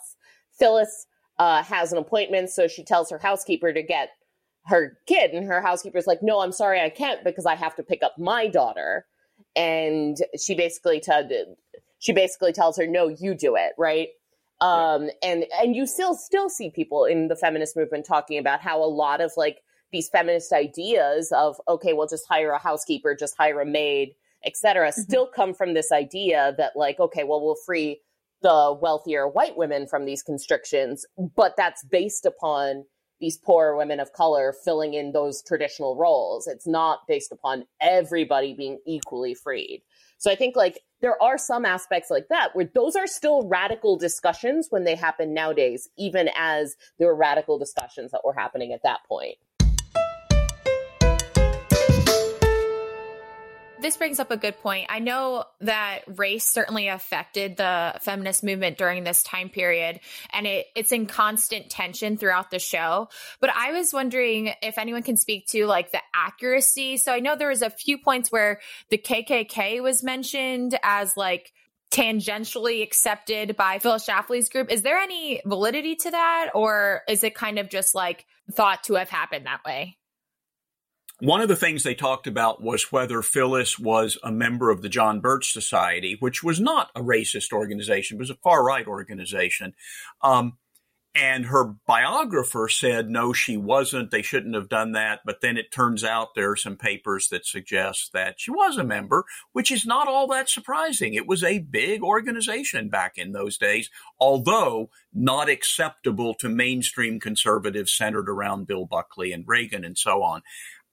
Phyllis 0.57 1.07
uh, 1.39 1.63
has 1.63 1.91
an 1.91 1.97
appointment, 1.97 2.49
so 2.49 2.67
she 2.67 2.83
tells 2.83 3.09
her 3.09 3.17
housekeeper 3.17 3.73
to 3.73 3.81
get 3.81 4.09
her 4.65 4.97
kid 5.07 5.31
and 5.31 5.45
her 5.45 5.61
housekeeper's 5.61 6.07
like 6.07 6.21
no 6.21 6.39
i'm 6.41 6.51
sorry 6.51 6.79
i 6.81 6.89
can't 6.89 7.23
because 7.23 7.45
i 7.45 7.55
have 7.55 7.75
to 7.75 7.83
pick 7.83 8.03
up 8.03 8.17
my 8.17 8.47
daughter. 8.47 9.05
And 9.55 10.17
she 10.39 10.55
basically 10.55 11.01
t- 11.01 11.45
she 11.99 12.13
basically 12.13 12.53
tells 12.53 12.77
her 12.77 12.87
no 12.87 13.07
you 13.07 13.35
do 13.35 13.55
it 13.55 13.73
right? 13.77 14.09
Um 14.61 15.09
and 15.21 15.45
and 15.59 15.75
you 15.75 15.85
still 15.85 16.13
still 16.15 16.49
see 16.49 16.69
people 16.69 17.05
in 17.05 17.27
the 17.27 17.35
feminist 17.35 17.75
movement 17.75 18.05
talking 18.05 18.37
about 18.37 18.61
how 18.61 18.81
a 18.81 18.85
lot 18.85 19.19
of 19.19 19.31
like 19.35 19.61
these 19.91 20.07
feminist 20.09 20.53
ideas 20.53 21.31
of 21.35 21.59
okay 21.67 21.93
well 21.93 22.07
just 22.07 22.27
hire 22.27 22.51
a 22.51 22.59
housekeeper 22.59 23.15
just 23.15 23.35
hire 23.37 23.59
a 23.59 23.65
maid 23.65 24.13
etc 24.45 24.89
mm-hmm. 24.89 25.01
still 25.01 25.27
come 25.27 25.53
from 25.53 25.73
this 25.73 25.91
idea 25.91 26.53
that 26.57 26.73
like 26.75 26.99
okay 26.99 27.23
well 27.23 27.43
we'll 27.43 27.55
free 27.65 27.99
the 28.41 28.77
wealthier 28.81 29.27
white 29.27 29.57
women 29.57 29.85
from 29.85 30.05
these 30.05 30.23
constrictions 30.23 31.05
but 31.35 31.55
that's 31.57 31.83
based 31.85 32.25
upon 32.25 32.85
these 33.21 33.37
poor 33.37 33.75
women 33.77 33.99
of 33.99 34.11
color 34.11 34.53
filling 34.65 34.93
in 34.93 35.13
those 35.13 35.41
traditional 35.41 35.95
roles. 35.95 36.47
It's 36.47 36.67
not 36.67 37.07
based 37.07 37.31
upon 37.31 37.65
everybody 37.79 38.53
being 38.53 38.79
equally 38.85 39.33
freed. 39.33 39.83
So 40.17 40.29
I 40.29 40.35
think 40.35 40.55
like 40.55 40.79
there 41.01 41.21
are 41.21 41.37
some 41.37 41.65
aspects 41.65 42.11
like 42.11 42.27
that 42.29 42.49
where 42.55 42.69
those 42.75 42.95
are 42.95 43.07
still 43.07 43.47
radical 43.47 43.97
discussions 43.97 44.67
when 44.69 44.83
they 44.83 44.95
happen 44.95 45.33
nowadays, 45.33 45.89
even 45.97 46.29
as 46.35 46.75
there 46.99 47.07
were 47.07 47.15
radical 47.15 47.57
discussions 47.57 48.11
that 48.11 48.21
were 48.23 48.33
happening 48.33 48.73
at 48.73 48.83
that 48.83 48.99
point. 49.07 49.37
This 53.81 53.97
brings 53.97 54.19
up 54.19 54.31
a 54.31 54.37
good 54.37 54.57
point. 54.59 54.87
I 54.89 54.99
know 54.99 55.45
that 55.61 56.01
race 56.07 56.45
certainly 56.45 56.87
affected 56.87 57.57
the 57.57 57.95
feminist 58.01 58.43
movement 58.43 58.77
during 58.77 59.03
this 59.03 59.23
time 59.23 59.49
period, 59.49 59.99
and 60.31 60.47
it, 60.47 60.67
it's 60.75 60.91
in 60.91 61.05
constant 61.05 61.69
tension 61.69 62.17
throughout 62.17 62.51
the 62.51 62.59
show. 62.59 63.09
But 63.39 63.49
I 63.49 63.71
was 63.71 63.93
wondering 63.93 64.53
if 64.61 64.77
anyone 64.77 65.03
can 65.03 65.17
speak 65.17 65.47
to 65.47 65.65
like 65.65 65.91
the 65.91 66.01
accuracy. 66.13 66.97
So 66.97 67.11
I 67.11 67.19
know 67.19 67.35
there 67.35 67.49
was 67.49 67.61
a 67.61 67.69
few 67.69 67.97
points 67.97 68.31
where 68.31 68.59
the 68.89 68.97
KKK 68.97 69.81
was 69.81 70.03
mentioned 70.03 70.77
as 70.83 71.17
like 71.17 71.51
tangentially 71.91 72.81
accepted 72.83 73.57
by 73.57 73.79
Phil 73.79 73.95
Schlafly's 73.95 74.49
group. 74.49 74.71
Is 74.71 74.81
there 74.81 74.97
any 74.97 75.41
validity 75.45 75.95
to 75.97 76.11
that, 76.11 76.51
or 76.55 77.01
is 77.07 77.23
it 77.23 77.35
kind 77.35 77.59
of 77.59 77.69
just 77.69 77.93
like 77.93 78.25
thought 78.51 78.83
to 78.85 78.95
have 78.95 79.09
happened 79.09 79.45
that 79.45 79.63
way? 79.65 79.97
One 81.21 81.41
of 81.41 81.49
the 81.49 81.55
things 81.55 81.83
they 81.83 81.93
talked 81.93 82.25
about 82.25 82.63
was 82.63 82.91
whether 82.91 83.21
Phyllis 83.21 83.77
was 83.77 84.17
a 84.23 84.31
member 84.31 84.71
of 84.71 84.81
the 84.81 84.89
John 84.89 85.19
Birch 85.19 85.53
Society, 85.53 86.17
which 86.19 86.41
was 86.41 86.59
not 86.59 86.89
a 86.95 87.01
racist 87.01 87.53
organization, 87.53 88.17
it 88.17 88.19
was 88.19 88.31
a 88.31 88.35
far 88.35 88.65
right 88.65 88.87
organization. 88.87 89.75
Um, 90.23 90.57
and 91.13 91.45
her 91.45 91.75
biographer 91.85 92.67
said, 92.69 93.09
no, 93.09 93.33
she 93.33 93.55
wasn't. 93.55 94.09
They 94.09 94.23
shouldn't 94.23 94.55
have 94.55 94.69
done 94.69 94.93
that. 94.93 95.19
But 95.23 95.41
then 95.41 95.57
it 95.57 95.71
turns 95.71 96.03
out 96.03 96.29
there 96.33 96.51
are 96.51 96.55
some 96.55 96.77
papers 96.77 97.27
that 97.27 97.45
suggest 97.45 98.13
that 98.13 98.39
she 98.39 98.49
was 98.49 98.77
a 98.77 98.83
member, 98.83 99.25
which 99.51 99.71
is 99.71 99.85
not 99.85 100.07
all 100.07 100.25
that 100.27 100.49
surprising. 100.49 101.13
It 101.13 101.27
was 101.27 101.43
a 101.43 101.59
big 101.59 102.01
organization 102.01 102.89
back 102.89 103.17
in 103.17 103.33
those 103.33 103.59
days, 103.59 103.91
although 104.19 104.89
not 105.13 105.49
acceptable 105.49 106.33
to 106.35 106.49
mainstream 106.49 107.19
conservatives 107.19 107.93
centered 107.93 108.29
around 108.29 108.65
Bill 108.65 108.85
Buckley 108.85 109.33
and 109.33 109.43
Reagan 109.45 109.83
and 109.83 109.97
so 109.97 110.23
on. 110.23 110.41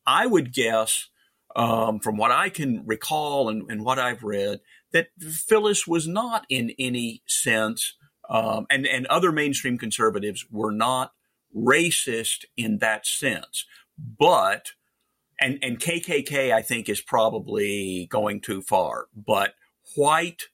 I 0.08 0.26
would 0.26 0.54
guess, 0.54 1.08
um, 1.54 2.00
from 2.00 2.16
what 2.16 2.32
I 2.32 2.48
can 2.48 2.82
recall 2.86 3.50
and, 3.50 3.70
and 3.70 3.84
what 3.84 3.98
I've 3.98 4.22
read, 4.22 4.60
that 4.92 5.08
Phyllis 5.20 5.86
was 5.86 6.08
not 6.08 6.46
in 6.48 6.72
any 6.78 7.22
sense 7.26 7.94
um, 8.28 8.66
and 8.70 8.86
and 8.86 9.06
other 9.06 9.32
mainstream 9.32 9.78
conservatives 9.78 10.44
were 10.50 10.72
not 10.72 11.12
racist 11.56 12.44
in 12.56 12.78
that 12.78 13.06
sense, 13.06 13.64
but 13.96 14.72
and 15.40 15.58
and 15.62 15.78
KKK 15.78 16.52
I 16.52 16.62
think 16.62 16.88
is 16.88 17.00
probably 17.00 18.06
going 18.10 18.40
too 18.40 18.60
far, 18.60 19.06
but 19.14 19.54
white 19.96 20.44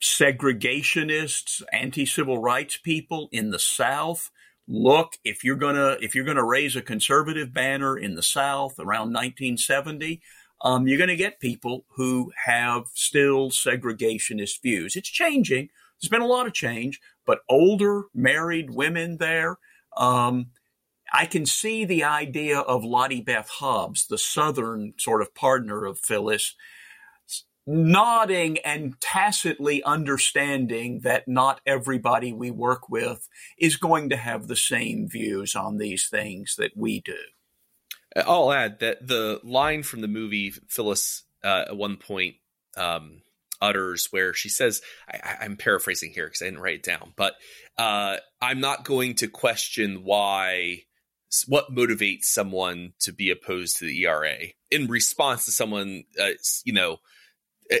segregationists, 0.00 1.62
anti-civil 1.72 2.38
rights 2.38 2.76
people 2.76 3.28
in 3.30 3.50
the 3.50 3.60
South 3.60 4.30
look 4.68 5.14
if 5.24 5.44
you're 5.44 5.56
gonna 5.56 5.96
if 6.00 6.14
you're 6.14 6.24
gonna 6.24 6.44
raise 6.44 6.76
a 6.76 6.82
conservative 6.82 7.52
banner 7.52 7.96
in 7.96 8.14
the 8.14 8.22
South 8.22 8.78
around 8.78 9.12
1970, 9.12 10.20
um, 10.62 10.86
you're 10.86 10.98
gonna 10.98 11.16
get 11.16 11.40
people 11.40 11.84
who 11.96 12.32
have 12.46 12.84
still 12.94 13.50
segregationist 13.50 14.62
views. 14.62 14.96
It's 14.96 15.08
changing, 15.08 15.68
there's 16.00 16.10
been 16.10 16.22
a 16.22 16.26
lot 16.26 16.46
of 16.46 16.52
change, 16.52 17.00
but 17.26 17.40
older 17.48 18.04
married 18.14 18.70
women 18.70 19.18
there. 19.18 19.58
Um, 19.96 20.46
I 21.12 21.26
can 21.26 21.44
see 21.44 21.84
the 21.84 22.04
idea 22.04 22.58
of 22.58 22.84
Lottie 22.84 23.20
Beth 23.20 23.48
Hobbs, 23.48 24.06
the 24.06 24.18
Southern 24.18 24.94
sort 24.98 25.20
of 25.20 25.34
partner 25.34 25.84
of 25.84 25.98
Phyllis, 25.98 26.56
nodding 27.66 28.58
and 28.58 29.00
tacitly 29.00 29.82
understanding 29.84 31.00
that 31.00 31.28
not 31.28 31.60
everybody 31.66 32.32
we 32.32 32.50
work 32.50 32.88
with 32.88 33.28
is 33.56 33.76
going 33.76 34.08
to 34.10 34.16
have 34.16 34.48
the 34.48 34.56
same 34.56 35.08
views 35.08 35.54
on 35.54 35.78
these 35.78 36.08
things 36.08 36.56
that 36.58 36.76
we 36.76 37.00
do. 37.00 37.16
I'll 38.16 38.52
add 38.52 38.80
that 38.80 39.06
the 39.06 39.40
line 39.42 39.82
from 39.82 40.00
the 40.00 40.08
movie 40.08 40.50
Phyllis 40.68 41.22
uh, 41.42 41.64
at 41.68 41.76
one 41.76 41.96
point 41.96 42.36
um, 42.76 43.22
utters 43.60 44.08
where 44.10 44.34
she 44.34 44.48
says, 44.48 44.82
I, 45.08 45.44
am 45.44 45.56
paraphrasing 45.56 46.12
here 46.12 46.26
because 46.26 46.42
I 46.42 46.46
didn't 46.46 46.60
write 46.60 46.74
it 46.74 46.82
down, 46.82 47.12
but 47.16 47.34
uh, 47.78 48.16
I'm 48.40 48.60
not 48.60 48.84
going 48.84 49.14
to 49.16 49.28
question 49.28 50.02
why, 50.04 50.82
what 51.46 51.74
motivates 51.74 52.24
someone 52.24 52.92
to 53.00 53.12
be 53.12 53.30
opposed 53.30 53.78
to 53.78 53.86
the 53.86 54.02
ERA 54.04 54.36
in 54.70 54.88
response 54.88 55.44
to 55.46 55.52
someone, 55.52 56.04
uh, 56.20 56.30
you 56.64 56.72
know, 56.72 56.98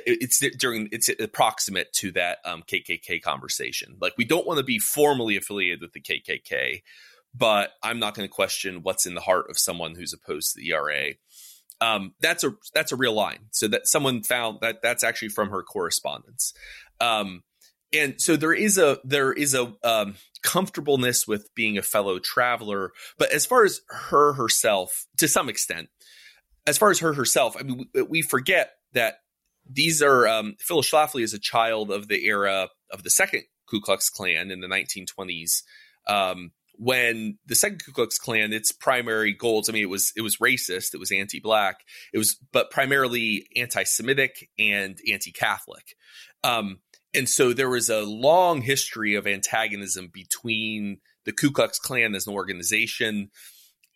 it's 0.06 0.44
during 0.58 0.88
it's 0.92 1.08
approximate 1.08 1.92
to 1.94 2.12
that 2.12 2.38
um, 2.44 2.62
KKK 2.62 3.22
conversation. 3.22 3.96
Like 4.00 4.14
we 4.16 4.24
don't 4.24 4.46
want 4.46 4.58
to 4.58 4.64
be 4.64 4.78
formally 4.78 5.36
affiliated 5.36 5.80
with 5.80 5.92
the 5.92 6.00
KKK, 6.00 6.82
but 7.34 7.70
I'm 7.82 7.98
not 7.98 8.14
going 8.14 8.28
to 8.28 8.32
question 8.32 8.82
what's 8.82 9.06
in 9.06 9.14
the 9.14 9.20
heart 9.20 9.46
of 9.50 9.58
someone 9.58 9.94
who's 9.94 10.12
opposed 10.12 10.52
to 10.52 10.60
the 10.60 10.70
ERA 10.70 11.14
um, 11.82 12.14
that's 12.20 12.44
a 12.44 12.54
that's 12.72 12.92
a 12.92 12.96
real 12.96 13.12
line. 13.12 13.48
So 13.50 13.66
that 13.68 13.88
someone 13.88 14.22
found 14.22 14.58
that 14.60 14.82
that's 14.82 15.02
actually 15.02 15.30
from 15.30 15.50
her 15.50 15.62
correspondence. 15.62 16.54
Um, 17.00 17.42
and 17.92 18.14
so 18.18 18.36
there 18.36 18.52
is 18.52 18.78
a 18.78 18.98
there 19.04 19.32
is 19.32 19.52
a 19.52 19.74
um, 19.82 20.14
comfortableness 20.42 21.26
with 21.26 21.52
being 21.56 21.76
a 21.76 21.82
fellow 21.82 22.20
traveler. 22.20 22.92
But 23.18 23.32
as 23.32 23.44
far 23.44 23.64
as 23.64 23.80
her 23.88 24.34
herself, 24.34 25.06
to 25.18 25.26
some 25.26 25.48
extent, 25.48 25.88
as 26.68 26.78
far 26.78 26.90
as 26.90 27.00
her 27.00 27.14
herself, 27.14 27.56
I 27.58 27.64
mean, 27.64 27.88
we, 27.92 28.02
we 28.02 28.22
forget 28.22 28.74
that 28.92 29.16
these 29.68 30.02
are 30.02 30.26
um, 30.26 30.56
Phyllis 30.58 30.90
Schlafly 30.90 31.22
is 31.22 31.34
a 31.34 31.38
child 31.38 31.90
of 31.90 32.08
the 32.08 32.26
era 32.26 32.68
of 32.90 33.02
the 33.02 33.10
second 33.10 33.44
Ku 33.66 33.80
Klux 33.80 34.10
Klan 34.10 34.50
in 34.50 34.60
the 34.60 34.66
1920s. 34.66 35.62
Um, 36.08 36.52
when 36.74 37.38
the 37.46 37.54
second 37.54 37.84
Ku 37.84 37.92
Klux 37.92 38.18
Klan, 38.18 38.52
its 38.52 38.72
primary 38.72 39.32
goals, 39.32 39.68
I 39.68 39.72
mean, 39.72 39.82
it 39.82 39.90
was 39.90 40.12
it 40.16 40.22
was 40.22 40.38
racist, 40.38 40.94
it 40.94 41.00
was 41.00 41.12
anti-black, 41.12 41.80
it 42.12 42.18
was 42.18 42.36
but 42.52 42.70
primarily 42.70 43.46
anti-Semitic 43.56 44.48
and 44.58 44.98
anti-Catholic. 45.10 45.94
Um, 46.42 46.80
and 47.14 47.28
so 47.28 47.52
there 47.52 47.68
was 47.68 47.88
a 47.88 48.02
long 48.02 48.62
history 48.62 49.14
of 49.14 49.26
antagonism 49.26 50.10
between 50.12 50.98
the 51.24 51.32
Ku 51.32 51.50
Klux 51.50 51.78
Klan 51.78 52.14
as 52.14 52.26
an 52.26 52.34
organization 52.34 53.30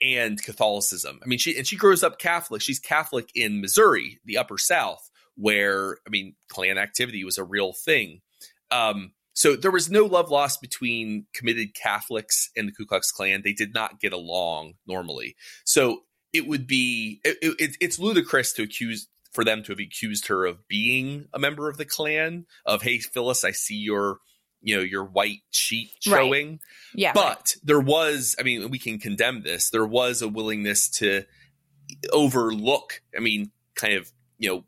and 0.02 0.42
Catholicism. 0.42 1.18
I 1.24 1.26
mean, 1.26 1.38
she 1.38 1.56
and 1.56 1.66
she 1.66 1.76
grows 1.76 2.02
up 2.02 2.18
Catholic. 2.18 2.62
She's 2.62 2.78
Catholic 2.78 3.30
in 3.34 3.60
Missouri, 3.60 4.20
the 4.24 4.38
Upper 4.38 4.58
South, 4.58 5.10
where 5.36 5.98
I 6.06 6.10
mean, 6.10 6.34
Klan 6.48 6.78
activity 6.78 7.24
was 7.24 7.38
a 7.38 7.44
real 7.44 7.72
thing. 7.72 8.20
Um, 8.70 9.12
so 9.34 9.54
there 9.54 9.70
was 9.70 9.90
no 9.90 10.06
love 10.06 10.30
lost 10.30 10.62
between 10.62 11.26
committed 11.34 11.74
Catholics 11.74 12.50
and 12.56 12.68
the 12.68 12.72
Ku 12.72 12.86
Klux 12.86 13.12
Klan. 13.12 13.42
They 13.44 13.52
did 13.52 13.74
not 13.74 14.00
get 14.00 14.14
along 14.14 14.74
normally. 14.86 15.36
So 15.64 16.04
it 16.32 16.46
would 16.46 16.66
be 16.66 17.20
it, 17.22 17.36
it, 17.42 17.76
it's 17.80 17.98
ludicrous 17.98 18.52
to 18.54 18.62
accuse 18.62 19.08
for 19.32 19.44
them 19.44 19.62
to 19.62 19.72
have 19.72 19.78
accused 19.78 20.28
her 20.28 20.46
of 20.46 20.66
being 20.66 21.26
a 21.34 21.38
member 21.38 21.68
of 21.68 21.76
the 21.76 21.84
Klan. 21.84 22.46
Of 22.64 22.82
hey 22.82 22.98
Phyllis, 22.98 23.44
I 23.44 23.50
see 23.50 23.76
your 23.76 24.18
you 24.62 24.76
know 24.76 24.82
your 24.82 25.04
white 25.04 25.42
sheet 25.50 25.90
showing. 26.00 26.48
Right. 26.48 26.60
Yeah, 26.94 27.12
but 27.12 27.26
right. 27.26 27.56
there 27.62 27.80
was. 27.80 28.34
I 28.40 28.42
mean, 28.42 28.70
we 28.70 28.78
can 28.78 28.98
condemn 28.98 29.42
this. 29.42 29.70
There 29.70 29.86
was 29.86 30.22
a 30.22 30.28
willingness 30.28 30.88
to 30.98 31.24
overlook. 32.10 33.02
I 33.16 33.20
mean, 33.20 33.50
kind 33.74 33.94
of 33.94 34.10
you 34.38 34.48
know 34.48 34.64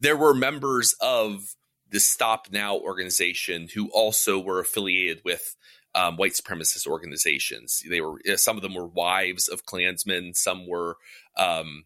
there 0.00 0.16
were 0.16 0.34
members 0.34 0.94
of 1.00 1.54
the 1.90 2.00
Stop 2.00 2.48
Now 2.50 2.76
organization, 2.76 3.68
who 3.74 3.88
also 3.90 4.38
were 4.38 4.60
affiliated 4.60 5.22
with 5.24 5.56
um, 5.94 6.16
white 6.16 6.32
supremacist 6.32 6.86
organizations. 6.86 7.82
They 7.88 8.00
were 8.00 8.20
some 8.36 8.56
of 8.56 8.62
them 8.62 8.74
were 8.74 8.86
wives 8.86 9.48
of 9.48 9.64
Klansmen, 9.64 10.34
some 10.34 10.68
were 10.68 10.96
um, 11.36 11.84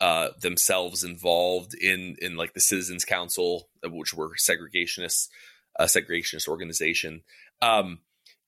uh, 0.00 0.28
themselves 0.40 1.04
involved 1.04 1.74
in 1.74 2.16
in 2.22 2.36
like 2.36 2.54
the 2.54 2.60
Citizens 2.60 3.04
Council, 3.04 3.68
which 3.84 4.14
were 4.14 4.30
segregationists, 4.36 5.28
a 5.76 5.84
segregationist 5.84 6.48
organization. 6.48 7.22
Um, 7.60 8.00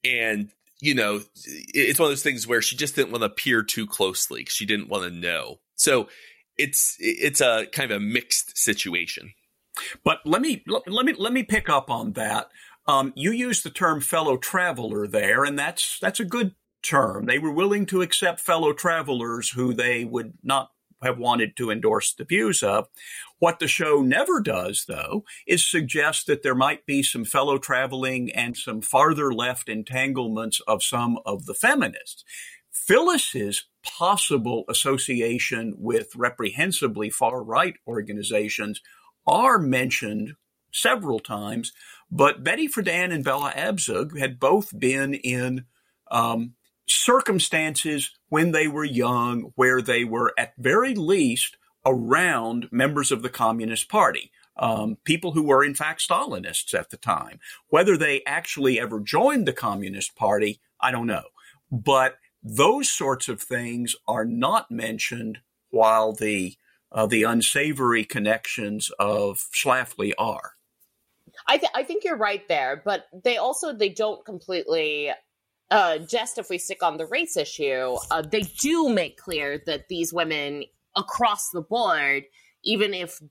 and 0.04 0.50
you 0.80 0.94
know, 0.94 1.20
it's 1.44 1.98
one 1.98 2.06
of 2.06 2.10
those 2.10 2.24
things 2.24 2.46
where 2.46 2.62
she 2.62 2.76
just 2.76 2.96
didn't 2.96 3.12
want 3.12 3.22
to 3.22 3.28
peer 3.28 3.62
too 3.62 3.86
closely. 3.86 4.44
She 4.48 4.66
didn't 4.66 4.88
want 4.88 5.04
to 5.04 5.10
know. 5.10 5.60
So 5.76 6.08
it's 6.58 6.96
it's 6.98 7.40
a 7.40 7.66
kind 7.72 7.90
of 7.90 7.96
a 7.96 8.00
mixed 8.00 8.56
situation. 8.56 9.34
But 10.04 10.18
let 10.24 10.42
me 10.42 10.64
let 10.66 11.06
me 11.06 11.14
let 11.18 11.32
me 11.32 11.42
pick 11.42 11.68
up 11.68 11.90
on 11.90 12.12
that. 12.12 12.48
Um, 12.86 13.12
you 13.14 13.30
used 13.30 13.64
the 13.64 13.70
term 13.70 14.00
fellow 14.00 14.36
traveler 14.36 15.06
there, 15.06 15.44
and 15.44 15.58
that's 15.58 15.98
that's 16.00 16.20
a 16.20 16.24
good 16.24 16.54
term. 16.82 17.26
They 17.26 17.38
were 17.38 17.52
willing 17.52 17.86
to 17.86 18.02
accept 18.02 18.40
fellow 18.40 18.72
travelers 18.72 19.50
who 19.50 19.72
they 19.72 20.04
would 20.04 20.34
not 20.42 20.70
have 21.02 21.18
wanted 21.18 21.56
to 21.56 21.70
endorse 21.70 22.14
the 22.14 22.24
views 22.24 22.62
of. 22.62 22.88
What 23.38 23.58
the 23.58 23.68
show 23.68 24.02
never 24.02 24.40
does, 24.40 24.84
though, 24.86 25.24
is 25.46 25.66
suggest 25.66 26.26
that 26.26 26.42
there 26.42 26.54
might 26.54 26.86
be 26.86 27.02
some 27.02 27.24
fellow 27.24 27.58
traveling 27.58 28.30
and 28.32 28.56
some 28.56 28.80
farther 28.80 29.32
left 29.32 29.68
entanglements 29.68 30.60
of 30.66 30.82
some 30.82 31.18
of 31.26 31.46
the 31.46 31.54
feminists. 31.54 32.24
Phyllis's 32.86 33.66
possible 33.84 34.64
association 34.68 35.74
with 35.78 36.16
reprehensibly 36.16 37.10
far 37.10 37.42
right 37.42 37.74
organizations 37.86 38.80
are 39.26 39.58
mentioned 39.58 40.34
several 40.72 41.20
times, 41.20 41.72
but 42.10 42.42
Betty 42.42 42.68
Friedan 42.68 43.12
and 43.12 43.24
Bella 43.24 43.52
Abzug 43.56 44.18
had 44.18 44.40
both 44.40 44.76
been 44.76 45.14
in 45.14 45.66
um, 46.10 46.54
circumstances 46.88 48.10
when 48.28 48.50
they 48.50 48.66
were 48.66 48.84
young 48.84 49.52
where 49.54 49.80
they 49.80 50.02
were 50.02 50.34
at 50.36 50.54
very 50.58 50.94
least 50.94 51.56
around 51.86 52.68
members 52.72 53.12
of 53.12 53.22
the 53.22 53.30
Communist 53.30 53.88
Party. 53.88 54.32
Um, 54.56 54.98
people 55.04 55.32
who 55.32 55.44
were 55.44 55.64
in 55.64 55.74
fact 55.74 56.02
Stalinists 56.06 56.74
at 56.74 56.90
the 56.90 56.96
time. 56.96 57.38
Whether 57.68 57.96
they 57.96 58.22
actually 58.26 58.80
ever 58.80 59.00
joined 59.00 59.46
the 59.46 59.52
Communist 59.52 60.16
Party, 60.16 60.60
I 60.80 60.90
don't 60.90 61.06
know. 61.06 61.24
But 61.70 62.16
those 62.42 62.90
sorts 62.90 63.28
of 63.28 63.40
things 63.40 63.94
are 64.06 64.24
not 64.24 64.70
mentioned 64.70 65.38
while 65.70 66.12
the 66.12 66.56
uh, 66.90 67.06
the 67.06 67.22
unsavory 67.22 68.04
connections 68.04 68.90
of 68.98 69.46
Schlafly 69.54 70.12
are. 70.18 70.52
I, 71.46 71.56
th- 71.56 71.72
I 71.74 71.84
think 71.84 72.04
you're 72.04 72.18
right 72.18 72.46
there, 72.48 72.82
but 72.84 73.06
they 73.24 73.38
also 73.38 73.72
they 73.72 73.88
don't 73.88 74.24
completely 74.26 75.10
uh, 75.70 75.98
just 75.98 76.36
if 76.36 76.50
we 76.50 76.58
stick 76.58 76.82
on 76.82 76.98
the 76.98 77.06
race 77.06 77.36
issue, 77.36 77.96
uh, 78.10 78.20
they 78.20 78.42
do 78.42 78.90
make 78.90 79.16
clear 79.16 79.62
that 79.64 79.88
these 79.88 80.12
women 80.12 80.64
across 80.94 81.48
the 81.48 81.62
board, 81.62 82.24
even 82.62 82.92
if 82.92 83.22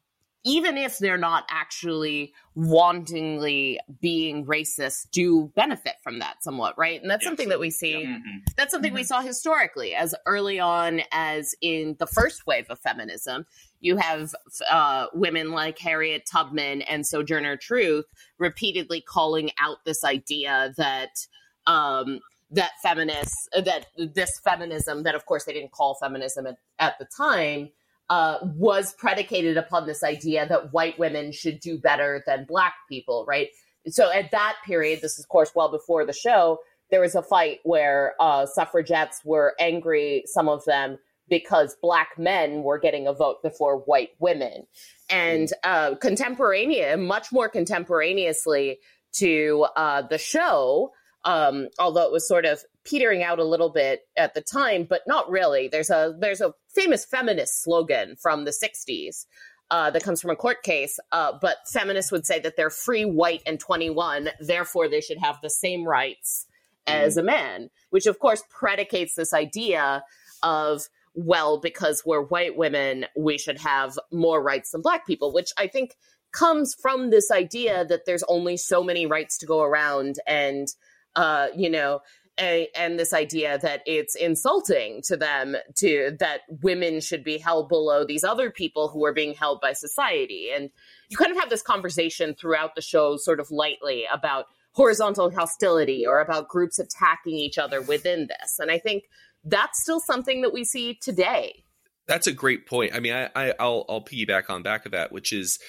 even 0.43 0.77
if 0.77 0.97
they're 0.97 1.17
not 1.17 1.45
actually 1.49 2.33
wantingly 2.57 3.77
being 4.01 4.45
racist, 4.45 5.11
do 5.11 5.51
benefit 5.55 5.95
from 6.03 6.19
that 6.19 6.43
somewhat, 6.43 6.77
right? 6.77 6.99
And 7.01 7.09
that's 7.09 7.23
yes. 7.23 7.29
something 7.29 7.49
that 7.49 7.59
we 7.59 7.69
see. 7.69 8.05
Mm-hmm. 8.05 8.37
That's 8.57 8.71
something 8.71 8.89
mm-hmm. 8.89 8.97
we 8.97 9.03
saw 9.03 9.21
historically, 9.21 9.93
as 9.93 10.15
early 10.25 10.59
on 10.59 11.01
as 11.11 11.55
in 11.61 11.95
the 11.99 12.07
first 12.07 12.47
wave 12.47 12.69
of 12.69 12.79
feminism. 12.79 13.45
You 13.81 13.97
have 13.97 14.33
uh, 14.69 15.07
women 15.13 15.51
like 15.51 15.77
Harriet 15.79 16.25
Tubman 16.31 16.81
and 16.83 17.05
Sojourner 17.05 17.57
Truth 17.57 18.05
repeatedly 18.37 19.01
calling 19.01 19.51
out 19.59 19.85
this 19.85 20.03
idea 20.03 20.73
that 20.77 21.27
um, 21.67 22.19
that 22.51 22.71
feminists 22.81 23.47
that 23.53 23.87
this 23.97 24.39
feminism 24.43 25.03
that 25.03 25.15
of 25.15 25.25
course 25.25 25.45
they 25.45 25.53
didn't 25.53 25.71
call 25.71 25.95
feminism 25.95 26.45
at, 26.45 26.57
at 26.79 26.99
the 26.99 27.05
time 27.05 27.69
uh, 28.11 28.39
was 28.43 28.93
predicated 28.95 29.55
upon 29.55 29.87
this 29.87 30.03
idea 30.03 30.45
that 30.45 30.73
white 30.73 30.99
women 30.99 31.31
should 31.31 31.61
do 31.61 31.77
better 31.77 32.21
than 32.27 32.45
black 32.45 32.73
people, 32.89 33.23
right? 33.25 33.47
So 33.87 34.11
at 34.11 34.31
that 34.31 34.57
period, 34.65 34.99
this 35.01 35.17
is 35.17 35.23
of 35.23 35.29
course 35.29 35.53
well 35.55 35.71
before 35.71 36.05
the 36.05 36.11
show, 36.11 36.59
there 36.89 36.99
was 36.99 37.15
a 37.15 37.23
fight 37.23 37.59
where 37.63 38.15
uh, 38.19 38.47
suffragettes 38.47 39.21
were 39.23 39.55
angry, 39.61 40.23
some 40.25 40.49
of 40.49 40.65
them, 40.65 40.97
because 41.29 41.77
black 41.81 42.09
men 42.17 42.63
were 42.63 42.77
getting 42.77 43.07
a 43.07 43.13
vote 43.13 43.41
before 43.41 43.77
white 43.77 44.09
women. 44.19 44.67
And 45.09 45.47
uh, 45.63 45.95
contemporaneous, 45.95 46.99
much 46.99 47.31
more 47.31 47.47
contemporaneously 47.47 48.79
to 49.19 49.67
uh, 49.77 50.01
the 50.01 50.17
show, 50.17 50.91
um, 51.23 51.69
although 51.79 52.05
it 52.05 52.11
was 52.11 52.27
sort 52.27 52.43
of 52.43 52.61
petering 52.83 53.23
out 53.23 53.39
a 53.39 53.43
little 53.43 53.69
bit 53.69 54.01
at 54.17 54.33
the 54.33 54.41
time, 54.41 54.85
but 54.89 55.01
not 55.07 55.29
really. 55.29 55.67
There's 55.67 55.89
a 55.89 56.15
there's 56.17 56.41
a 56.41 56.53
famous 56.73 57.05
feminist 57.05 57.63
slogan 57.63 58.15
from 58.15 58.45
the 58.45 58.51
60s 58.51 59.25
uh, 59.69 59.91
that 59.91 60.03
comes 60.03 60.21
from 60.21 60.31
a 60.31 60.35
court 60.35 60.63
case, 60.63 60.99
uh, 61.11 61.33
but 61.39 61.57
feminists 61.67 62.11
would 62.11 62.25
say 62.25 62.39
that 62.39 62.57
they're 62.57 62.69
free, 62.69 63.05
white, 63.05 63.41
and 63.45 63.59
21, 63.59 64.29
therefore 64.39 64.89
they 64.89 65.01
should 65.01 65.17
have 65.17 65.39
the 65.41 65.49
same 65.49 65.85
rights 65.85 66.45
as 66.87 67.15
mm. 67.15 67.21
a 67.21 67.23
man, 67.23 67.69
which 67.89 68.05
of 68.05 68.19
course 68.19 68.43
predicates 68.49 69.15
this 69.15 69.33
idea 69.33 70.03
of 70.43 70.87
well, 71.13 71.59
because 71.59 72.03
we're 72.05 72.21
white 72.21 72.55
women, 72.55 73.05
we 73.17 73.37
should 73.37 73.59
have 73.59 73.99
more 74.13 74.41
rights 74.41 74.71
than 74.71 74.81
black 74.81 75.05
people, 75.05 75.33
which 75.33 75.51
I 75.57 75.67
think 75.67 75.95
comes 76.31 76.73
from 76.73 77.09
this 77.09 77.29
idea 77.31 77.83
that 77.85 78.05
there's 78.05 78.23
only 78.23 78.55
so 78.55 78.81
many 78.81 79.05
rights 79.05 79.37
to 79.39 79.45
go 79.45 79.61
around 79.61 80.15
and 80.25 80.69
uh, 81.15 81.47
you 81.55 81.69
know, 81.69 82.01
and 82.37 82.97
this 82.97 83.13
idea 83.13 83.59
that 83.59 83.81
it's 83.85 84.15
insulting 84.15 85.01
to 85.03 85.17
them 85.17 85.55
to 85.75 86.15
that 86.19 86.41
women 86.61 86.99
should 86.99 87.23
be 87.23 87.37
held 87.37 87.69
below 87.69 88.05
these 88.05 88.23
other 88.23 88.49
people 88.49 88.87
who 88.87 89.05
are 89.05 89.13
being 89.13 89.33
held 89.33 89.61
by 89.61 89.73
society. 89.73 90.49
And 90.55 90.69
you 91.09 91.17
kind 91.17 91.31
of 91.31 91.37
have 91.37 91.49
this 91.49 91.61
conversation 91.61 92.33
throughout 92.33 92.75
the 92.75 92.81
show 92.81 93.17
sort 93.17 93.39
of 93.39 93.51
lightly 93.51 94.05
about 94.11 94.45
horizontal 94.73 95.29
hostility 95.29 96.05
or 96.07 96.21
about 96.21 96.47
groups 96.47 96.79
attacking 96.79 97.35
each 97.35 97.57
other 97.57 97.81
within 97.81 98.27
this. 98.27 98.57
And 98.59 98.71
i 98.71 98.79
think 98.79 99.03
that's 99.43 99.81
still 99.81 99.99
something 99.99 100.41
that 100.43 100.53
we 100.53 100.63
see 100.63 100.99
today. 101.01 101.63
That's 102.07 102.27
a 102.27 102.31
great 102.31 102.67
point. 102.67 102.93
I 102.95 102.99
mean 102.99 103.13
i, 103.13 103.29
I 103.35 103.53
will 103.59 103.85
I'll 103.89 104.03
piggyback 104.03 104.49
on 104.49 104.63
back 104.63 104.85
of 104.85 104.93
that 104.93 105.11
which 105.11 105.33
is 105.33 105.59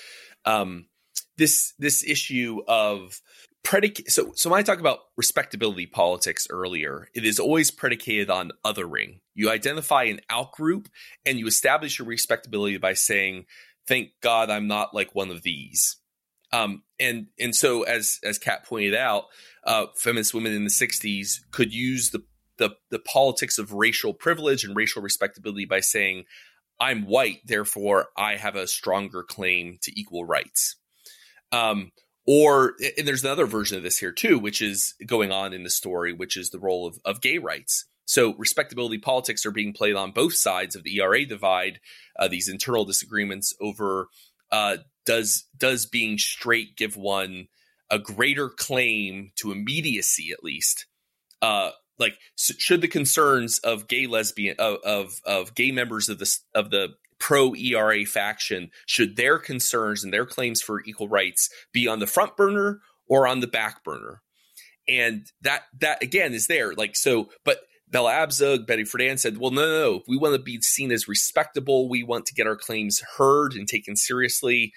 um 0.44 0.86
this 1.36 1.74
this 1.78 2.04
issue 2.04 2.60
of 2.68 3.20
predicate 3.62 4.10
so 4.10 4.32
so 4.34 4.50
when 4.50 4.58
I 4.58 4.62
talk 4.62 4.80
about 4.80 5.00
respectability 5.16 5.86
politics 5.86 6.46
earlier, 6.50 7.08
it 7.14 7.24
is 7.24 7.38
always 7.38 7.70
predicated 7.70 8.30
on 8.30 8.52
othering. 8.64 9.20
You 9.34 9.50
identify 9.50 10.04
an 10.04 10.20
outgroup 10.30 10.86
and 11.24 11.38
you 11.38 11.46
establish 11.46 11.98
your 11.98 12.08
respectability 12.08 12.76
by 12.78 12.94
saying, 12.94 13.46
"Thank 13.86 14.10
God 14.20 14.50
I'm 14.50 14.66
not 14.66 14.94
like 14.94 15.14
one 15.14 15.30
of 15.30 15.42
these." 15.42 15.96
Um, 16.52 16.82
and 17.00 17.28
and 17.38 17.54
so 17.54 17.82
as 17.82 18.18
as 18.22 18.38
Kat 18.38 18.64
pointed 18.64 18.94
out, 18.94 19.24
uh, 19.64 19.86
feminist 19.96 20.34
women 20.34 20.52
in 20.52 20.64
the 20.64 20.70
'60s 20.70 21.40
could 21.50 21.72
use 21.72 22.10
the, 22.10 22.22
the 22.58 22.70
the 22.90 22.98
politics 22.98 23.58
of 23.58 23.72
racial 23.72 24.12
privilege 24.12 24.64
and 24.64 24.76
racial 24.76 25.02
respectability 25.02 25.64
by 25.64 25.80
saying, 25.80 26.24
"I'm 26.78 27.06
white, 27.06 27.38
therefore 27.44 28.08
I 28.16 28.36
have 28.36 28.56
a 28.56 28.66
stronger 28.66 29.22
claim 29.22 29.78
to 29.82 29.98
equal 29.98 30.24
rights." 30.24 30.76
Um, 31.52 31.92
or 32.26 32.74
and 32.96 33.06
there's 33.06 33.24
another 33.24 33.46
version 33.46 33.76
of 33.76 33.82
this 33.82 33.98
here 33.98 34.12
too 34.12 34.38
which 34.38 34.62
is 34.62 34.94
going 35.06 35.32
on 35.32 35.52
in 35.52 35.64
the 35.64 35.70
story 35.70 36.12
which 36.12 36.36
is 36.36 36.50
the 36.50 36.58
role 36.58 36.86
of, 36.86 36.98
of 37.04 37.20
gay 37.20 37.38
rights. 37.38 37.86
So 38.04 38.34
respectability 38.34 38.98
politics 38.98 39.46
are 39.46 39.52
being 39.52 39.72
played 39.72 39.94
on 39.94 40.10
both 40.10 40.34
sides 40.34 40.76
of 40.76 40.82
the 40.82 40.98
ERA 40.98 41.24
divide 41.24 41.80
uh, 42.18 42.28
these 42.28 42.48
internal 42.48 42.84
disagreements 42.84 43.54
over 43.60 44.08
uh, 44.50 44.78
does 45.06 45.46
does 45.56 45.86
being 45.86 46.18
straight 46.18 46.76
give 46.76 46.96
one 46.96 47.48
a 47.90 47.98
greater 47.98 48.48
claim 48.48 49.32
to 49.36 49.52
immediacy 49.52 50.30
at 50.32 50.44
least? 50.44 50.86
Uh, 51.40 51.70
like 51.98 52.18
should 52.36 52.80
the 52.80 52.88
concerns 52.88 53.58
of 53.60 53.88
gay 53.88 54.06
lesbian 54.06 54.56
of, 54.58 54.78
of 54.84 55.20
of 55.24 55.54
gay 55.54 55.72
members 55.72 56.08
of 56.08 56.18
the 56.18 56.38
of 56.54 56.70
the 56.70 56.88
pro 57.22 57.54
ERA 57.54 58.04
faction 58.04 58.68
should 58.84 59.14
their 59.16 59.38
concerns 59.38 60.02
and 60.02 60.12
their 60.12 60.26
claims 60.26 60.60
for 60.60 60.82
equal 60.84 61.08
rights 61.08 61.48
be 61.72 61.86
on 61.86 62.00
the 62.00 62.06
front 62.06 62.36
burner 62.36 62.80
or 63.06 63.28
on 63.28 63.38
the 63.38 63.46
back 63.46 63.84
burner? 63.84 64.20
And 64.88 65.24
that 65.40 65.62
that 65.78 66.02
again 66.02 66.34
is 66.34 66.48
there. 66.48 66.74
Like 66.74 66.96
so, 66.96 67.30
but 67.44 67.60
Bella 67.88 68.10
Abzug, 68.12 68.66
Betty 68.66 68.82
Friedan 68.82 69.18
said, 69.18 69.38
well, 69.38 69.52
no, 69.52 69.60
no, 69.60 69.80
no. 69.80 70.02
We 70.08 70.16
want 70.16 70.34
to 70.34 70.42
be 70.42 70.60
seen 70.62 70.90
as 70.90 71.06
respectable. 71.06 71.88
We 71.88 72.02
want 72.02 72.26
to 72.26 72.34
get 72.34 72.46
our 72.46 72.56
claims 72.56 73.02
heard 73.16 73.52
and 73.52 73.68
taken 73.68 73.96
seriously. 73.96 74.72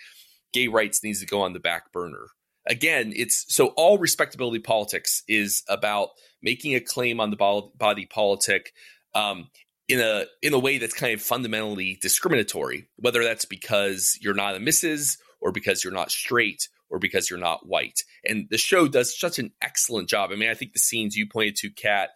Gay 0.54 0.68
rights 0.68 1.04
needs 1.04 1.22
to 1.22 1.26
go 1.26 1.42
on 1.42 1.54
the 1.54 1.60
back 1.60 1.92
burner. 1.92 2.28
Again, 2.68 3.14
it's 3.16 3.46
so 3.48 3.68
all 3.78 3.98
respectability 3.98 4.60
politics 4.60 5.24
is 5.28 5.64
about 5.68 6.10
making 6.44 6.76
a 6.76 6.80
claim 6.80 7.20
on 7.20 7.32
the 7.32 7.70
body 7.78 8.06
politic 8.06 8.74
um, 9.16 9.48
in 9.88 10.00
a 10.00 10.26
in 10.42 10.54
a 10.54 10.60
way 10.60 10.78
that's 10.78 10.94
kind 10.94 11.14
of 11.14 11.22
fundamentally 11.22 11.98
discriminatory, 12.02 12.88
whether 12.98 13.24
that's 13.24 13.46
because 13.46 14.18
you're 14.22 14.34
not 14.34 14.56
a 14.56 14.60
missus 14.60 15.18
or 15.42 15.52
because 15.52 15.84
you're 15.84 15.94
not 15.94 16.12
straight 16.12 16.70
or 16.90 17.00
because 17.00 17.30
you're 17.30 17.40
not 17.40 17.68
white. 17.68 18.04
And 18.24 18.48
the 18.50 18.58
show 18.58 18.88
does 18.88 19.18
such 19.18 19.40
an 19.40 19.52
excellent 19.62 20.10
job. 20.10 20.32
I 20.32 20.36
mean, 20.36 20.50
I 20.50 20.54
think 20.54 20.74
the 20.74 20.80
scenes 20.80 21.16
you 21.16 21.28
pointed 21.28 21.56
to, 21.58 21.70
Kat, 21.70 22.10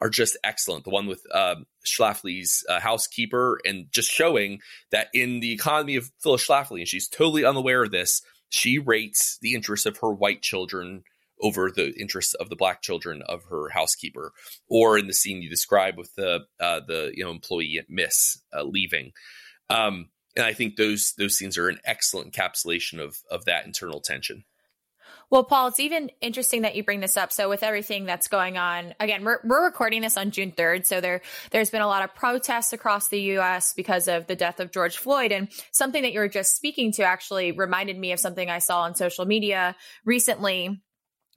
are 0.00 0.10
just 0.10 0.36
excellent. 0.44 0.84
The 0.84 0.90
one 0.90 1.06
with 1.06 1.22
um, 1.32 1.66
Schlafly's 1.84 2.64
uh, 2.68 2.80
housekeeper 2.80 3.58
and 3.64 3.86
just 3.90 4.10
showing 4.10 4.60
that 4.90 5.08
in 5.14 5.40
the 5.40 5.52
economy 5.52 5.96
of 5.96 6.10
Phyllis 6.22 6.46
Schlafly, 6.46 6.80
and 6.80 6.88
she's 6.88 7.08
totally 7.08 7.44
unaware 7.44 7.84
of 7.84 7.92
this, 7.92 8.22
she 8.48 8.78
rates 8.78 9.38
the 9.40 9.54
interests 9.54 9.86
of 9.86 9.98
her 9.98 10.12
white 10.12 10.42
children 10.42 11.02
over 11.40 11.70
the 11.70 11.92
interests 11.98 12.34
of 12.34 12.48
the 12.48 12.56
black 12.56 12.82
children 12.82 13.22
of 13.22 13.44
her 13.50 13.68
housekeeper, 13.68 14.32
or 14.68 14.98
in 14.98 15.06
the 15.06 15.14
scene 15.14 15.42
you 15.42 15.50
describe 15.50 15.96
with 15.96 16.14
the 16.14 16.40
uh, 16.60 16.80
the 16.86 17.12
you 17.14 17.24
know 17.24 17.30
employee 17.30 17.82
Miss 17.88 18.42
uh, 18.56 18.62
leaving. 18.62 19.12
Um, 19.68 20.08
and 20.36 20.44
I 20.44 20.52
think 20.52 20.76
those 20.76 21.14
those 21.18 21.36
scenes 21.36 21.58
are 21.58 21.68
an 21.68 21.80
excellent 21.84 22.32
encapsulation 22.32 23.00
of 23.00 23.16
of 23.30 23.44
that 23.46 23.66
internal 23.66 24.00
tension. 24.00 24.44
Well, 25.28 25.42
Paul, 25.42 25.68
it's 25.68 25.80
even 25.80 26.10
interesting 26.20 26.62
that 26.62 26.76
you 26.76 26.84
bring 26.84 27.00
this 27.00 27.16
up. 27.16 27.32
So, 27.32 27.48
with 27.48 27.64
everything 27.64 28.04
that's 28.04 28.28
going 28.28 28.58
on, 28.58 28.94
again, 29.00 29.24
we're, 29.24 29.40
we're 29.42 29.64
recording 29.64 30.02
this 30.02 30.16
on 30.16 30.30
June 30.30 30.52
3rd. 30.52 30.86
So, 30.86 31.00
there, 31.00 31.20
there's 31.50 31.70
been 31.70 31.82
a 31.82 31.86
lot 31.88 32.04
of 32.04 32.14
protests 32.14 32.72
across 32.72 33.08
the 33.08 33.20
U.S. 33.22 33.72
because 33.72 34.06
of 34.06 34.28
the 34.28 34.36
death 34.36 34.60
of 34.60 34.70
George 34.70 34.98
Floyd. 34.98 35.32
And 35.32 35.48
something 35.72 36.02
that 36.02 36.12
you 36.12 36.20
were 36.20 36.28
just 36.28 36.54
speaking 36.54 36.92
to 36.92 37.02
actually 37.02 37.50
reminded 37.50 37.98
me 37.98 38.12
of 38.12 38.20
something 38.20 38.48
I 38.48 38.60
saw 38.60 38.82
on 38.82 38.94
social 38.94 39.24
media 39.24 39.74
recently 40.04 40.80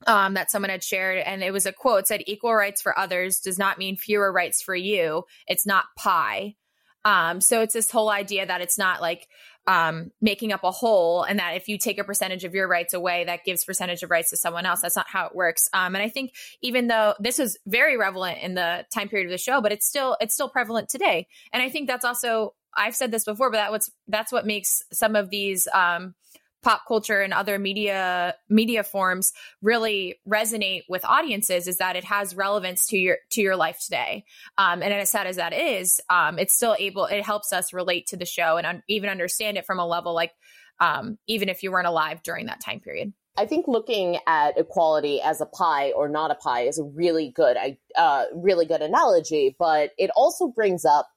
um, 0.06 0.34
that 0.34 0.50
someone 0.50 0.70
had 0.70 0.82
shared, 0.82 1.18
and 1.18 1.42
it 1.42 1.52
was 1.52 1.66
a 1.66 1.72
quote 1.72 2.06
said, 2.06 2.22
"Equal 2.26 2.54
rights 2.54 2.82
for 2.82 2.98
others 2.98 3.40
does 3.40 3.58
not 3.58 3.78
mean 3.78 3.96
fewer 3.96 4.32
rights 4.32 4.62
for 4.62 4.74
you. 4.74 5.24
It's 5.46 5.66
not 5.66 5.86
pie." 5.96 6.56
Um, 7.04 7.40
so 7.40 7.62
it's 7.62 7.74
this 7.74 7.90
whole 7.90 8.10
idea 8.10 8.46
that 8.46 8.60
it's 8.60 8.76
not 8.76 9.00
like 9.00 9.26
um, 9.66 10.10
making 10.20 10.52
up 10.52 10.64
a 10.64 10.70
whole, 10.70 11.22
and 11.22 11.38
that 11.38 11.56
if 11.56 11.68
you 11.68 11.78
take 11.78 11.98
a 11.98 12.04
percentage 12.04 12.44
of 12.44 12.54
your 12.54 12.68
rights 12.68 12.94
away, 12.94 13.24
that 13.24 13.44
gives 13.44 13.64
percentage 13.64 14.02
of 14.02 14.10
rights 14.10 14.30
to 14.30 14.36
someone 14.36 14.66
else. 14.66 14.80
That's 14.80 14.96
not 14.96 15.08
how 15.08 15.26
it 15.26 15.34
works. 15.34 15.68
Um, 15.72 15.94
and 15.94 16.02
I 16.02 16.08
think 16.08 16.32
even 16.62 16.88
though 16.88 17.14
this 17.20 17.38
was 17.38 17.58
very 17.66 17.96
relevant 17.96 18.38
in 18.42 18.54
the 18.54 18.84
time 18.92 19.08
period 19.08 19.26
of 19.26 19.32
the 19.32 19.38
show, 19.38 19.60
but 19.60 19.72
it's 19.72 19.86
still 19.86 20.16
it's 20.20 20.34
still 20.34 20.48
prevalent 20.48 20.88
today. 20.88 21.26
And 21.52 21.62
I 21.62 21.68
think 21.68 21.88
that's 21.88 22.04
also 22.04 22.54
I've 22.74 22.96
said 22.96 23.10
this 23.10 23.24
before, 23.24 23.50
but 23.50 23.58
that 23.58 23.70
what's 23.70 23.90
that's 24.08 24.32
what 24.32 24.46
makes 24.46 24.82
some 24.92 25.16
of 25.16 25.30
these 25.30 25.68
um, 25.72 26.14
pop 26.62 26.82
culture 26.86 27.20
and 27.20 27.32
other 27.32 27.58
media 27.58 28.34
media 28.48 28.82
forms 28.82 29.32
really 29.62 30.16
resonate 30.28 30.82
with 30.88 31.04
audiences 31.04 31.66
is 31.66 31.78
that 31.78 31.96
it 31.96 32.04
has 32.04 32.34
relevance 32.34 32.86
to 32.86 32.98
your 32.98 33.18
to 33.30 33.40
your 33.40 33.56
life 33.56 33.78
today 33.82 34.24
um, 34.58 34.82
and 34.82 34.92
as 34.92 35.10
sad 35.10 35.26
as 35.26 35.36
that 35.36 35.52
is 35.52 36.00
um, 36.10 36.38
it's 36.38 36.54
still 36.54 36.76
able 36.78 37.06
it 37.06 37.24
helps 37.24 37.52
us 37.52 37.72
relate 37.72 38.06
to 38.06 38.16
the 38.16 38.26
show 38.26 38.56
and 38.56 38.66
un- 38.66 38.82
even 38.88 39.08
understand 39.08 39.56
it 39.56 39.66
from 39.66 39.78
a 39.78 39.86
level 39.86 40.14
like 40.14 40.32
um, 40.80 41.18
even 41.26 41.48
if 41.48 41.62
you 41.62 41.70
weren't 41.70 41.86
alive 41.86 42.22
during 42.22 42.46
that 42.46 42.60
time 42.60 42.80
period 42.80 43.12
I 43.36 43.46
think 43.46 43.68
looking 43.68 44.18
at 44.26 44.58
equality 44.58 45.20
as 45.22 45.40
a 45.40 45.46
pie 45.46 45.92
or 45.92 46.08
not 46.08 46.30
a 46.30 46.34
pie 46.34 46.62
is 46.62 46.78
a 46.78 46.84
really 46.84 47.30
good, 47.34 47.56
I 47.56 47.78
uh, 47.96 48.24
really 48.34 48.66
good 48.66 48.82
analogy. 48.82 49.54
But 49.58 49.92
it 49.96 50.10
also 50.16 50.48
brings 50.48 50.84
up 50.84 51.08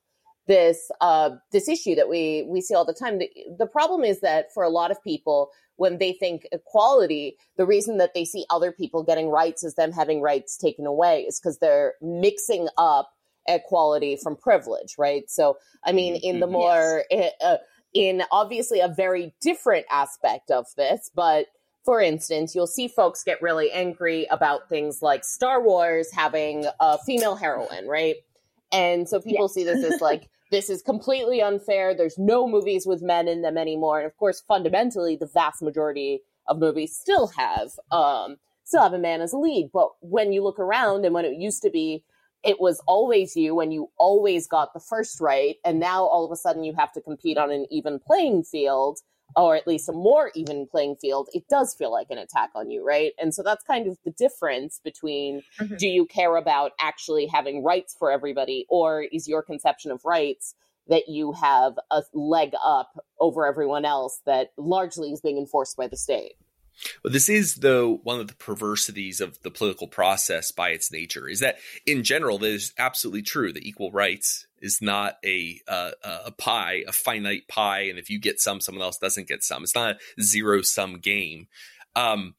this 0.48 0.92
uh, 1.02 1.32
this 1.52 1.70
issue 1.70 1.96
that 1.96 2.10
we 2.10 2.46
we 2.48 2.62
see 2.62 2.76
all 2.76 2.86
the 2.86 2.94
time. 2.94 3.20
The, 3.20 3.30
the 3.58 3.68
problem 3.68 4.04
is 4.04 4.22
that 4.22 4.54
for 4.54 4.64
a 4.64 4.70
lot 4.70 4.92
of 4.92 5.02
people, 5.04 5.50
when 5.78 5.98
they 5.98 6.14
think 6.14 6.48
equality, 6.52 7.38
the 7.58 7.66
reason 7.66 7.98
that 7.98 8.14
they 8.14 8.26
see 8.26 8.46
other 8.50 8.72
people 8.72 9.04
getting 9.04 9.30
rights 9.30 9.64
as 9.64 9.76
them 9.76 9.92
having 9.92 10.22
rights 10.22 10.58
taken 10.58 10.86
away 10.86 11.22
is 11.22 11.40
because 11.40 11.60
they're 11.60 11.94
mixing 12.02 12.68
up 12.78 13.12
equality 13.48 14.18
from 14.22 14.36
privilege, 14.36 14.96
right? 14.98 15.30
So, 15.30 15.58
I 15.84 15.92
mean, 15.92 16.16
in 16.16 16.40
the 16.40 16.46
mm-hmm. 16.46 16.54
more 16.54 17.04
yes. 17.10 17.34
Eh, 17.42 17.46
uh, 17.46 17.58
in 17.94 18.24
obviously 18.32 18.80
a 18.80 18.88
very 18.88 19.36
different 19.40 19.86
aspect 19.92 20.50
of 20.50 20.66
this, 20.76 21.12
but 21.14 21.46
for 21.86 22.02
instance, 22.02 22.56
you'll 22.56 22.66
see 22.66 22.88
folks 22.88 23.24
get 23.24 23.42
really 23.42 23.72
angry 23.72 24.26
about 24.32 24.70
things 24.70 25.02
like 25.02 25.24
Star 25.24 25.62
Wars 25.62 26.10
having 26.12 26.66
a 26.80 26.98
female 27.00 27.36
heroine, 27.36 27.88
right? 27.88 28.16
And 28.74 29.08
so 29.08 29.22
people 29.22 29.48
see 29.48 29.64
this 29.64 29.84
as 29.84 30.02
like, 30.02 30.30
this 30.52 30.70
is 30.70 30.82
completely 30.82 31.42
unfair. 31.42 31.96
There's 31.96 32.18
no 32.18 32.48
movies 32.48 32.86
with 32.86 33.02
men 33.02 33.28
in 33.28 33.42
them 33.42 33.58
anymore. 33.58 34.00
And 34.00 34.08
of 34.08 34.18
course, 34.18 34.44
fundamentally, 34.48 35.16
the 35.16 35.28
vast 35.28 35.62
majority 35.62 36.22
of 36.48 36.60
movies 36.60 36.98
still 36.98 37.28
have 37.38 37.70
um, 37.92 38.38
still 38.66 38.82
have 38.82 38.94
a 38.94 39.00
man 39.00 39.22
as 39.22 39.34
a 39.34 39.38
lead. 39.38 39.70
But 39.72 39.90
when 40.02 40.34
you 40.34 40.44
look 40.44 40.60
around 40.60 41.06
and 41.06 41.14
when 41.14 41.26
it 41.26 41.38
used 41.38 41.62
to 41.62 41.70
be 41.70 42.04
it 42.44 42.60
was 42.60 42.82
always 42.88 43.36
you 43.36 43.60
and 43.62 43.74
you 43.74 43.90
always 43.98 44.48
got 44.48 44.74
the 44.74 44.80
first 44.80 45.22
right. 45.22 45.56
And 45.64 45.80
now 45.80 46.04
all 46.04 46.26
of 46.26 46.32
a 46.32 46.36
sudden 46.36 46.64
you 46.64 46.74
have 46.78 46.92
to 46.94 47.02
compete 47.02 47.38
on 47.38 47.52
an 47.52 47.66
even 47.72 48.00
playing 48.00 48.44
field 48.44 49.00
or 49.36 49.56
at 49.56 49.68
least 49.68 49.90
a 49.90 49.94
more 49.94 50.32
even 50.36 50.68
playing 50.68 50.96
field, 50.96 51.30
it 51.34 51.48
does 51.50 51.74
feel 51.74 51.92
like 51.92 52.08
an 52.10 52.18
attack 52.18 52.52
on 52.56 52.70
you, 52.70 52.86
right? 52.86 53.14
And 53.20 53.34
so 53.34 53.44
that's 53.44 53.64
kind 53.64 53.88
of 53.88 53.98
the 54.06 54.12
difference 54.12 54.80
between 54.84 55.42
mm-hmm. 55.60 55.76
do 55.76 55.88
you 55.88 56.06
care 56.06 56.36
about 56.36 56.72
actually 56.80 57.28
having 57.28 57.64
rights 57.64 57.96
for 57.98 58.12
everybody, 58.12 58.66
or 58.70 59.04
is 59.04 59.28
your 59.28 59.42
conception 59.42 59.92
of 59.92 60.04
rights 60.06 60.56
that 60.88 61.08
you 61.08 61.32
have 61.34 61.80
a 61.92 62.04
leg 62.14 62.54
up 62.64 63.04
over 63.20 63.46
everyone 63.46 63.86
else 63.86 64.22
that 64.26 64.52
largely 64.58 65.12
is 65.12 65.22
being 65.22 65.38
enforced 65.38 65.78
by 65.78 65.88
the 65.88 65.98
state? 65.98 66.34
Well, 67.04 67.14
this 67.14 67.30
is 67.30 67.56
though 67.56 67.98
one 68.04 68.20
of 68.20 68.28
the 68.28 68.36
perversities 68.36 69.22
of 69.22 69.42
the 69.44 69.52
political 69.52 69.88
process 69.88 70.52
by 70.52 70.70
its 70.70 70.92
nature 70.92 71.30
is 71.30 71.40
that 71.40 71.58
in 71.86 72.04
general 72.04 72.40
that 72.40 72.48
is 72.48 72.74
absolutely 72.78 73.22
true 73.22 73.54
that 73.54 73.64
equal 73.64 73.92
rights 73.92 74.48
is 74.64 74.82
not 74.82 75.18
a 75.24 75.60
uh, 75.68 75.92
a 76.04 76.32
pie, 76.32 76.84
a 76.88 76.92
finite 76.92 77.48
pie, 77.48 77.82
and 77.82 78.00
if 78.00 78.10
you 78.10 78.20
get 78.20 78.40
some, 78.40 78.62
someone 78.62 78.82
else 78.82 78.98
doesn't 78.98 79.28
get 79.28 79.44
some. 79.44 79.64
It's 79.64 79.76
not 79.76 79.98
a 80.18 80.24
zero 80.24 80.62
sum 80.62 81.00
game. 81.00 81.48
Um, 81.96 82.36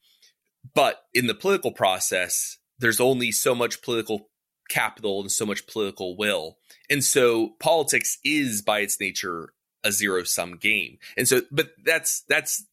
but 0.73 1.03
in 1.13 1.27
the 1.27 1.35
political 1.35 1.71
process, 1.71 2.57
there's 2.79 2.99
only 2.99 3.31
so 3.31 3.53
much 3.55 3.81
political 3.81 4.29
capital 4.67 5.21
and 5.21 5.31
so 5.31 5.45
much 5.45 5.67
political 5.67 6.17
will, 6.17 6.57
and 6.89 7.03
so 7.03 7.49
politics 7.59 8.17
is 8.25 8.61
by 8.61 8.79
its 8.79 8.99
nature 8.99 9.53
a 9.83 9.91
zero 9.91 10.23
sum 10.23 10.57
game. 10.57 10.97
And 11.15 11.27
so, 11.27 11.41
but 11.51 11.69
that's 11.85 12.21
that's 12.27 12.65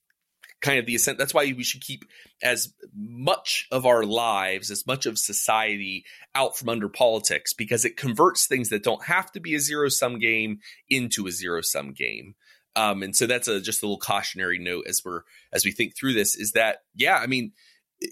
kind 0.62 0.78
of 0.78 0.86
the 0.86 0.94
ascent. 0.94 1.18
That's 1.18 1.34
why 1.34 1.52
we 1.56 1.64
should 1.64 1.82
keep 1.82 2.04
as 2.42 2.72
much 2.94 3.66
of 3.70 3.84
our 3.84 4.04
lives, 4.04 4.70
as 4.70 4.86
much 4.86 5.04
of 5.06 5.18
society 5.18 6.04
out 6.34 6.56
from 6.56 6.70
under 6.70 6.88
politics 6.88 7.52
because 7.52 7.84
it 7.84 7.96
converts 7.96 8.46
things 8.46 8.70
that 8.70 8.84
don't 8.84 9.04
have 9.04 9.30
to 9.32 9.40
be 9.40 9.54
a 9.54 9.60
zero 9.60 9.88
sum 9.88 10.18
game 10.18 10.60
into 10.88 11.26
a 11.26 11.32
zero 11.32 11.60
sum 11.60 11.92
game. 11.92 12.34
Um, 12.74 13.02
and 13.02 13.14
so 13.14 13.26
that's 13.26 13.48
a, 13.48 13.60
just 13.60 13.82
a 13.82 13.86
little 13.86 13.98
cautionary 13.98 14.58
note 14.58 14.86
as 14.88 15.02
we're 15.04 15.22
as 15.52 15.64
we 15.64 15.72
think 15.72 15.94
through 15.94 16.14
this 16.14 16.34
is 16.34 16.52
that 16.52 16.78
yeah, 16.94 17.16
I 17.16 17.26
mean 17.26 17.52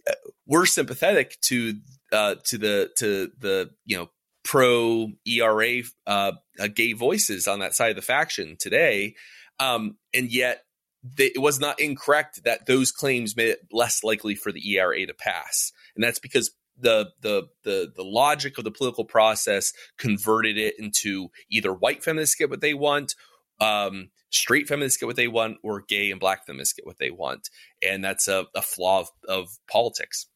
uh, 0.06 0.12
we're 0.46 0.66
sympathetic 0.66 1.40
to 1.42 1.74
uh, 2.12 2.34
to 2.44 2.58
the 2.58 2.90
to 2.98 3.30
the 3.38 3.70
you 3.86 3.96
know 3.96 4.10
pro 4.44 5.08
ERA 5.26 5.82
uh, 6.06 6.32
uh, 6.58 6.68
gay 6.74 6.92
voices 6.92 7.48
on 7.48 7.60
that 7.60 7.74
side 7.74 7.90
of 7.90 7.96
the 7.96 8.02
faction 8.02 8.56
today, 8.58 9.14
um, 9.58 9.96
and 10.12 10.30
yet 10.30 10.64
they, 11.02 11.26
it 11.34 11.40
was 11.40 11.58
not 11.58 11.80
incorrect 11.80 12.44
that 12.44 12.66
those 12.66 12.92
claims 12.92 13.36
made 13.36 13.48
it 13.48 13.60
less 13.72 14.04
likely 14.04 14.34
for 14.34 14.52
the 14.52 14.74
ERA 14.74 15.06
to 15.06 15.14
pass, 15.14 15.72
and 15.94 16.04
that's 16.04 16.18
because 16.18 16.50
the 16.78 17.10
the 17.20 17.48
the 17.64 17.92
the 17.94 18.02
logic 18.02 18.58
of 18.58 18.64
the 18.64 18.70
political 18.70 19.04
process 19.04 19.72
converted 19.98 20.58
it 20.58 20.78
into 20.78 21.30
either 21.50 21.72
white 21.72 22.02
feminists 22.02 22.34
get 22.34 22.50
what 22.50 22.60
they 22.60 22.74
want, 22.74 23.14
um, 23.60 24.10
straight 24.30 24.68
feminists 24.68 24.98
get 24.98 25.06
what 25.06 25.16
they 25.16 25.28
want, 25.28 25.58
or 25.62 25.82
gay 25.82 26.10
and 26.10 26.20
black 26.20 26.46
feminists 26.46 26.74
get 26.74 26.86
what 26.86 26.98
they 26.98 27.10
want, 27.10 27.48
and 27.82 28.04
that's 28.04 28.28
a, 28.28 28.46
a 28.54 28.62
flaw 28.62 29.00
of, 29.00 29.10
of 29.28 29.48
politics. 29.70 30.26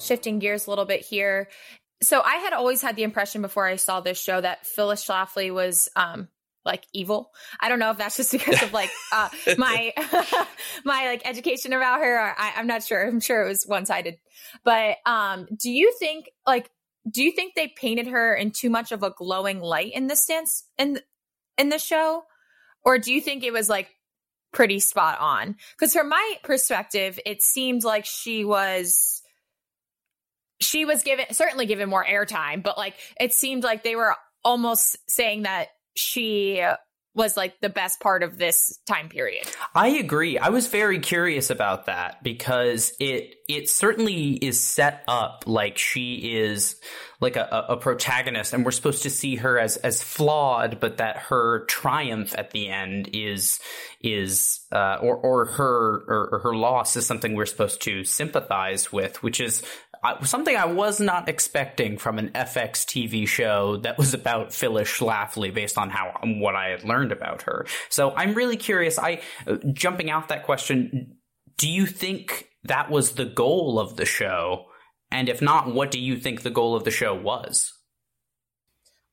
Shifting 0.00 0.38
gears 0.38 0.66
a 0.66 0.70
little 0.70 0.84
bit 0.84 1.04
here. 1.04 1.48
So 2.00 2.22
I 2.24 2.36
had 2.36 2.52
always 2.52 2.80
had 2.80 2.94
the 2.94 3.02
impression 3.02 3.42
before 3.42 3.66
I 3.66 3.74
saw 3.74 4.00
this 4.00 4.20
show 4.20 4.40
that 4.40 4.64
Phyllis 4.64 5.04
Schlafly 5.04 5.52
was 5.52 5.88
um, 5.96 6.28
like 6.64 6.84
evil. 6.92 7.30
I 7.60 7.68
don't 7.68 7.78
know 7.78 7.90
if 7.90 7.98
that's 7.98 8.16
just 8.16 8.32
because 8.32 8.62
of 8.62 8.72
like 8.72 8.90
uh, 9.12 9.28
my 9.58 9.92
my 10.84 11.06
like 11.06 11.22
education 11.24 11.72
about 11.72 12.00
her. 12.00 12.18
I, 12.18 12.54
I'm 12.56 12.66
not 12.66 12.84
sure. 12.84 13.06
I'm 13.06 13.20
sure 13.20 13.42
it 13.42 13.48
was 13.48 13.64
one 13.64 13.86
sided. 13.86 14.18
But 14.64 14.96
um, 15.06 15.48
do 15.56 15.70
you 15.70 15.92
think 15.98 16.30
like 16.46 16.70
do 17.10 17.22
you 17.22 17.32
think 17.32 17.54
they 17.54 17.68
painted 17.68 18.08
her 18.08 18.34
in 18.34 18.50
too 18.50 18.70
much 18.70 18.92
of 18.92 19.02
a 19.02 19.10
glowing 19.10 19.60
light 19.60 19.92
in 19.94 20.06
this 20.06 20.22
stance 20.22 20.64
in 20.76 21.00
in 21.56 21.68
the 21.68 21.78
show, 21.78 22.24
or 22.84 22.98
do 22.98 23.12
you 23.12 23.20
think 23.20 23.44
it 23.44 23.52
was 23.52 23.68
like 23.68 23.88
pretty 24.52 24.80
spot 24.80 25.18
on? 25.20 25.56
Because 25.76 25.92
from 25.92 26.08
my 26.08 26.34
perspective, 26.42 27.18
it 27.24 27.42
seemed 27.42 27.84
like 27.84 28.04
she 28.04 28.44
was 28.44 29.22
she 30.60 30.84
was 30.84 31.02
given 31.02 31.26
certainly 31.32 31.66
given 31.66 31.88
more 31.88 32.04
airtime, 32.04 32.62
but 32.62 32.76
like 32.76 32.94
it 33.20 33.32
seemed 33.32 33.64
like 33.64 33.82
they 33.82 33.96
were 33.96 34.14
almost 34.44 34.96
saying 35.08 35.42
that 35.42 35.68
she 35.98 36.62
was 37.18 37.36
like 37.36 37.60
the 37.60 37.68
best 37.68 38.00
part 38.00 38.22
of 38.22 38.38
this 38.38 38.78
time 38.86 39.08
period. 39.08 39.44
I 39.74 39.88
agree. 39.88 40.38
I 40.38 40.50
was 40.50 40.68
very 40.68 41.00
curious 41.00 41.50
about 41.50 41.86
that 41.86 42.22
because 42.22 42.92
it 43.00 43.34
it 43.48 43.68
certainly 43.68 44.32
is 44.34 44.60
set 44.60 45.04
up 45.08 45.44
like 45.46 45.78
she 45.78 46.36
is 46.36 46.76
like 47.20 47.36
a, 47.36 47.66
a 47.70 47.76
protagonist 47.76 48.52
and 48.52 48.64
we're 48.64 48.70
supposed 48.70 49.02
to 49.02 49.10
see 49.10 49.36
her 49.36 49.58
as 49.58 49.76
as 49.78 50.02
flawed, 50.02 50.78
but 50.80 50.98
that 50.98 51.16
her 51.16 51.64
triumph 51.66 52.34
at 52.38 52.52
the 52.52 52.68
end 52.68 53.10
is 53.12 53.58
is 54.00 54.60
uh, 54.70 54.98
or 55.00 55.16
or 55.16 55.44
her 55.46 56.04
or, 56.06 56.28
or 56.32 56.38
her 56.40 56.54
loss 56.54 56.94
is 56.96 57.06
something 57.06 57.34
we're 57.34 57.46
supposed 57.46 57.82
to 57.82 58.04
sympathize 58.04 58.92
with, 58.92 59.22
which 59.22 59.40
is 59.40 59.62
something 60.22 60.56
I 60.56 60.66
was 60.66 61.00
not 61.00 61.28
expecting 61.28 61.98
from 61.98 62.18
an 62.18 62.30
FX 62.30 62.84
TV 62.84 63.26
show 63.26 63.78
that 63.78 63.98
was 63.98 64.14
about 64.14 64.52
Phyllis 64.52 64.88
Schlafly 64.88 65.52
based 65.52 65.78
on 65.78 65.90
how 65.90 66.18
what 66.22 66.54
I 66.54 66.68
had 66.68 66.84
learned 66.84 67.12
about 67.12 67.42
her. 67.42 67.66
So 67.88 68.14
I'm 68.14 68.34
really 68.34 68.56
curious. 68.56 68.98
I 68.98 69.20
uh, 69.46 69.56
jumping 69.72 70.10
out 70.10 70.28
that 70.28 70.44
question. 70.44 71.16
Do 71.56 71.68
you 71.68 71.86
think 71.86 72.48
that 72.64 72.90
was 72.90 73.12
the 73.12 73.24
goal 73.24 73.78
of 73.78 73.96
the 73.96 74.06
show? 74.06 74.66
And 75.10 75.28
if 75.28 75.40
not, 75.40 75.72
what 75.72 75.90
do 75.90 75.98
you 75.98 76.18
think 76.18 76.42
the 76.42 76.50
goal 76.50 76.76
of 76.76 76.84
the 76.84 76.90
show 76.90 77.14
was? 77.14 77.72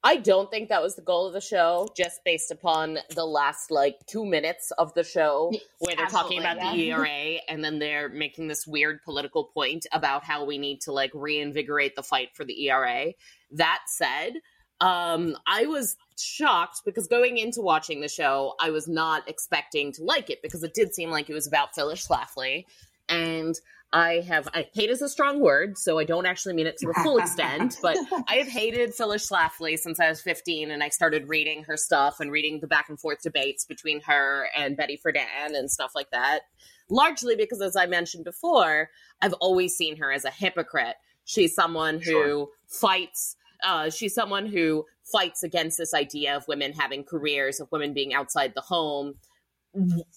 I 0.05 0.17
don't 0.17 0.51
think 0.51 0.69
that 0.69 0.83
was 0.83 0.95
the 0.95 1.01
goal 1.01 1.25
of 1.25 1.33
the 1.33 1.41
show, 1.41 1.89
just 1.97 2.23
based 2.23 2.51
upon 2.51 2.99
the 3.15 3.25
last 3.25 3.71
like 3.71 3.97
two 4.05 4.23
minutes 4.23 4.69
of 4.77 4.93
the 4.93 5.03
show 5.03 5.51
where 5.79 5.95
they're 5.95 6.05
talking 6.05 6.39
about 6.39 6.57
yeah. 6.57 6.73
the 6.73 6.91
ERA 6.91 7.39
and 7.49 7.63
then 7.63 7.79
they're 7.79 8.07
making 8.07 8.47
this 8.47 8.67
weird 8.67 9.01
political 9.03 9.45
point 9.45 9.87
about 9.91 10.23
how 10.23 10.45
we 10.45 10.59
need 10.59 10.81
to 10.81 10.91
like 10.91 11.09
reinvigorate 11.15 11.95
the 11.95 12.03
fight 12.03 12.29
for 12.35 12.45
the 12.45 12.67
ERA. 12.67 13.13
That 13.53 13.79
said, 13.87 14.33
um, 14.79 15.35
I 15.47 15.65
was 15.65 15.95
shocked 16.19 16.81
because 16.85 17.07
going 17.07 17.39
into 17.39 17.61
watching 17.61 18.01
the 18.01 18.07
show, 18.07 18.53
I 18.59 18.69
was 18.69 18.87
not 18.87 19.27
expecting 19.27 19.91
to 19.93 20.03
like 20.03 20.29
it 20.29 20.43
because 20.43 20.61
it 20.61 20.75
did 20.75 20.93
seem 20.93 21.09
like 21.09 21.31
it 21.31 21.33
was 21.33 21.47
about 21.47 21.73
Phyllis 21.73 22.07
Schlafly. 22.07 22.65
And 23.09 23.59
I 23.95 24.25
have, 24.27 24.49
I 24.53 24.67
hate 24.73 24.89
is 24.89 25.01
a 25.01 25.07
strong 25.07 25.39
word, 25.39 25.77
so 25.77 25.99
I 25.99 26.03
don't 26.03 26.25
actually 26.25 26.53
mean 26.53 26.67
it 26.67 26.75
to 26.79 26.87
the 26.87 26.99
full 27.01 27.17
extent, 27.17 27.77
but 27.81 27.97
I 28.27 28.35
have 28.35 28.47
hated 28.49 28.93
Phyllis 28.93 29.29
Schlafly 29.29 29.79
since 29.79 30.01
I 30.01 30.09
was 30.09 30.19
15 30.19 30.69
and 30.69 30.83
I 30.83 30.89
started 30.89 31.29
reading 31.29 31.63
her 31.63 31.77
stuff 31.77 32.19
and 32.19 32.29
reading 32.29 32.59
the 32.59 32.67
back 32.67 32.89
and 32.89 32.99
forth 32.99 33.21
debates 33.21 33.63
between 33.63 34.01
her 34.01 34.49
and 34.53 34.75
Betty 34.75 34.99
Friedan 35.01 35.57
and 35.57 35.71
stuff 35.71 35.93
like 35.95 36.11
that. 36.11 36.41
Largely 36.89 37.37
because, 37.37 37.61
as 37.61 37.77
I 37.77 37.85
mentioned 37.85 38.25
before, 38.25 38.89
I've 39.21 39.33
always 39.35 39.77
seen 39.77 39.95
her 39.95 40.11
as 40.11 40.25
a 40.25 40.29
hypocrite. 40.29 40.97
She's 41.23 41.55
someone 41.55 41.99
who 41.99 42.03
sure. 42.03 42.47
fights, 42.67 43.37
uh, 43.63 43.89
she's 43.89 44.13
someone 44.13 44.45
who 44.45 44.83
fights 45.05 45.41
against 45.41 45.77
this 45.77 45.93
idea 45.93 46.35
of 46.35 46.45
women 46.49 46.73
having 46.73 47.05
careers, 47.05 47.61
of 47.61 47.71
women 47.71 47.93
being 47.93 48.13
outside 48.13 48.55
the 48.55 48.61
home 48.61 49.15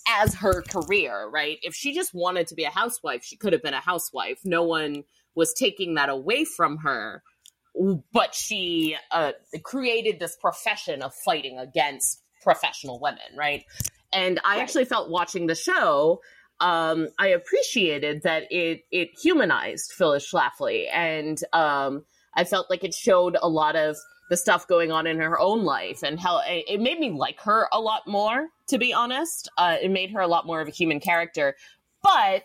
as 0.08 0.34
her 0.36 0.62
career, 0.62 1.28
right? 1.28 1.58
If 1.62 1.74
she 1.74 1.94
just 1.94 2.14
wanted 2.14 2.46
to 2.48 2.54
be 2.54 2.64
a 2.64 2.70
housewife, 2.70 3.24
she 3.24 3.36
could 3.36 3.52
have 3.52 3.62
been 3.62 3.74
a 3.74 3.80
housewife. 3.80 4.40
No 4.44 4.62
one 4.62 5.04
was 5.34 5.52
taking 5.52 5.94
that 5.94 6.08
away 6.08 6.44
from 6.44 6.78
her. 6.78 7.22
But 8.12 8.34
she 8.34 8.96
uh, 9.12 9.32
created 9.62 10.18
this 10.18 10.36
profession 10.36 11.02
of 11.02 11.14
fighting 11.14 11.58
against 11.58 12.22
professional 12.42 12.98
women, 13.00 13.36
right? 13.36 13.64
And 14.12 14.40
I 14.44 14.56
right. 14.56 14.62
actually 14.62 14.86
felt 14.86 15.10
watching 15.10 15.46
the 15.46 15.54
show, 15.54 16.20
um, 16.60 17.08
I 17.18 17.28
appreciated 17.28 18.22
that 18.22 18.44
it 18.50 18.82
it 18.90 19.10
humanized 19.20 19.92
Phyllis 19.92 20.28
Schlafly, 20.28 20.86
and 20.92 21.38
um, 21.52 22.04
I 22.34 22.44
felt 22.44 22.68
like 22.68 22.82
it 22.82 22.94
showed 22.94 23.36
a 23.40 23.48
lot 23.48 23.76
of 23.76 23.96
the 24.28 24.36
stuff 24.36 24.66
going 24.66 24.92
on 24.92 25.06
in 25.06 25.18
her 25.18 25.38
own 25.38 25.64
life 25.64 26.02
and 26.02 26.20
how 26.20 26.40
it 26.46 26.80
made 26.80 26.98
me 26.98 27.10
like 27.10 27.40
her 27.40 27.68
a 27.72 27.80
lot 27.80 28.06
more 28.06 28.48
to 28.68 28.78
be 28.78 28.92
honest. 28.92 29.48
Uh, 29.56 29.76
it 29.80 29.90
made 29.90 30.10
her 30.10 30.20
a 30.20 30.26
lot 30.26 30.46
more 30.46 30.60
of 30.60 30.68
a 30.68 30.70
human 30.70 31.00
character. 31.00 31.56
But 32.02 32.44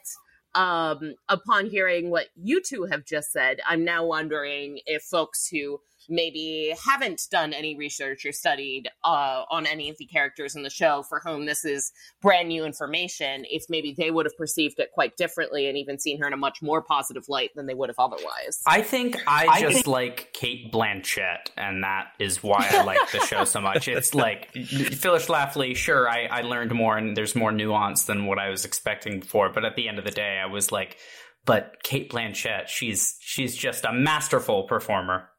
um, 0.55 1.15
upon 1.29 1.65
hearing 1.65 2.09
what 2.09 2.27
you 2.35 2.61
two 2.61 2.83
have 2.83 3.05
just 3.05 3.31
said 3.31 3.59
i'm 3.67 3.83
now 3.83 4.05
wondering 4.05 4.79
if 4.85 5.01
folks 5.03 5.47
who 5.47 5.79
maybe 6.09 6.75
haven't 6.85 7.21
done 7.31 7.53
any 7.53 7.75
research 7.75 8.25
or 8.25 8.31
studied 8.31 8.89
uh, 9.03 9.43
on 9.49 9.65
any 9.65 9.89
of 9.89 9.97
the 9.97 10.05
characters 10.05 10.55
in 10.55 10.63
the 10.63 10.69
show 10.69 11.03
for 11.03 11.21
whom 11.23 11.45
this 11.45 11.65
is 11.65 11.91
brand 12.21 12.47
new 12.47 12.65
information, 12.65 13.45
if 13.49 13.63
maybe 13.69 13.93
they 13.97 14.11
would 14.11 14.25
have 14.25 14.37
perceived 14.37 14.79
it 14.79 14.91
quite 14.93 15.15
differently 15.17 15.67
and 15.67 15.77
even 15.77 15.99
seen 15.99 16.19
her 16.19 16.27
in 16.27 16.33
a 16.33 16.37
much 16.37 16.61
more 16.61 16.81
positive 16.81 17.23
light 17.27 17.51
than 17.55 17.65
they 17.65 17.73
would 17.73 17.89
have 17.89 17.99
otherwise. 17.99 18.61
I 18.65 18.81
think 18.81 19.17
I, 19.27 19.47
I 19.47 19.61
just 19.61 19.75
think- 19.75 19.87
like 19.87 20.33
Cate 20.33 20.71
Blanchett, 20.71 21.49
and 21.57 21.83
that 21.83 22.07
is 22.19 22.43
why 22.43 22.67
I 22.71 22.83
like 22.83 23.11
the 23.11 23.19
show 23.19 23.45
so 23.45 23.61
much. 23.61 23.87
It's 23.87 24.13
like 24.15 24.51
Phyllis 24.51 25.27
Schlafly, 25.27 25.75
sure, 25.75 26.09
I, 26.09 26.25
I 26.25 26.41
learned 26.41 26.73
more 26.73 26.97
and 26.97 27.15
there's 27.15 27.35
more 27.35 27.51
nuance 27.51 28.05
than 28.05 28.25
what 28.25 28.39
I 28.39 28.49
was 28.49 28.65
expecting 28.65 29.19
before, 29.19 29.51
but 29.51 29.65
at 29.65 29.75
the 29.75 29.87
end 29.87 29.99
of 29.99 30.05
the 30.05 30.11
day, 30.11 30.39
I 30.41 30.47
was 30.47 30.71
like, 30.71 30.97
but 31.45 31.83
Cate 31.83 32.11
Blanchett, 32.11 32.67
she's 32.67 33.17
she's 33.19 33.55
just 33.55 33.83
a 33.85 33.91
masterful 33.91 34.63
performer. 34.63 35.29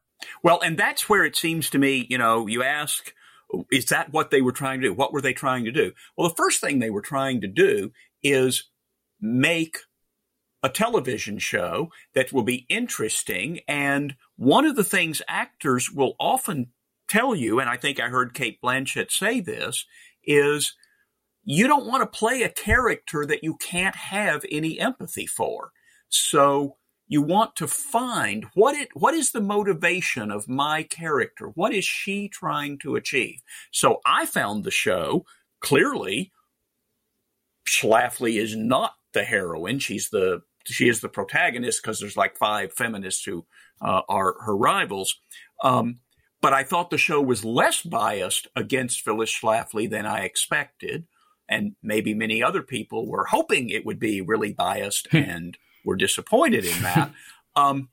Well, 0.43 0.61
and 0.61 0.77
that's 0.77 1.09
where 1.09 1.25
it 1.25 1.35
seems 1.35 1.69
to 1.71 1.77
me, 1.77 2.07
you 2.09 2.17
know, 2.17 2.47
you 2.47 2.63
ask, 2.63 3.13
is 3.71 3.85
that 3.85 4.11
what 4.11 4.31
they 4.31 4.41
were 4.41 4.51
trying 4.51 4.81
to 4.81 4.87
do? 4.87 4.93
What 4.93 5.13
were 5.13 5.21
they 5.21 5.33
trying 5.33 5.65
to 5.65 5.71
do? 5.71 5.91
Well, 6.17 6.29
the 6.29 6.35
first 6.35 6.61
thing 6.61 6.79
they 6.79 6.89
were 6.89 7.01
trying 7.01 7.41
to 7.41 7.47
do 7.47 7.91
is 8.23 8.69
make 9.19 9.77
a 10.63 10.69
television 10.69 11.37
show 11.37 11.91
that 12.15 12.33
will 12.33 12.43
be 12.43 12.65
interesting. 12.69 13.59
And 13.67 14.15
one 14.35 14.65
of 14.65 14.75
the 14.75 14.83
things 14.83 15.21
actors 15.27 15.91
will 15.91 16.15
often 16.19 16.71
tell 17.07 17.35
you, 17.35 17.59
and 17.59 17.69
I 17.69 17.77
think 17.77 17.99
I 17.99 18.09
heard 18.09 18.33
Cate 18.33 18.59
Blanchett 18.63 19.11
say 19.11 19.39
this, 19.39 19.85
is 20.23 20.73
you 21.43 21.67
don't 21.67 21.85
want 21.85 22.01
to 22.01 22.17
play 22.17 22.41
a 22.41 22.49
character 22.49 23.25
that 23.27 23.43
you 23.43 23.55
can't 23.57 23.95
have 23.95 24.43
any 24.51 24.79
empathy 24.79 25.27
for. 25.27 25.71
So 26.09 26.77
you 27.07 27.21
want 27.21 27.55
to 27.55 27.67
find 27.67 28.45
what 28.53 28.75
it 28.75 28.89
what 28.93 29.13
is 29.13 29.31
the 29.31 29.41
motivation 29.41 30.31
of 30.31 30.47
my 30.47 30.83
character? 30.83 31.47
What 31.47 31.73
is 31.73 31.85
she 31.85 32.27
trying 32.27 32.77
to 32.79 32.95
achieve? 32.95 33.41
So 33.71 34.01
i 34.05 34.25
found 34.25 34.63
the 34.63 34.71
show 34.71 35.25
clearly 35.59 36.31
schlafly 37.67 38.39
is 38.39 38.55
not 38.55 38.93
the 39.13 39.23
heroine. 39.23 39.79
She's 39.79 40.09
the 40.09 40.41
she 40.65 40.89
is 40.89 41.01
the 41.01 41.09
protagonist 41.09 41.81
because 41.81 41.99
there's 41.99 42.17
like 42.17 42.37
five 42.37 42.73
feminists 42.73 43.23
who 43.23 43.45
uh, 43.81 44.01
are 44.09 44.35
her 44.45 44.55
rivals. 44.55 45.19
Um, 45.63 45.99
but 46.41 46.53
i 46.53 46.63
thought 46.63 46.91
the 46.91 46.97
show 46.97 47.19
was 47.21 47.43
less 47.43 47.81
biased 47.81 48.47
against 48.55 49.01
phyllis 49.01 49.31
schlafly 49.31 49.89
than 49.89 50.05
i 50.05 50.19
expected 50.19 51.07
and 51.49 51.75
maybe 51.81 52.13
many 52.13 52.43
other 52.43 52.61
people 52.61 53.07
were 53.07 53.25
hoping 53.25 53.69
it 53.69 53.85
would 53.85 53.99
be 53.99 54.21
really 54.21 54.53
biased 54.53 55.07
hmm. 55.09 55.17
and 55.17 55.57
were 55.85 55.95
disappointed 55.95 56.65
in 56.65 56.83
that. 56.83 57.11
um, 57.55 57.89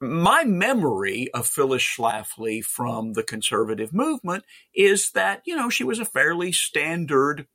my 0.00 0.44
memory 0.44 1.28
of 1.32 1.46
Phyllis 1.46 1.82
Schlafly 1.82 2.62
from 2.62 3.14
the 3.14 3.22
conservative 3.22 3.94
movement 3.94 4.44
is 4.74 5.12
that, 5.12 5.42
you 5.46 5.56
know, 5.56 5.70
she 5.70 5.84
was 5.84 5.98
a 5.98 6.04
fairly 6.04 6.52
standard 6.52 7.46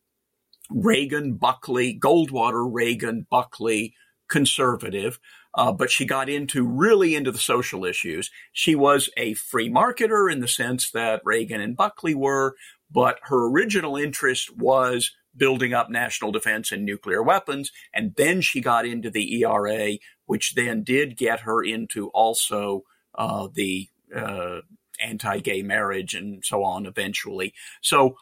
Reagan, 0.70 1.36
Buckley, 1.36 1.98
Goldwater, 2.00 2.68
Reagan, 2.72 3.28
Buckley 3.30 3.94
conservative. 4.30 5.20
Uh, 5.54 5.72
but 5.72 5.92
she 5.92 6.06
got 6.06 6.30
into 6.30 6.66
really 6.66 7.14
into 7.14 7.32
the 7.32 7.38
social 7.38 7.84
issues. 7.84 8.32
She 8.54 8.74
was 8.74 9.10
a 9.18 9.34
free 9.34 9.70
marketer 9.70 10.32
in 10.32 10.40
the 10.40 10.48
sense 10.48 10.92
that 10.92 11.22
Reagan 11.26 11.60
and 11.60 11.76
Buckley 11.76 12.16
were, 12.16 12.56
but 12.90 13.20
her 13.24 13.50
original 13.50 13.98
interest 13.98 14.56
was 14.56 15.12
building 15.36 15.74
up 15.74 15.90
national 15.90 16.32
defense 16.32 16.72
and 16.72 16.86
nuclear 16.86 17.24
weapons. 17.24 17.72
And 17.94 18.14
then 18.16 18.42
she 18.42 18.62
got 18.62 18.86
into 18.86 19.10
the 19.10 19.44
ERA, 19.44 19.98
which 20.26 20.56
then 20.56 20.84
did 20.84 21.18
get 21.18 21.42
her 21.42 21.64
into 21.64 22.10
also 22.10 22.84
uh, 23.16 23.48
the 23.54 23.88
uh, 24.16 24.62
anti 25.02 25.40
gay 25.40 25.62
marriage 25.62 26.14
and 26.14 26.44
so 26.44 26.64
on 26.64 26.86
eventually. 26.86 27.54
So, 27.82 28.16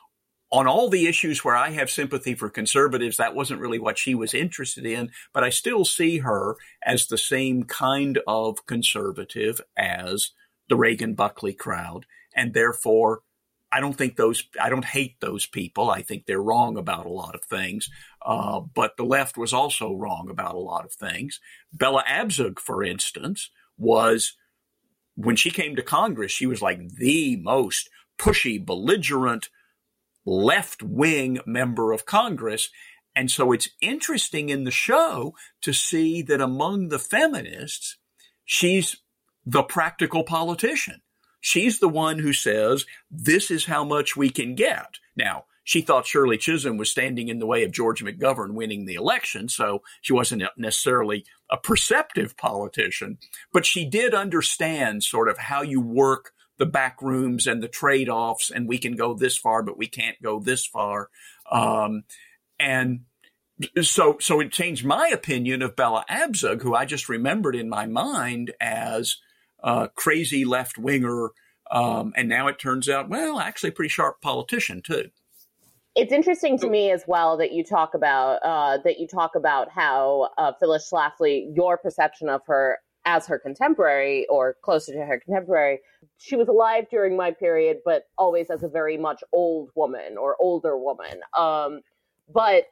on 0.51 0.65
all 0.65 0.89
the 0.89 1.05
issues 1.05 1.45
where 1.45 1.55
I 1.55 1.69
have 1.69 1.91
sympathy 1.91 2.33
for 2.33 2.49
conservatives, 2.49 3.17
that 3.17 3.35
wasn't 3.35 3.61
really 3.61 3.77
what 3.77 3.99
she 3.99 4.15
was 4.15 4.33
interested 4.33 4.83
in, 4.83 5.11
but 5.31 5.43
I 5.43 5.51
still 5.51 5.85
see 5.85 6.19
her 6.19 6.55
as 6.83 7.05
the 7.05 7.19
same 7.19 7.65
kind 7.65 8.17
of 8.25 8.65
conservative 8.65 9.61
as 9.77 10.31
the 10.67 10.75
Reagan 10.75 11.13
Buckley 11.13 11.53
crowd. 11.53 12.07
And 12.35 12.55
therefore, 12.55 13.19
I 13.71 13.79
don't 13.79 13.93
think 13.93 14.15
those, 14.15 14.43
I 14.59 14.69
don't 14.69 14.85
hate 14.85 15.19
those 15.19 15.45
people. 15.45 15.89
I 15.89 16.01
think 16.01 16.25
they're 16.25 16.41
wrong 16.41 16.77
about 16.77 17.05
a 17.05 17.11
lot 17.11 17.35
of 17.35 17.43
things. 17.43 17.89
Uh, 18.25 18.59
but 18.59 18.97
the 18.97 19.03
left 19.03 19.37
was 19.37 19.53
also 19.53 19.93
wrong 19.93 20.27
about 20.29 20.55
a 20.55 20.59
lot 20.59 20.85
of 20.85 20.91
things. 20.91 21.39
Bella 21.71 22.03
Abzug, 22.07 22.59
for 22.59 22.83
instance, 22.83 23.51
was, 23.77 24.35
when 25.15 25.35
she 25.35 25.51
came 25.51 25.75
to 25.75 25.83
Congress, 25.83 26.31
she 26.31 26.45
was 26.45 26.61
like 26.61 26.79
the 26.89 27.37
most 27.37 27.89
pushy, 28.17 28.63
belligerent, 28.63 29.49
left 30.25 30.81
wing 30.81 31.39
member 31.45 31.91
of 31.91 32.05
Congress. 32.05 32.69
And 33.15 33.29
so 33.29 33.51
it's 33.51 33.69
interesting 33.81 34.49
in 34.49 34.63
the 34.63 34.71
show 34.71 35.33
to 35.61 35.73
see 35.73 36.21
that 36.23 36.41
among 36.41 36.89
the 36.89 36.99
feminists, 36.99 37.97
she's 38.45 38.97
the 39.45 39.63
practical 39.63 40.23
politician. 40.23 41.01
She's 41.39 41.79
the 41.79 41.89
one 41.89 42.19
who 42.19 42.33
says, 42.33 42.85
this 43.09 43.49
is 43.49 43.65
how 43.65 43.83
much 43.83 44.15
we 44.15 44.29
can 44.29 44.55
get. 44.55 44.95
Now, 45.15 45.45
she 45.63 45.81
thought 45.81 46.07
Shirley 46.07 46.37
Chisholm 46.37 46.77
was 46.77 46.89
standing 46.89 47.27
in 47.27 47.37
the 47.37 47.45
way 47.45 47.63
of 47.63 47.71
George 47.71 48.03
McGovern 48.03 48.53
winning 48.53 48.85
the 48.85 48.95
election, 48.95 49.49
so 49.49 49.83
she 50.01 50.13
wasn't 50.13 50.43
necessarily 50.57 51.25
a 51.49 51.57
perceptive 51.57 52.35
politician, 52.35 53.19
but 53.53 53.67
she 53.67 53.85
did 53.85 54.15
understand 54.15 55.03
sort 55.03 55.29
of 55.29 55.37
how 55.37 55.61
you 55.61 55.79
work 55.79 56.31
the 56.57 56.65
back 56.65 57.01
rooms 57.01 57.45
and 57.45 57.61
the 57.61 57.67
trade 57.67 58.09
offs, 58.09 58.49
and 58.49 58.67
we 58.67 58.79
can 58.79 58.95
go 58.95 59.13
this 59.13 59.37
far, 59.37 59.61
but 59.61 59.77
we 59.77 59.87
can't 59.87 60.21
go 60.21 60.39
this 60.39 60.65
far. 60.65 61.09
Um, 61.51 62.03
and 62.59 63.01
so, 63.81 64.17
so 64.19 64.39
it 64.39 64.51
changed 64.51 64.85
my 64.85 65.07
opinion 65.09 65.61
of 65.61 65.75
Bella 65.75 66.03
Abzug, 66.09 66.63
who 66.63 66.73
I 66.73 66.85
just 66.85 67.09
remembered 67.09 67.55
in 67.55 67.69
my 67.69 67.85
mind 67.85 68.53
as 68.59 69.17
uh, 69.63 69.87
crazy 69.95 70.45
left 70.45 70.77
winger. 70.77 71.29
Um, 71.71 72.13
and 72.15 72.27
now 72.27 72.47
it 72.47 72.59
turns 72.59 72.89
out, 72.89 73.09
well, 73.09 73.39
actually 73.39 73.69
a 73.69 73.73
pretty 73.73 73.89
sharp 73.89 74.21
politician 74.21 74.81
too. 74.81 75.09
It's 75.95 76.13
interesting 76.13 76.57
to 76.59 76.69
me 76.69 76.91
as 76.91 77.03
well 77.07 77.35
that 77.37 77.51
you 77.51 77.63
talk 77.63 77.93
about 77.93 78.35
uh, 78.43 78.77
that 78.83 78.99
you 78.99 79.07
talk 79.07 79.35
about 79.35 79.69
how 79.69 80.29
uh, 80.37 80.53
Phyllis 80.59 80.89
Schlafly, 80.89 81.53
your 81.55 81.77
perception 81.77 82.29
of 82.29 82.41
her 82.47 82.79
as 83.05 83.25
her 83.27 83.39
contemporary 83.39 84.27
or 84.29 84.55
closer 84.61 84.93
to 84.93 84.99
her 84.99 85.19
contemporary, 85.19 85.79
she 86.17 86.35
was 86.35 86.47
alive 86.47 86.85
during 86.91 87.17
my 87.17 87.31
period, 87.31 87.77
but 87.83 88.03
always 88.17 88.49
as 88.49 88.63
a 88.63 88.67
very 88.67 88.97
much 88.97 89.23
old 89.33 89.71
woman 89.75 90.17
or 90.17 90.35
older 90.39 90.77
woman. 90.77 91.19
Um, 91.37 91.81
but 92.31 92.65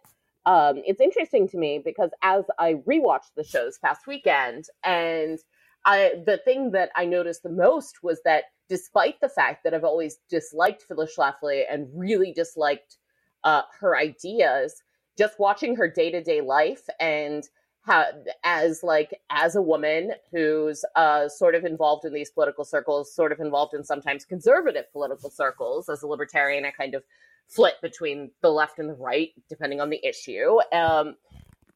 um, 0.45 0.81
it's 0.85 1.01
interesting 1.01 1.47
to 1.49 1.57
me 1.57 1.81
because 1.83 2.11
as 2.21 2.45
I 2.59 2.75
rewatched 2.87 3.33
the 3.35 3.43
shows 3.43 3.77
past 3.79 4.07
weekend 4.07 4.65
and 4.83 5.39
I, 5.87 6.21
the 6.25 6.37
thing 6.37 6.71
that 6.71 6.91
I 6.97 7.05
noticed 7.05 7.43
the 7.43 7.49
most 7.49 8.03
was 8.03 8.21
that 8.25 8.43
despite 8.67 9.21
the 9.21 9.29
fact 9.29 9.63
that 9.63 9.73
I've 9.73 9.85
always 9.85 10.17
disliked 10.29 10.83
Phyllis 10.83 11.15
Schlafly 11.17 11.63
and 11.69 11.87
really 11.95 12.33
disliked 12.33 12.97
uh, 13.45 13.61
her 13.79 13.97
ideas, 13.97 14.83
just 15.17 15.39
watching 15.39 15.77
her 15.77 15.89
day 15.89 16.11
to 16.11 16.21
day 16.21 16.41
life 16.41 16.89
and 16.99 17.47
how, 17.83 18.03
as 18.43 18.83
like 18.83 19.21
as 19.29 19.55
a 19.55 19.61
woman 19.61 20.11
who's 20.29 20.83
uh, 20.97 21.29
sort 21.29 21.55
of 21.55 21.63
involved 21.63 22.03
in 22.03 22.13
these 22.13 22.31
political 22.31 22.65
circles, 22.65 23.15
sort 23.15 23.31
of 23.31 23.39
involved 23.39 23.73
in 23.73 23.85
sometimes 23.85 24.25
conservative 24.25 24.91
political 24.91 25.29
circles, 25.29 25.87
as 25.87 26.03
a 26.03 26.07
libertarian, 26.07 26.65
I 26.65 26.71
kind 26.71 26.95
of 26.95 27.03
flit 27.47 27.75
between 27.81 28.29
the 28.41 28.49
left 28.49 28.77
and 28.77 28.89
the 28.89 28.95
right 28.95 29.29
depending 29.47 29.79
on 29.79 29.89
the 29.89 30.05
issue. 30.05 30.57
Um, 30.73 31.15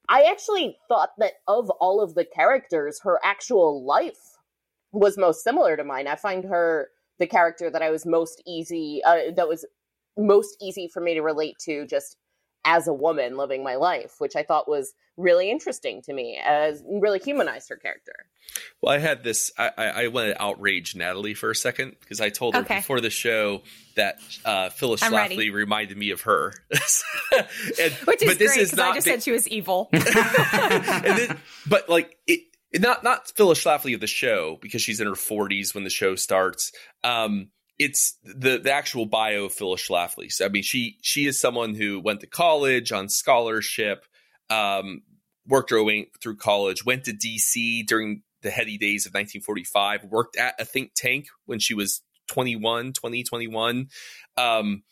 I 0.10 0.24
actually 0.24 0.78
thought 0.88 1.12
that 1.18 1.34
of 1.48 1.70
all 1.80 2.02
of 2.02 2.16
the 2.16 2.26
characters, 2.26 3.00
her 3.04 3.20
actual 3.24 3.86
life 3.86 4.38
was 4.92 5.18
most 5.18 5.44
similar 5.44 5.78
to 5.78 5.84
mine. 5.84 6.08
I 6.08 6.16
find 6.16 6.44
her 6.46 6.90
the 7.20 7.28
character 7.28 7.70
that 7.70 7.82
I 7.82 7.92
was 7.92 8.06
most 8.06 8.42
easy, 8.46 9.02
uh, 9.06 9.32
that 9.36 9.48
was 9.48 9.66
most 10.18 10.58
easy 10.62 10.88
for 10.88 11.02
me 11.02 11.14
to 11.14 11.22
relate 11.22 11.56
to 11.66 11.86
just 11.86 12.18
as 12.64 12.88
a 12.88 12.94
woman 12.94 13.38
living 13.38 13.64
my 13.64 13.76
life, 13.76 14.16
which 14.20 14.36
I 14.36 14.44
thought 14.44 14.68
was 14.68 14.94
really 15.18 15.50
interesting 15.50 16.02
to 16.04 16.14
me 16.14 16.40
as 16.44 16.84
really 16.88 17.20
humanized 17.20 17.70
her 17.70 17.76
character. 17.76 18.14
Well, 18.82 18.94
I 18.94 19.00
had 19.00 19.24
this. 19.24 19.52
I, 19.58 19.72
I 19.78 20.08
want 20.08 20.30
to 20.30 20.42
outrage 20.42 20.96
Natalie 20.96 21.34
for 21.34 21.52
a 21.52 21.56
second 21.56 21.96
because 22.00 22.20
I 22.20 22.30
told 22.30 22.56
her 22.56 22.62
okay. 22.62 22.78
before 22.78 23.02
the 23.02 23.10
show 23.10 23.62
that 23.96 24.20
uh, 24.46 24.70
Phyllis 24.70 25.04
I'm 25.04 25.12
Schlafly 25.12 25.38
ready. 25.38 25.50
reminded 25.52 25.98
me 25.98 26.12
of 26.12 26.22
her. 26.22 26.54
and, 26.72 27.94
Which 28.06 28.22
is 28.22 28.30
but 28.30 28.40
this 28.40 28.56
great 28.56 28.72
because 28.72 28.80
I 28.80 28.94
just 28.94 29.06
said 29.06 29.24
she 29.24 29.32
was 29.32 29.48
evil. 29.48 29.90
then, 29.92 31.38
but 31.68 31.90
like 31.90 32.18
it, 32.28 32.42
not 32.80 33.04
not 33.04 33.30
Phyllis 33.36 33.64
Schlafly 33.64 33.94
of 33.94 34.02
the 34.02 34.08
show 34.08 34.58
because 34.62 34.82
she's 34.82 35.00
in 35.00 35.08
her 35.08 35.14
40s 35.14 35.74
when 35.74 35.84
the 35.84 35.90
show 35.90 36.16
starts. 36.16 36.72
Um, 37.04 37.50
it's 37.84 38.18
the 38.24 38.60
the 38.60 38.72
actual 38.72 39.06
bio 39.06 39.46
of 39.46 39.54
Phyllis 39.54 39.88
Schlafly. 39.88 40.32
So 40.32 40.46
I 40.46 40.50
mean, 40.50 40.64
she 40.64 40.98
she 41.02 41.26
is 41.26 41.40
someone 41.40 41.76
who 41.76 42.00
went 42.00 42.22
to 42.22 42.28
college 42.28 42.92
on 42.92 43.10
scholarship, 43.10 44.06
um, 44.50 45.02
worked 45.48 45.72
her 45.72 45.84
way 45.84 46.10
through 46.22 46.38
college, 46.38 46.86
went 46.86 47.06
to 47.06 47.14
D.C. 47.14 47.84
during 47.84 48.24
the 48.42 48.50
heady 48.50 48.78
days 48.78 49.06
of 49.06 49.12
1945, 49.12 50.06
worked 50.06 50.38
at 50.38 50.60
a 50.60 50.66
think 50.66 50.92
tank 50.96 51.28
when 51.46 51.60
she 51.60 51.74
was 51.74 52.02
21, 52.28 52.94
20, 52.94 53.24
21. 53.24 53.88
Um, 54.38 54.84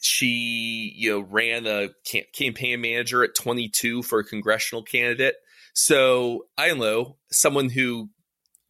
she 0.00 0.92
you 0.96 1.10
know 1.10 1.20
ran 1.20 1.66
a 1.66 1.88
campaign 2.34 2.80
manager 2.80 3.24
at 3.24 3.34
22 3.34 4.02
for 4.02 4.18
a 4.18 4.24
congressional 4.24 4.82
candidate 4.82 5.36
so 5.74 6.46
I 6.56 6.68
know, 6.78 7.16
someone 7.30 7.68
who 7.68 8.08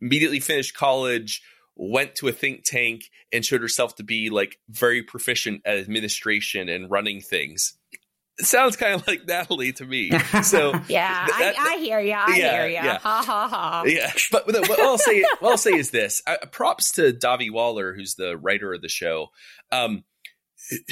immediately 0.01 0.41
finished 0.41 0.75
college, 0.75 1.43
went 1.77 2.15
to 2.17 2.29
a 2.29 2.33
think 2.33 2.65
tank, 2.65 3.11
and 3.33 3.45
showed 3.45 3.61
herself 3.61 3.97
to 3.97 4.03
be 4.03 4.31
like 4.31 4.59
very 4.69 5.03
proficient 5.03 5.63
at 5.65 5.79
administration 5.79 6.69
and 6.69 6.91
running 6.91 7.21
things. 7.21 7.75
It 8.39 8.47
sounds 8.47 8.77
kind 8.77 8.95
of 8.95 9.07
like 9.07 9.25
Natalie 9.29 9.73
to 9.75 9.85
me. 9.85 10.11
So 10.43 10.73
yeah, 10.89 11.27
that, 11.27 11.55
I, 11.59 11.75
I, 11.75 11.77
hear 11.79 12.01
you. 12.01 12.13
I 12.13 12.37
yeah, 12.37 12.53
hear 12.53 12.67
you. 12.67 12.75
Yeah. 12.75 12.99
Ha 12.99 13.23
ha 13.25 13.49
ha. 13.49 13.85
Yeah, 13.87 14.13
but, 14.33 14.47
but 14.47 14.69
what 14.69 14.81
I'll 14.81 14.99
say, 14.99 15.25
what 15.41 15.51
I'll 15.51 15.59
say 15.59 15.73
is 15.73 15.91
this: 15.91 16.23
uh, 16.27 16.37
props 16.51 16.93
to 16.93 17.13
Dahvi 17.13 17.51
Waller, 17.51 17.95
who's 17.95 18.15
the 18.15 18.37
writer 18.37 18.73
of 18.73 18.83
the 18.83 18.89
show. 18.89 19.29
Um, 19.71 20.05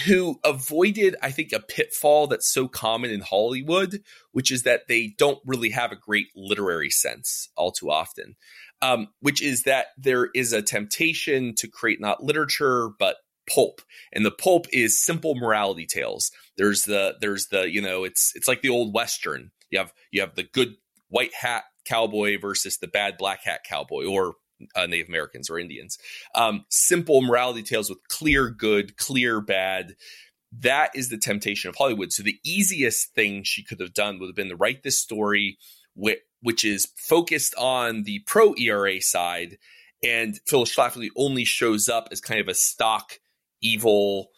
who 0.04 0.38
avoided, 0.44 1.16
I 1.22 1.30
think, 1.30 1.52
a 1.52 1.60
pitfall 1.60 2.26
that's 2.26 2.52
so 2.52 2.68
common 2.68 3.10
in 3.10 3.20
Hollywood, 3.20 4.02
which 4.32 4.50
is 4.50 4.64
that 4.64 4.82
they 4.88 5.14
don't 5.16 5.38
really 5.46 5.70
have 5.70 5.92
a 5.92 5.96
great 5.96 6.26
literary 6.36 6.90
sense 6.90 7.48
all 7.56 7.72
too 7.72 7.90
often. 7.90 8.36
Um, 8.82 9.08
which 9.20 9.40
is 9.40 9.62
that 9.62 9.86
there 9.96 10.28
is 10.34 10.52
a 10.52 10.60
temptation 10.60 11.54
to 11.56 11.68
create 11.68 12.00
not 12.00 12.22
literature 12.22 12.90
but 12.98 13.16
pulp, 13.48 13.80
and 14.12 14.26
the 14.26 14.30
pulp 14.30 14.66
is 14.72 15.02
simple 15.02 15.34
morality 15.36 15.86
tales. 15.86 16.30
There's 16.56 16.82
the 16.82 17.14
there's 17.20 17.46
the 17.46 17.70
you 17.70 17.80
know 17.80 18.04
it's 18.04 18.32
it's 18.34 18.48
like 18.48 18.62
the 18.62 18.70
old 18.70 18.92
western. 18.92 19.52
You 19.70 19.78
have 19.78 19.92
you 20.10 20.20
have 20.20 20.34
the 20.34 20.42
good 20.42 20.74
white 21.08 21.34
hat 21.34 21.64
cowboy 21.84 22.38
versus 22.40 22.78
the 22.78 22.88
bad 22.88 23.16
black 23.18 23.44
hat 23.44 23.60
cowboy, 23.64 24.04
or 24.04 24.34
uh, 24.74 24.86
Native 24.86 25.08
Americans 25.08 25.50
or 25.50 25.58
Indians. 25.58 25.98
Um, 26.34 26.64
simple 26.68 27.22
morality 27.22 27.62
tales 27.62 27.88
with 27.88 27.98
clear 28.08 28.50
good, 28.50 28.96
clear 28.96 29.40
bad. 29.40 29.94
That 30.52 30.90
is 30.94 31.08
the 31.08 31.18
temptation 31.18 31.68
of 31.70 31.76
Hollywood. 31.76 32.12
So 32.12 32.22
the 32.22 32.38
easiest 32.44 33.14
thing 33.14 33.42
she 33.42 33.64
could 33.64 33.80
have 33.80 33.94
done 33.94 34.18
would 34.18 34.26
have 34.26 34.36
been 34.36 34.50
to 34.50 34.56
write 34.56 34.82
this 34.82 34.98
story, 34.98 35.58
which, 35.94 36.18
which 36.42 36.64
is 36.64 36.88
focused 36.96 37.54
on 37.56 38.02
the 38.02 38.20
pro 38.20 38.54
ERA 38.54 39.00
side, 39.00 39.58
and 40.02 40.38
Phyllis 40.46 40.74
Schlafly 40.74 41.08
only 41.16 41.44
shows 41.44 41.88
up 41.88 42.08
as 42.10 42.20
kind 42.20 42.40
of 42.40 42.48
a 42.48 42.54
stock 42.54 43.18
evil 43.60 44.30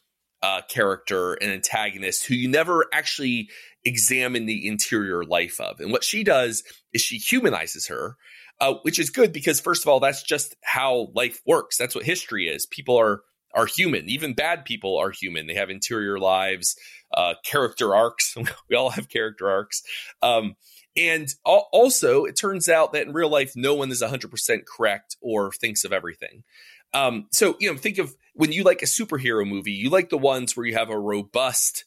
uh, 0.43 0.61
character 0.69 1.35
and 1.35 1.51
antagonist 1.51 2.27
who 2.27 2.35
you 2.35 2.49
never 2.49 2.87
actually 2.93 3.49
examine 3.85 4.47
the 4.47 4.69
interior 4.69 5.25
life 5.25 5.59
of. 5.61 5.81
And 5.81 5.91
what 5.91 6.05
she 6.05 6.23
does 6.23 6.63
is 6.93 7.01
she 7.01 7.17
humanizes 7.17 7.87
her 7.89 8.17
uh, 8.61 8.75
which 8.83 8.99
is 8.99 9.11
good 9.11 9.33
because 9.33 9.61
first 9.61 9.83
of 9.85 9.89
all, 9.89 10.01
that's 10.01 10.23
just 10.23 10.57
how 10.63 11.09
life 11.15 11.41
works. 11.47 11.77
That's 11.77 11.95
what 11.95 12.05
history 12.05 12.49
is. 12.49 12.67
People 12.67 12.97
are 12.97 13.23
are 13.55 13.67
human. 13.67 14.09
Even 14.09 14.35
bad 14.35 14.65
people 14.65 14.99
are 14.99 15.11
human. 15.13 15.47
They 15.47 15.55
have 15.55 15.71
interior 15.71 16.19
lives, 16.19 16.77
uh, 17.17 17.35
character 17.45 17.95
arcs. 17.95 18.35
we 18.69 18.77
all 18.77 18.91
have 18.91 19.09
character 19.09 19.49
arcs. 19.49 19.83
Um, 20.23 20.57
and 20.97 21.29
also, 21.45 22.25
it 22.25 22.37
turns 22.37 22.69
out 22.69 22.93
that 22.93 23.07
in 23.07 23.13
real 23.13 23.29
life, 23.29 23.55
no 23.57 23.75
one 23.75 23.91
is 23.91 24.03
100% 24.03 24.65
correct 24.67 25.17
or 25.21 25.51
thinks 25.53 25.85
of 25.85 25.93
everything. 25.93 26.45
Um, 26.93 27.27
so, 27.33 27.57
you 27.59 27.71
know, 27.71 27.77
think 27.77 27.99
of 27.99 28.15
when 28.35 28.53
you 28.53 28.63
like 28.63 28.83
a 28.83 28.87
superhero 28.87 29.47
movie, 29.49 29.73
you 29.73 29.91
like 29.91 30.11
the 30.11 30.19
ones 30.19 30.57
where 30.57 30.67
you 30.67 30.75
have 30.75 30.91
a 30.91 30.99
robust 30.99 31.85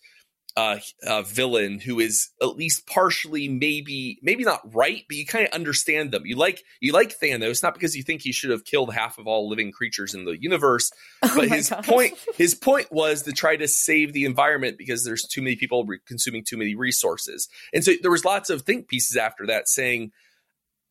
uh, 0.57 0.79
uh, 1.05 1.21
villain 1.21 1.79
who 1.79 1.99
is 1.99 2.31
at 2.41 2.57
least 2.57 2.87
partially 2.87 3.47
maybe 3.47 4.17
maybe 4.23 4.43
not 4.43 4.59
right, 4.73 5.03
but 5.07 5.15
you 5.15 5.23
kind 5.23 5.47
of 5.47 5.53
understand 5.53 6.11
them. 6.11 6.25
You 6.25 6.35
like 6.35 6.63
you 6.79 6.93
like 6.93 7.17
Thanos 7.19 7.61
not 7.61 7.75
because 7.75 7.95
you 7.95 8.01
think 8.01 8.23
he 8.23 8.31
should 8.31 8.49
have 8.49 8.65
killed 8.65 8.91
half 8.91 9.19
of 9.19 9.27
all 9.27 9.47
living 9.47 9.71
creatures 9.71 10.15
in 10.15 10.25
the 10.25 10.35
universe, 10.41 10.91
oh 11.23 11.31
but 11.35 11.49
his 11.49 11.69
gosh. 11.69 11.85
point 11.85 12.13
his 12.35 12.55
point 12.55 12.91
was 12.91 13.21
to 13.21 13.33
try 13.33 13.55
to 13.55 13.67
save 13.67 14.13
the 14.13 14.25
environment 14.25 14.79
because 14.79 15.05
there's 15.05 15.23
too 15.23 15.43
many 15.43 15.55
people 15.55 15.85
re- 15.85 15.99
consuming 16.07 16.43
too 16.43 16.57
many 16.57 16.73
resources. 16.73 17.47
And 17.71 17.83
so 17.83 17.91
there 18.01 18.11
was 18.11 18.25
lots 18.25 18.49
of 18.49 18.63
think 18.63 18.87
pieces 18.87 19.15
after 19.15 19.45
that 19.45 19.69
saying, 19.69 20.11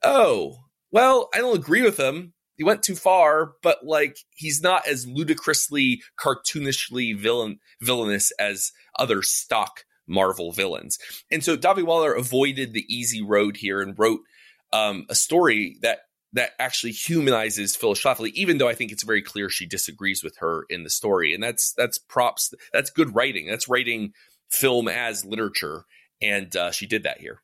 "Oh, 0.04 0.60
well, 0.92 1.28
I 1.34 1.38
don't 1.38 1.58
agree 1.58 1.82
with 1.82 1.98
him, 1.98 2.34
he 2.56 2.64
went 2.64 2.82
too 2.82 2.94
far, 2.94 3.52
but 3.62 3.84
like 3.84 4.18
he's 4.34 4.62
not 4.62 4.86
as 4.86 5.06
ludicrously 5.06 6.02
cartoonishly 6.18 7.16
villain 7.18 7.58
villainous 7.80 8.32
as 8.38 8.72
other 8.98 9.22
stock 9.22 9.84
Marvel 10.06 10.52
villains. 10.52 10.98
And 11.30 11.44
so 11.44 11.56
Dahvi 11.56 11.84
Waller 11.84 12.14
avoided 12.14 12.72
the 12.72 12.86
easy 12.88 13.22
road 13.22 13.56
here 13.56 13.80
and 13.80 13.98
wrote 13.98 14.20
um, 14.72 15.06
a 15.08 15.14
story 15.14 15.78
that 15.82 16.00
that 16.32 16.50
actually 16.58 16.92
humanizes 16.92 17.76
Phyllis 17.76 18.02
Schlafly, 18.02 18.30
even 18.34 18.58
though 18.58 18.68
I 18.68 18.74
think 18.74 18.92
it's 18.92 19.04
very 19.04 19.22
clear 19.22 19.48
she 19.48 19.66
disagrees 19.66 20.22
with 20.22 20.36
her 20.38 20.66
in 20.68 20.82
the 20.82 20.90
story. 20.90 21.32
And 21.32 21.42
that's 21.42 21.72
that's 21.72 21.98
props. 21.98 22.52
That's 22.72 22.90
good 22.90 23.14
writing. 23.14 23.46
That's 23.46 23.68
writing 23.68 24.12
film 24.48 24.88
as 24.88 25.24
literature, 25.24 25.84
and 26.22 26.54
uh, 26.54 26.70
she 26.70 26.86
did 26.86 27.02
that 27.02 27.20
here 27.20 27.40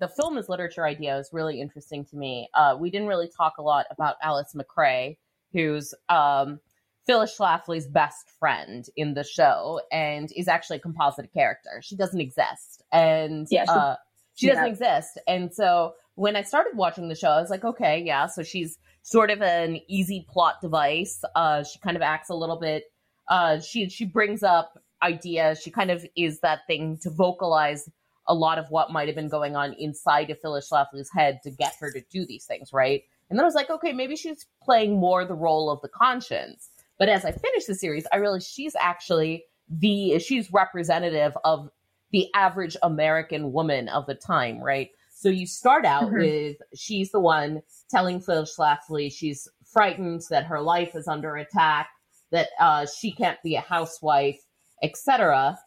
the 0.00 0.08
film 0.08 0.38
as 0.38 0.48
literature 0.48 0.86
idea 0.86 1.18
is 1.18 1.30
really 1.32 1.60
interesting 1.60 2.04
to 2.06 2.16
me. 2.16 2.48
Uh, 2.54 2.76
we 2.78 2.90
didn't 2.90 3.08
really 3.08 3.30
talk 3.36 3.58
a 3.58 3.62
lot 3.62 3.86
about 3.90 4.16
Alice 4.22 4.54
Macray, 4.54 5.18
who's 5.52 5.94
um, 6.08 6.60
Phyllis 7.06 7.36
Schlafly's 7.38 7.86
best 7.86 8.30
friend 8.38 8.84
in 8.96 9.14
the 9.14 9.24
show 9.24 9.80
and 9.90 10.30
is 10.36 10.48
actually 10.48 10.76
a 10.76 10.80
composite 10.80 11.32
character. 11.32 11.80
She 11.82 11.96
doesn't 11.96 12.20
exist. 12.20 12.82
And 12.92 13.46
yeah, 13.50 13.64
she, 13.64 13.70
uh, 13.70 13.96
she 14.34 14.46
doesn't 14.48 14.66
exist. 14.66 15.18
And 15.26 15.52
so 15.52 15.94
when 16.14 16.36
I 16.36 16.42
started 16.42 16.76
watching 16.76 17.08
the 17.08 17.14
show, 17.14 17.28
I 17.28 17.40
was 17.40 17.50
like, 17.50 17.64
okay, 17.64 18.02
yeah, 18.04 18.26
so 18.26 18.42
she's 18.42 18.78
sort 19.02 19.30
of 19.30 19.40
an 19.40 19.80
easy 19.88 20.26
plot 20.28 20.60
device. 20.60 21.22
Uh, 21.34 21.62
she 21.62 21.78
kind 21.78 21.96
of 21.96 22.02
acts 22.02 22.28
a 22.28 22.34
little 22.34 22.58
bit, 22.58 22.84
uh, 23.28 23.60
she, 23.60 23.88
she 23.88 24.04
brings 24.04 24.42
up 24.42 24.78
ideas. 25.02 25.60
She 25.62 25.70
kind 25.70 25.90
of 25.90 26.04
is 26.16 26.40
that 26.40 26.66
thing 26.66 26.98
to 27.02 27.10
vocalize 27.10 27.88
a 28.28 28.34
lot 28.34 28.58
of 28.58 28.70
what 28.70 28.92
might 28.92 29.08
have 29.08 29.16
been 29.16 29.28
going 29.28 29.56
on 29.56 29.72
inside 29.74 30.30
of 30.30 30.38
Phyllis 30.40 30.68
Schlafly's 30.70 31.10
head 31.10 31.40
to 31.42 31.50
get 31.50 31.74
her 31.80 31.90
to 31.90 32.02
do 32.10 32.24
these 32.26 32.44
things, 32.44 32.72
right? 32.72 33.02
And 33.30 33.38
then 33.38 33.44
I 33.44 33.46
was 33.46 33.54
like, 33.54 33.70
okay, 33.70 33.92
maybe 33.92 34.16
she's 34.16 34.46
playing 34.62 34.98
more 34.98 35.24
the 35.24 35.34
role 35.34 35.70
of 35.70 35.80
the 35.82 35.88
conscience. 35.88 36.70
But 36.98 37.08
as 37.08 37.24
I 37.24 37.32
finished 37.32 37.66
the 37.66 37.74
series, 37.74 38.06
I 38.12 38.16
realized 38.16 38.48
she's 38.48 38.76
actually 38.76 39.44
the 39.68 40.18
she's 40.18 40.52
representative 40.52 41.36
of 41.44 41.68
the 42.10 42.28
average 42.34 42.76
American 42.82 43.52
woman 43.52 43.88
of 43.88 44.06
the 44.06 44.14
time, 44.14 44.62
right? 44.62 44.90
So 45.10 45.28
you 45.28 45.46
start 45.46 45.84
out 45.84 46.04
mm-hmm. 46.04 46.18
with 46.18 46.56
she's 46.74 47.10
the 47.10 47.20
one 47.20 47.62
telling 47.90 48.20
Phyllis 48.20 48.56
Schlafly 48.56 49.12
she's 49.12 49.48
frightened 49.64 50.22
that 50.30 50.46
her 50.46 50.60
life 50.60 50.94
is 50.94 51.08
under 51.08 51.36
attack, 51.36 51.90
that 52.30 52.48
uh, 52.60 52.86
she 52.86 53.12
can't 53.12 53.42
be 53.42 53.56
a 53.56 53.60
housewife, 53.60 54.40
etc. 54.82 55.58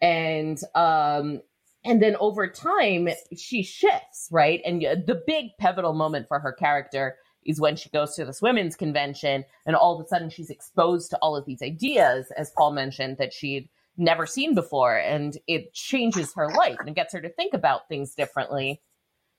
And 0.00 0.58
um, 0.74 1.40
and 1.84 2.02
then 2.02 2.16
over 2.16 2.46
time 2.46 3.08
she 3.36 3.62
shifts 3.62 4.28
right? 4.30 4.60
And 4.64 4.82
the 4.82 5.22
big 5.26 5.56
pivotal 5.58 5.94
moment 5.94 6.28
for 6.28 6.38
her 6.38 6.52
character 6.52 7.16
is 7.44 7.60
when 7.60 7.76
she 7.76 7.88
goes 7.88 8.14
to 8.16 8.24
this 8.24 8.42
women's 8.42 8.76
convention 8.76 9.44
and 9.64 9.74
all 9.74 9.98
of 9.98 10.04
a 10.04 10.08
sudden 10.08 10.28
she's 10.30 10.50
exposed 10.50 11.10
to 11.10 11.18
all 11.18 11.36
of 11.36 11.46
these 11.46 11.62
ideas 11.62 12.30
as 12.36 12.52
paul 12.56 12.70
mentioned 12.70 13.16
that 13.16 13.32
she'd 13.32 13.68
never 13.96 14.26
seen 14.26 14.54
before. 14.54 14.96
And 14.96 15.36
it 15.46 15.72
changes 15.74 16.32
her 16.34 16.48
life 16.48 16.78
and 16.84 16.94
gets 16.94 17.12
her 17.12 17.20
to 17.20 17.28
think 17.28 17.54
about 17.54 17.88
things 17.88 18.14
differently 18.14 18.80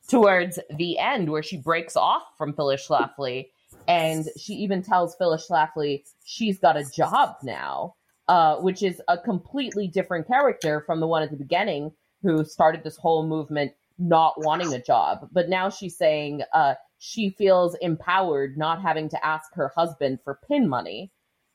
towards 0.10 0.60
the 0.76 0.98
end 0.98 1.30
where 1.30 1.44
she 1.44 1.58
breaks 1.58 1.96
off 1.96 2.24
from 2.38 2.54
phyllis 2.54 2.88
schlafly. 2.88 3.50
And 3.88 4.26
she 4.40 4.54
even 4.54 4.84
tells 4.84 5.16
phyllis 5.16 5.48
schlafly 5.50 6.04
she's 6.24 6.60
got 6.60 6.78
a 6.78 6.86
job 6.86 7.36
now 7.44 7.96
uh, 8.28 8.58
which 8.58 8.82
is 8.84 9.02
a 9.08 9.18
completely 9.18 9.88
different 9.88 10.28
character 10.28 10.82
from 10.86 11.00
the 11.00 11.08
one 11.08 11.24
at 11.24 11.32
the 11.32 11.38
beginning 11.38 11.92
who 12.22 12.44
started 12.44 12.84
this 12.84 12.98
whole 12.98 13.26
movement 13.28 13.74
not 13.98 14.34
wanting 14.38 14.74
a 14.74 14.82
job. 14.82 15.28
But 15.32 15.50
now 15.50 15.70
she's 15.70 15.98
saying 15.98 16.42
uh, 16.54 16.76
she 16.98 17.30
feels 17.30 17.76
empowered 17.82 18.58
not 18.58 18.82
having 18.82 19.10
to 19.10 19.26
ask 19.26 19.54
her 19.54 19.72
husband 19.76 20.20
for 20.24 20.40
pin 20.48 20.68
money. 20.68 21.12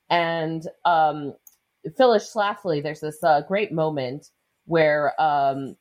And 0.09 0.67
um, 0.85 1.35
Phyllis 1.97 2.33
Schlafly, 2.33 2.83
there's 2.83 3.01
this 3.01 3.23
uh, 3.23 3.43
great 3.43 3.73
moment 3.73 4.31
where 4.67 5.21
um, 5.21 5.77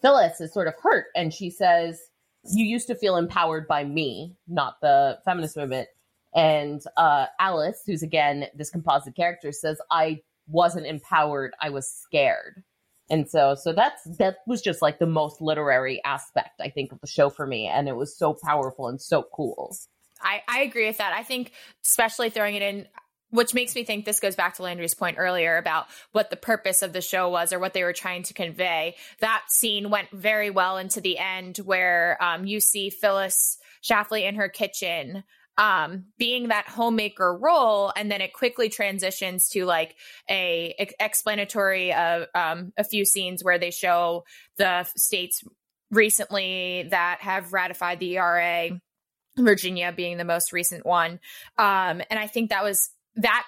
Phyllis 0.00 0.40
is 0.40 0.52
sort 0.52 0.68
of 0.68 0.74
hurt 0.82 1.06
and 1.14 1.32
she 1.32 1.50
says, 1.50 2.00
You 2.44 2.64
used 2.64 2.86
to 2.88 2.94
feel 2.94 3.16
empowered 3.16 3.66
by 3.68 3.84
me, 3.84 4.36
not 4.48 4.74
the 4.80 5.18
feminist 5.24 5.56
movement. 5.56 5.88
And 6.34 6.82
uh, 6.96 7.26
Alice, 7.38 7.82
who's 7.86 8.02
again 8.02 8.46
this 8.54 8.70
composite 8.70 9.14
character, 9.14 9.52
says, 9.52 9.80
I 9.90 10.20
wasn't 10.46 10.86
empowered, 10.86 11.54
I 11.60 11.70
was 11.70 11.90
scared. 11.90 12.62
And 13.12 13.28
so, 13.28 13.54
so 13.54 13.74
that's 13.74 14.02
that 14.16 14.38
was 14.46 14.62
just 14.62 14.80
like 14.80 14.98
the 14.98 15.06
most 15.06 15.42
literary 15.42 16.02
aspect 16.02 16.62
I 16.62 16.70
think 16.70 16.92
of 16.92 17.00
the 17.02 17.06
show 17.06 17.28
for 17.28 17.46
me, 17.46 17.66
and 17.66 17.86
it 17.86 17.94
was 17.94 18.16
so 18.16 18.32
powerful 18.32 18.88
and 18.88 18.98
so 18.98 19.22
cool. 19.34 19.76
I, 20.22 20.40
I 20.48 20.62
agree 20.62 20.86
with 20.86 20.96
that. 20.96 21.12
I 21.12 21.22
think, 21.22 21.52
especially 21.84 22.30
throwing 22.30 22.54
it 22.54 22.62
in, 22.62 22.86
which 23.28 23.52
makes 23.52 23.74
me 23.74 23.84
think 23.84 24.06
this 24.06 24.18
goes 24.18 24.34
back 24.34 24.54
to 24.54 24.62
Landry's 24.62 24.94
point 24.94 25.18
earlier 25.18 25.58
about 25.58 25.88
what 26.12 26.30
the 26.30 26.36
purpose 26.36 26.80
of 26.80 26.94
the 26.94 27.02
show 27.02 27.28
was 27.28 27.52
or 27.52 27.58
what 27.58 27.74
they 27.74 27.84
were 27.84 27.92
trying 27.92 28.22
to 28.22 28.34
convey. 28.34 28.94
That 29.20 29.42
scene 29.48 29.90
went 29.90 30.08
very 30.10 30.48
well 30.48 30.78
into 30.78 31.02
the 31.02 31.18
end 31.18 31.58
where 31.58 32.16
um, 32.18 32.46
you 32.46 32.60
see 32.60 32.88
Phyllis 32.88 33.58
Schlafly 33.82 34.26
in 34.26 34.36
her 34.36 34.48
kitchen 34.48 35.22
um, 35.58 36.06
being 36.18 36.48
that 36.48 36.68
homemaker 36.68 37.36
role, 37.36 37.92
and 37.96 38.10
then 38.10 38.20
it 38.20 38.32
quickly 38.32 38.68
transitions 38.68 39.48
to 39.50 39.64
like 39.64 39.96
a, 40.28 40.74
explanatory 40.98 41.92
of 41.92 42.26
um, 42.34 42.72
a 42.76 42.84
few 42.84 43.04
scenes 43.04 43.44
where 43.44 43.58
they 43.58 43.70
show 43.70 44.24
the 44.56 44.84
states 44.96 45.42
recently 45.90 46.86
that 46.90 47.18
have 47.20 47.52
ratified 47.52 48.00
the 48.00 48.16
ERA, 48.16 48.70
Virginia 49.36 49.92
being 49.94 50.16
the 50.16 50.24
most 50.24 50.52
recent 50.52 50.86
one, 50.86 51.20
um, 51.58 52.02
and 52.10 52.18
I 52.18 52.26
think 52.26 52.50
that 52.50 52.64
was 52.64 52.90
that 53.16 53.44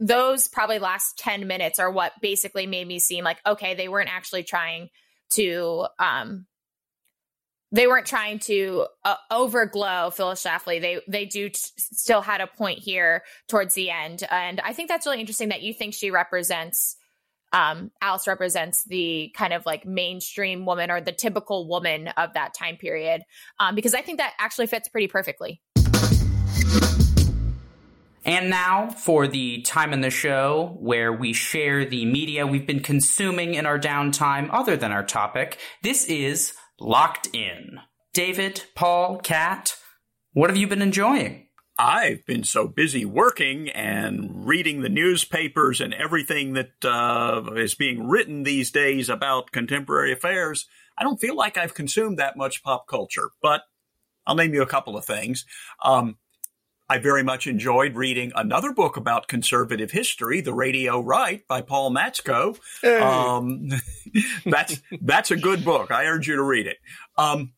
those 0.00 0.48
probably 0.48 0.78
last 0.78 1.18
10 1.18 1.46
minutes 1.46 1.78
are 1.78 1.90
what 1.90 2.12
basically 2.20 2.66
made 2.66 2.86
me 2.86 3.00
seem 3.00 3.24
like 3.24 3.38
okay 3.44 3.74
they 3.74 3.88
weren't 3.88 4.14
actually 4.14 4.44
trying 4.44 4.88
to 5.30 5.86
um 5.98 6.46
they 7.70 7.86
weren't 7.86 8.06
trying 8.06 8.38
to 8.40 8.86
uh, 9.04 9.16
overglow 9.30 10.10
Phyllis 10.10 10.44
Schlafly. 10.44 10.80
They 10.80 11.00
they 11.08 11.26
do 11.26 11.48
t- 11.48 11.58
still 11.76 12.22
had 12.22 12.40
a 12.40 12.46
point 12.46 12.78
here 12.78 13.22
towards 13.48 13.74
the 13.74 13.90
end, 13.90 14.24
and 14.30 14.60
I 14.60 14.72
think 14.72 14.88
that's 14.88 15.06
really 15.06 15.20
interesting 15.20 15.50
that 15.50 15.62
you 15.62 15.74
think 15.74 15.94
she 15.94 16.10
represents. 16.10 16.96
Um, 17.50 17.90
Alice 18.02 18.26
represents 18.26 18.84
the 18.84 19.32
kind 19.34 19.54
of 19.54 19.64
like 19.64 19.86
mainstream 19.86 20.66
woman 20.66 20.90
or 20.90 21.00
the 21.00 21.12
typical 21.12 21.66
woman 21.66 22.08
of 22.08 22.34
that 22.34 22.52
time 22.52 22.76
period, 22.76 23.22
um, 23.58 23.74
because 23.74 23.94
I 23.94 24.02
think 24.02 24.18
that 24.18 24.34
actually 24.38 24.66
fits 24.66 24.88
pretty 24.88 25.08
perfectly. 25.08 25.62
And 28.24 28.50
now 28.50 28.90
for 28.90 29.26
the 29.26 29.62
time 29.62 29.94
in 29.94 30.02
the 30.02 30.10
show 30.10 30.76
where 30.80 31.10
we 31.10 31.32
share 31.32 31.86
the 31.86 32.04
media 32.04 32.46
we've 32.46 32.66
been 32.66 32.80
consuming 32.80 33.54
in 33.54 33.64
our 33.64 33.78
downtime 33.78 34.50
other 34.52 34.76
than 34.76 34.92
our 34.92 35.02
topic. 35.02 35.58
This 35.82 36.04
is 36.04 36.52
Locked 36.80 37.34
In. 37.34 37.80
David, 38.14 38.64
Paul, 38.74 39.18
Kat, 39.18 39.76
what 40.32 40.48
have 40.48 40.56
you 40.56 40.68
been 40.68 40.82
enjoying? 40.82 41.48
I've 41.76 42.24
been 42.24 42.44
so 42.44 42.68
busy 42.68 43.04
working 43.04 43.68
and 43.68 44.46
reading 44.46 44.82
the 44.82 44.88
newspapers 44.88 45.80
and 45.80 45.92
everything 45.94 46.54
that 46.54 46.84
uh, 46.84 47.52
is 47.54 47.74
being 47.74 48.08
written 48.08 48.42
these 48.42 48.70
days 48.70 49.08
about 49.08 49.52
contemporary 49.52 50.12
affairs. 50.12 50.66
I 50.96 51.04
don't 51.04 51.20
feel 51.20 51.36
like 51.36 51.56
I've 51.56 51.74
consumed 51.74 52.18
that 52.18 52.36
much 52.36 52.62
pop 52.62 52.86
culture, 52.88 53.30
but 53.42 53.62
I'll 54.26 54.36
name 54.36 54.54
you 54.54 54.62
a 54.62 54.66
couple 54.66 54.96
of 54.96 55.04
things. 55.04 55.44
Um, 55.84 56.18
I 56.90 56.98
very 56.98 57.22
much 57.22 57.46
enjoyed 57.46 57.96
reading 57.96 58.32
another 58.34 58.72
book 58.72 58.96
about 58.96 59.28
conservative 59.28 59.90
history, 59.90 60.40
The 60.40 60.54
Radio 60.54 61.00
Right 61.00 61.46
by 61.46 61.60
Paul 61.60 61.90
Matzko. 61.90 62.58
Hey. 62.80 62.98
Um, 62.98 63.68
that's, 64.46 64.80
that's 65.02 65.30
a 65.30 65.36
good 65.36 65.64
book. 65.66 65.90
I 65.90 66.06
urge 66.06 66.26
you 66.26 66.36
to 66.36 66.42
read 66.42 66.66
it. 66.66 66.78
Um, 67.18 67.52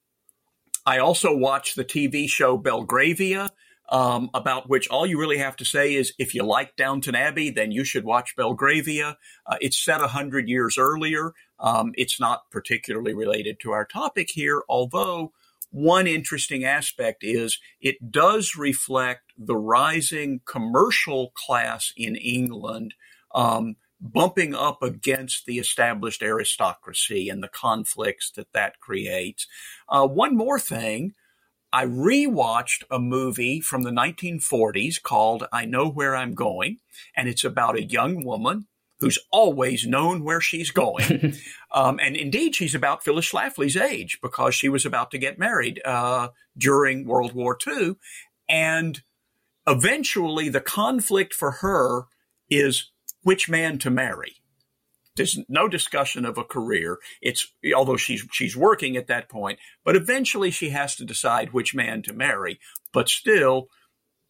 I 0.85 0.99
also 0.99 1.37
watched 1.37 1.77
the 1.77 1.85
TV 1.85 2.29
show 2.29 2.57
Belgravia, 2.57 3.51
um, 3.91 4.31
about 4.35 4.69
which 4.69 4.89
all 4.89 5.07
you 5.07 5.19
really 5.19 5.39
have 5.39 5.57
to 5.57 5.65
say 5.65 5.95
is 5.95 6.13
if 6.19 6.35
you 6.35 6.43
like 6.43 6.75
Downton 6.77 7.15
Abbey, 7.15 7.51
then 7.51 7.71
you 7.71 7.85
should 7.85 8.05
watch 8.05 8.35
Belgravia. 8.37 9.17
Uh, 9.47 9.57
it's 9.61 9.79
set 9.79 10.01
a 10.01 10.09
hundred 10.09 10.49
years 10.49 10.77
earlier. 10.79 11.33
Um, 11.59 11.93
it's 11.97 12.19
not 12.19 12.51
particularly 12.51 13.15
related 13.15 13.61
to 13.61 13.73
our 13.73 13.85
topic 13.85 14.31
here, 14.31 14.63
although 14.69 15.33
one 15.71 16.07
interesting 16.07 16.65
aspect 16.65 17.23
is 17.23 17.59
it 17.81 18.11
does 18.11 18.57
reflect 18.57 19.33
the 19.39 19.57
rising 19.57 20.41
commercial 20.45 21.31
class 21.31 21.93
in 21.97 22.17
England, 22.17 22.95
um, 23.35 23.77
bumping 24.01 24.55
up 24.55 24.83
against 24.83 25.47
the 25.47 25.59
established 25.59 26.23
aristocracy 26.23 27.29
and 27.29 27.43
the 27.43 27.49
conflicts 27.49 28.31
that 28.33 28.53
that 28.53 28.81
creates. 28.81 29.47
Uh, 29.89 30.07
one 30.07 30.37
more 30.37 30.59
thing. 30.59 31.15
I 31.73 31.87
rewatched 31.87 32.83
a 32.91 32.99
movie 32.99 33.61
from 33.61 33.83
the 33.83 33.93
1940s 33.93 35.01
called 35.01 35.47
I 35.53 35.67
Know 35.67 35.89
Where 35.89 36.17
I'm 36.17 36.35
Going, 36.35 36.79
and 37.15 37.29
it's 37.29 37.45
about 37.45 37.77
a 37.77 37.85
young 37.85 38.25
woman 38.25 38.67
who's 39.01 39.19
always 39.33 39.87
known 39.87 40.23
where 40.23 40.41
she's 40.41 40.71
going. 40.71 41.35
um, 41.75 41.99
and 42.01 42.17
indeed, 42.17 42.55
she's 42.55 42.75
about 42.75 43.03
Phyllis 43.03 43.31
Schlafly's 43.31 43.77
age 43.77 44.19
because 44.23 44.55
she 44.55 44.69
was 44.69 44.85
about 44.85 45.11
to 45.11 45.19
get 45.19 45.39
married 45.39 45.81
uh, 45.85 46.29
during 46.57 47.07
World 47.07 47.33
War 47.33 47.57
II. 47.67 47.97
And 48.49 49.01
eventually, 49.67 50.49
the 50.49 50.61
conflict 50.61 51.35
for 51.35 51.51
her 51.53 52.05
is 52.49 52.91
which 53.23 53.49
man 53.49 53.79
to 53.79 53.91
marry. 53.91 54.37
There's 55.17 55.39
no 55.49 55.69
discussion 55.69 56.25
of 56.25 56.39
a 56.39 56.45
career. 56.45 56.99
It's 57.21 57.53
although 57.75 57.97
she's 57.97 58.27
she's 58.33 58.57
working 58.57 58.97
at 58.97 59.09
that 59.09 59.29
point, 59.29 59.59
but 59.85 59.97
eventually 59.97 60.51
she 60.51 60.71
has 60.71 60.95
to 60.97 61.05
decide 61.05 61.53
which 61.53 61.75
man 61.75 62.03
to 62.03 62.13
marry. 62.13 62.61
But 62.93 63.09
still, 63.09 63.69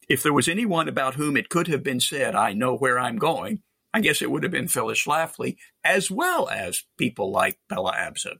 if 0.08 0.22
there 0.22 0.32
was 0.32 0.48
anyone 0.48 0.88
about 0.88 1.14
whom 1.14 1.36
it 1.36 1.48
could 1.48 1.68
have 1.68 1.82
been 1.82 2.00
said, 2.00 2.34
"I 2.34 2.54
know 2.54 2.74
where 2.74 2.98
I'm 2.98 3.18
going," 3.18 3.62
I 3.92 4.00
guess 4.00 4.22
it 4.22 4.30
would 4.30 4.42
have 4.42 4.52
been 4.52 4.68
Phyllis 4.68 5.04
Schlafly, 5.04 5.56
as 5.84 6.10
well 6.10 6.48
as 6.48 6.84
people 6.96 7.30
like 7.30 7.58
Bella 7.68 7.92
Abzug. 7.92 8.38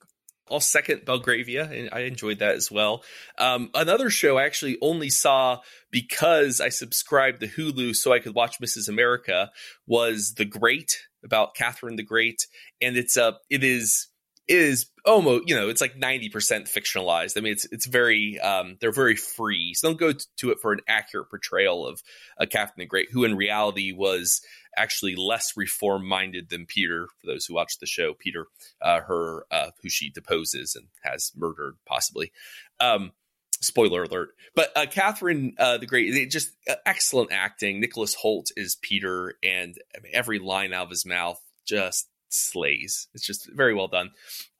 I'll 0.50 0.60
second 0.60 1.04
Belgravia, 1.04 1.70
I 1.92 2.00
enjoyed 2.00 2.40
that 2.40 2.56
as 2.56 2.70
well. 2.70 3.04
Um, 3.38 3.70
another 3.72 4.10
show 4.10 4.38
I 4.38 4.44
actually 4.44 4.78
only 4.82 5.08
saw 5.08 5.60
because 5.92 6.60
I 6.60 6.70
subscribed 6.70 7.40
to 7.40 7.46
Hulu 7.46 7.94
so 7.94 8.12
I 8.12 8.18
could 8.18 8.34
watch 8.34 8.60
Mrs. 8.60 8.88
America 8.88 9.52
was 9.86 10.34
The 10.34 10.44
Great 10.44 10.98
about 11.24 11.54
Catherine 11.54 11.96
the 11.96 12.02
Great, 12.02 12.46
and 12.80 12.96
it's 12.96 13.16
a 13.16 13.36
it 13.48 13.62
is 13.62 14.08
is 14.50 14.90
almost 15.06 15.48
you 15.48 15.54
know 15.54 15.68
it's 15.68 15.80
like 15.80 15.94
90% 15.94 16.32
fictionalized 16.32 17.38
i 17.38 17.40
mean 17.40 17.52
it's 17.52 17.66
it's 17.70 17.86
very 17.86 18.38
um 18.40 18.76
they're 18.80 18.92
very 18.92 19.14
free 19.14 19.72
so 19.74 19.88
don't 19.88 19.98
go 19.98 20.12
to 20.38 20.50
it 20.50 20.58
for 20.60 20.72
an 20.72 20.80
accurate 20.88 21.30
portrayal 21.30 21.86
of 21.86 22.02
Catherine 22.50 22.74
the 22.78 22.86
great 22.86 23.08
who 23.10 23.24
in 23.24 23.36
reality 23.36 23.92
was 23.92 24.42
actually 24.76 25.16
less 25.16 25.56
reform 25.56 26.06
minded 26.06 26.48
than 26.48 26.66
Peter. 26.66 27.08
For 27.20 27.26
those 27.26 27.46
who 27.46 27.54
watch 27.54 27.78
the 27.80 27.86
show, 27.86 28.14
Peter, 28.14 28.46
uh, 28.80 29.00
her 29.00 29.44
uh, 29.50 29.70
who 29.82 29.88
she 29.88 30.10
deposes 30.10 30.76
and 30.76 30.86
has 31.02 31.32
murdered, 31.36 31.76
possibly. 31.86 32.32
Um, 32.78 33.12
spoiler 33.60 34.04
alert. 34.04 34.30
But 34.54 34.76
uh, 34.76 34.86
Catherine 34.86 35.54
uh, 35.58 35.78
the 35.78 35.86
Great, 35.86 36.30
just 36.30 36.52
uh, 36.68 36.76
excellent 36.86 37.32
acting. 37.32 37.80
Nicholas 37.80 38.16
Hoult 38.22 38.46
is 38.56 38.76
Peter, 38.80 39.34
and 39.42 39.76
I 39.96 40.00
mean, 40.00 40.12
every 40.14 40.38
line 40.38 40.72
out 40.72 40.84
of 40.84 40.90
his 40.90 41.06
mouth 41.06 41.40
just 41.66 42.08
slays. 42.32 43.08
It's 43.14 43.26
just 43.26 43.50
very 43.52 43.74
well 43.74 43.88
done. 43.88 44.10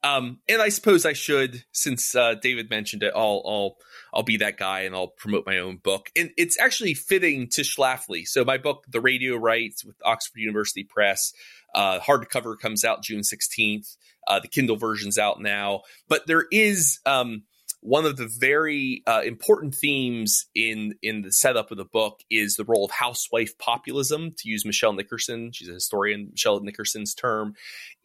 Um, 0.03 0.39
and 0.47 0.61
I 0.61 0.69
suppose 0.69 1.05
I 1.05 1.13
should, 1.13 1.63
since 1.71 2.15
uh, 2.15 2.35
David 2.35 2.69
mentioned 2.69 3.03
it, 3.03 3.13
I'll, 3.15 3.41
I'll 3.45 3.77
I'll 4.13 4.23
be 4.23 4.37
that 4.37 4.57
guy 4.57 4.81
and 4.81 4.93
I'll 4.95 5.07
promote 5.07 5.45
my 5.45 5.59
own 5.59 5.77
book. 5.77 6.09
And 6.15 6.31
it's 6.37 6.59
actually 6.59 6.93
fitting 6.93 7.47
to 7.49 7.61
Schlafly. 7.61 8.27
So 8.27 8.43
my 8.43 8.57
book, 8.57 8.85
The 8.89 9.01
Radio 9.01 9.35
Rights, 9.37 9.85
with 9.85 9.95
Oxford 10.03 10.39
University 10.39 10.83
Press, 10.83 11.33
uh, 11.73 11.99
hardcover 11.99 12.59
comes 12.59 12.83
out 12.83 13.03
June 13.03 13.23
sixteenth. 13.23 13.95
Uh, 14.27 14.39
the 14.39 14.47
Kindle 14.47 14.75
version's 14.75 15.17
out 15.17 15.41
now, 15.41 15.81
but 16.07 16.27
there 16.27 16.45
is 16.51 16.99
um, 17.07 17.41
one 17.81 18.05
of 18.05 18.15
the 18.15 18.27
very 18.27 19.03
uh, 19.07 19.21
important 19.25 19.75
themes 19.75 20.45
in 20.55 20.95
in 21.01 21.23
the 21.23 21.31
setup 21.31 21.71
of 21.71 21.77
the 21.77 21.85
book 21.85 22.21
is 22.29 22.55
the 22.55 22.63
role 22.63 22.85
of 22.85 22.91
housewife 22.91 23.57
populism. 23.57 24.33
To 24.37 24.49
use 24.49 24.65
Michelle 24.65 24.93
Nickerson, 24.93 25.51
she's 25.51 25.67
a 25.67 25.73
historian. 25.73 26.29
Michelle 26.31 26.59
Nickerson's 26.61 27.13
term 27.15 27.55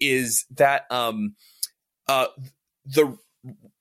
is 0.01 0.47
that 0.51 0.91
um, 0.91 1.35
uh, 2.09 2.27
the 2.87 3.17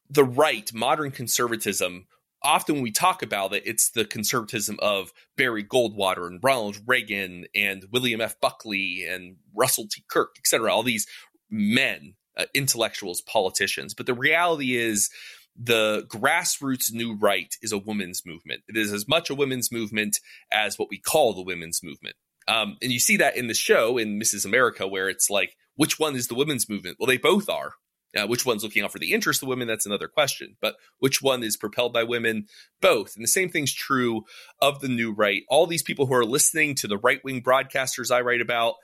the 0.09 0.23
right, 0.23 0.71
modern 0.73 1.11
conservatism. 1.11 2.07
Often 2.43 2.75
when 2.75 2.83
we 2.83 2.91
talk 2.91 3.23
about 3.23 3.53
it, 3.53 3.63
it's 3.65 3.89
the 3.89 4.05
conservatism 4.05 4.77
of 4.79 5.11
Barry 5.35 5.63
Goldwater 5.63 6.27
and 6.27 6.39
Ronald 6.43 6.77
Reagan 6.85 7.45
and 7.55 7.85
William 7.91 8.21
F. 8.21 8.39
Buckley 8.39 9.03
and 9.09 9.37
Russell 9.55 9.87
T. 9.89 10.03
Kirk, 10.07 10.35
etc. 10.37 10.71
All 10.71 10.83
these 10.83 11.07
men, 11.49 12.13
uh, 12.37 12.45
intellectuals, 12.53 13.21
politicians. 13.21 13.95
But 13.95 14.05
the 14.05 14.13
reality 14.13 14.75
is 14.75 15.09
the 15.55 16.05
grassroots 16.07 16.91
new 16.91 17.15
right 17.15 17.55
is 17.61 17.71
a 17.71 17.77
women's 17.77 18.23
movement. 18.25 18.61
It 18.67 18.77
is 18.77 18.91
as 18.91 19.07
much 19.07 19.29
a 19.29 19.35
women's 19.35 19.71
movement 19.71 20.19
as 20.51 20.77
what 20.77 20.89
we 20.89 20.99
call 20.99 21.33
the 21.33 21.43
women's 21.43 21.81
movement. 21.83 22.15
Um, 22.47 22.77
and 22.81 22.91
you 22.91 22.99
see 22.99 23.17
that 23.17 23.37
in 23.37 23.47
the 23.47 23.53
show 23.53 23.97
in 23.97 24.19
Mrs. 24.19 24.45
America, 24.45 24.87
where 24.87 25.09
it's 25.09 25.29
like, 25.29 25.55
which 25.75 25.99
one 25.99 26.15
is 26.15 26.27
the 26.27 26.35
women's 26.35 26.69
movement? 26.69 26.97
Well, 26.99 27.07
they 27.07 27.17
both 27.17 27.49
are. 27.49 27.73
Uh, 28.15 28.25
which 28.25 28.45
one's 28.45 28.63
looking 28.63 28.81
out 28.81 28.93
for 28.93 28.99
the 28.99 29.11
interests 29.11 29.43
of 29.43 29.49
women? 29.49 29.67
That's 29.67 29.85
another 29.85 30.07
question. 30.07 30.55
But 30.61 30.75
which 30.99 31.21
one 31.21 31.43
is 31.43 31.57
propelled 31.57 31.91
by 31.91 32.03
women? 32.03 32.47
Both. 32.81 33.15
And 33.15 33.23
the 33.23 33.29
same 33.29 33.49
thing's 33.49 33.73
true 33.73 34.23
of 34.61 34.79
the 34.79 34.87
new 34.87 35.11
right. 35.11 35.43
All 35.49 35.67
these 35.67 35.83
people 35.83 36.05
who 36.05 36.13
are 36.13 36.23
listening 36.23 36.75
to 36.75 36.87
the 36.87 36.97
right 36.97 37.21
wing 37.25 37.41
broadcasters 37.41 38.11
I 38.11 38.21
write 38.21 38.39
about, 38.39 38.75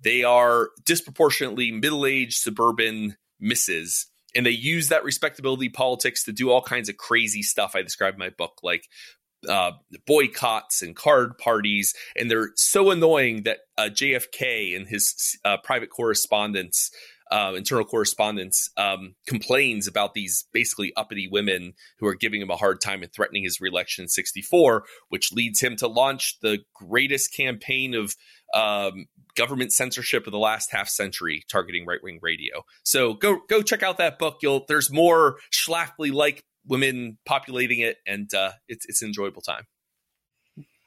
they 0.00 0.24
are 0.24 0.70
disproportionately 0.84 1.70
middle 1.70 2.04
aged 2.04 2.38
suburban 2.38 3.16
misses. 3.38 4.06
And 4.34 4.44
they 4.44 4.50
use 4.50 4.88
that 4.88 5.04
respectability 5.04 5.68
politics 5.68 6.24
to 6.24 6.32
do 6.32 6.50
all 6.50 6.62
kinds 6.62 6.88
of 6.88 6.96
crazy 6.96 7.42
stuff. 7.42 7.72
I 7.74 7.82
describe 7.82 8.14
in 8.14 8.18
my 8.20 8.30
book, 8.30 8.60
like 8.62 8.88
uh, 9.48 9.72
boycotts 10.06 10.82
and 10.82 10.96
card 10.96 11.38
parties, 11.38 11.94
and 12.16 12.30
they're 12.30 12.50
so 12.56 12.90
annoying 12.90 13.44
that 13.44 13.58
uh, 13.76 13.88
JFK 13.90 14.76
and 14.76 14.86
his 14.86 15.38
uh, 15.44 15.56
private 15.62 15.90
correspondence, 15.90 16.90
uh, 17.30 17.52
internal 17.56 17.84
correspondence, 17.84 18.70
um, 18.76 19.14
complains 19.26 19.86
about 19.86 20.14
these 20.14 20.46
basically 20.52 20.92
uppity 20.96 21.28
women 21.30 21.72
who 21.98 22.06
are 22.06 22.14
giving 22.14 22.40
him 22.40 22.50
a 22.50 22.56
hard 22.56 22.80
time 22.80 23.02
and 23.02 23.12
threatening 23.12 23.44
his 23.44 23.60
reelection 23.60 24.04
in 24.04 24.08
'64, 24.08 24.84
which 25.08 25.32
leads 25.32 25.60
him 25.60 25.76
to 25.76 25.88
launch 25.88 26.38
the 26.40 26.58
greatest 26.74 27.34
campaign 27.34 27.94
of 27.94 28.14
um, 28.54 29.06
government 29.34 29.72
censorship 29.72 30.26
of 30.26 30.32
the 30.32 30.38
last 30.38 30.70
half 30.70 30.88
century 30.88 31.44
targeting 31.50 31.86
right 31.86 32.02
wing 32.02 32.18
radio. 32.22 32.62
So 32.84 33.14
go 33.14 33.40
go 33.48 33.62
check 33.62 33.82
out 33.82 33.98
that 33.98 34.18
book. 34.18 34.38
You'll 34.42 34.64
there's 34.68 34.92
more 34.92 35.36
Schlafly 35.52 36.12
like 36.12 36.44
women 36.66 37.18
populating 37.26 37.80
it, 37.80 37.98
and 38.06 38.32
uh, 38.32 38.52
it's 38.68 38.86
it's 38.86 39.02
an 39.02 39.08
enjoyable 39.08 39.42
time. 39.42 39.64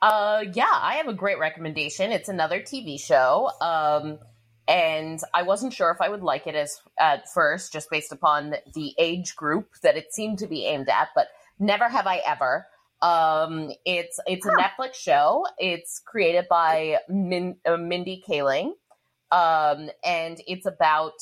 Uh, 0.01 0.43
yeah, 0.53 0.65
I 0.72 0.95
have 0.95 1.07
a 1.07 1.13
great 1.13 1.39
recommendation. 1.39 2.11
It's 2.11 2.30
another 2.30 2.61
TV 2.61 2.99
show. 2.99 3.49
Um, 3.61 4.20
and 4.68 5.20
I 5.34 5.43
wasn't 5.43 5.74
sure 5.74 5.91
if 5.91 6.01
I 6.01 6.09
would 6.09 6.22
like 6.22 6.45
it 6.45 6.53
as 6.53 6.82
at 6.99 7.32
first, 7.34 7.72
just 7.72 7.89
based 7.89 8.11
upon 8.11 8.55
the 8.74 8.93
age 8.99 9.36
group 9.36 9.70
that 9.82 9.95
it 9.95 10.13
seemed 10.13 10.39
to 10.39 10.47
be 10.47 10.65
aimed 10.65 10.89
at. 10.89 11.09
But 11.15 11.28
never 11.57 11.88
have 11.88 12.05
I 12.05 12.18
ever. 12.26 12.68
Um, 13.01 13.71
it's 13.85 14.19
it's 14.25 14.45
a 14.45 14.51
Netflix 14.51 14.95
show. 14.95 15.45
It's 15.59 15.99
created 15.99 16.45
by 16.49 16.97
Min, 17.07 17.57
uh, 17.65 17.77
Mindy 17.77 18.23
Kaling, 18.27 18.71
um, 19.31 19.89
and 20.03 20.41
it's 20.47 20.65
about 20.65 21.13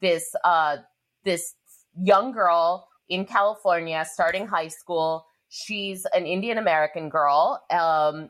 this 0.00 0.34
uh, 0.44 0.76
this 1.24 1.54
young 2.00 2.32
girl 2.32 2.88
in 3.08 3.24
California, 3.24 4.04
starting 4.10 4.46
high 4.46 4.68
school. 4.68 5.26
She's 5.48 6.06
an 6.14 6.24
Indian 6.26 6.58
American 6.58 7.08
girl, 7.08 7.62
um, 7.70 8.28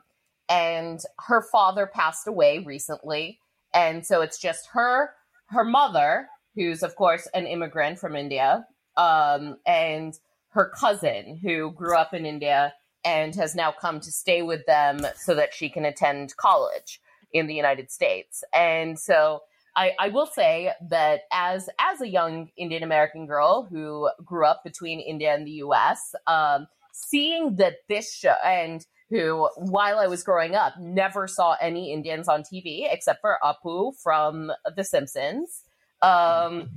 and 0.49 1.01
her 1.27 1.43
father 1.43 1.87
passed 1.87 2.27
away 2.27 2.61
recently, 2.61 3.39
and 3.75 4.05
so 4.05 4.23
it's 4.23 4.39
just 4.39 4.69
her, 4.73 5.11
her 5.47 5.65
mother, 5.65 6.29
who's 6.55 6.83
of 6.83 6.97
course 6.97 7.29
an 7.35 7.47
immigrant 7.47 7.99
from 7.99 8.17
India, 8.17 8.67
um, 8.97 9.59
and 9.67 10.19
her 10.49 10.71
cousin 10.79 11.39
who 11.43 11.71
grew 11.73 11.97
up 11.97 12.15
in 12.15 12.25
India 12.25 12.73
and 13.05 13.35
has 13.35 13.55
now 13.55 13.73
come 13.73 14.01
to 14.01 14.11
stay 14.11 14.43
with 14.43 14.65
them 14.67 15.07
so 15.17 15.35
that 15.35 15.55
she 15.55 15.69
can 15.69 15.85
attend 15.85 16.37
college 16.37 17.01
in 17.33 17.47
the 17.47 17.55
United 17.55 17.91
States. 17.91 18.43
And 18.55 18.99
so 18.99 19.43
I, 19.77 19.93
I, 19.99 20.09
will 20.09 20.27
say 20.27 20.71
that 20.89 21.23
as 21.33 21.69
as 21.81 22.01
a 22.01 22.09
young 22.09 22.51
Indian 22.57 22.83
American 22.83 23.27
girl 23.27 23.67
who 23.69 24.09
grew 24.25 24.47
up 24.47 24.63
between 24.63 25.01
India 25.01 25.35
and 25.35 25.47
the 25.47 25.51
U.S., 25.53 26.15
um, 26.27 26.69
seeing 26.93 27.57
that 27.57 27.79
this 27.89 28.15
show 28.15 28.37
and 28.45 28.87
who, 29.11 29.49
while 29.57 29.99
I 29.99 30.07
was 30.07 30.23
growing 30.23 30.55
up, 30.55 30.75
never 30.79 31.27
saw 31.27 31.57
any 31.61 31.93
Indians 31.93 32.29
on 32.29 32.43
TV 32.43 32.87
except 32.91 33.21
for 33.21 33.39
Apu 33.43 33.93
from 34.03 34.51
The 34.77 34.85
Simpsons. 34.85 35.63
Um, 36.03 36.71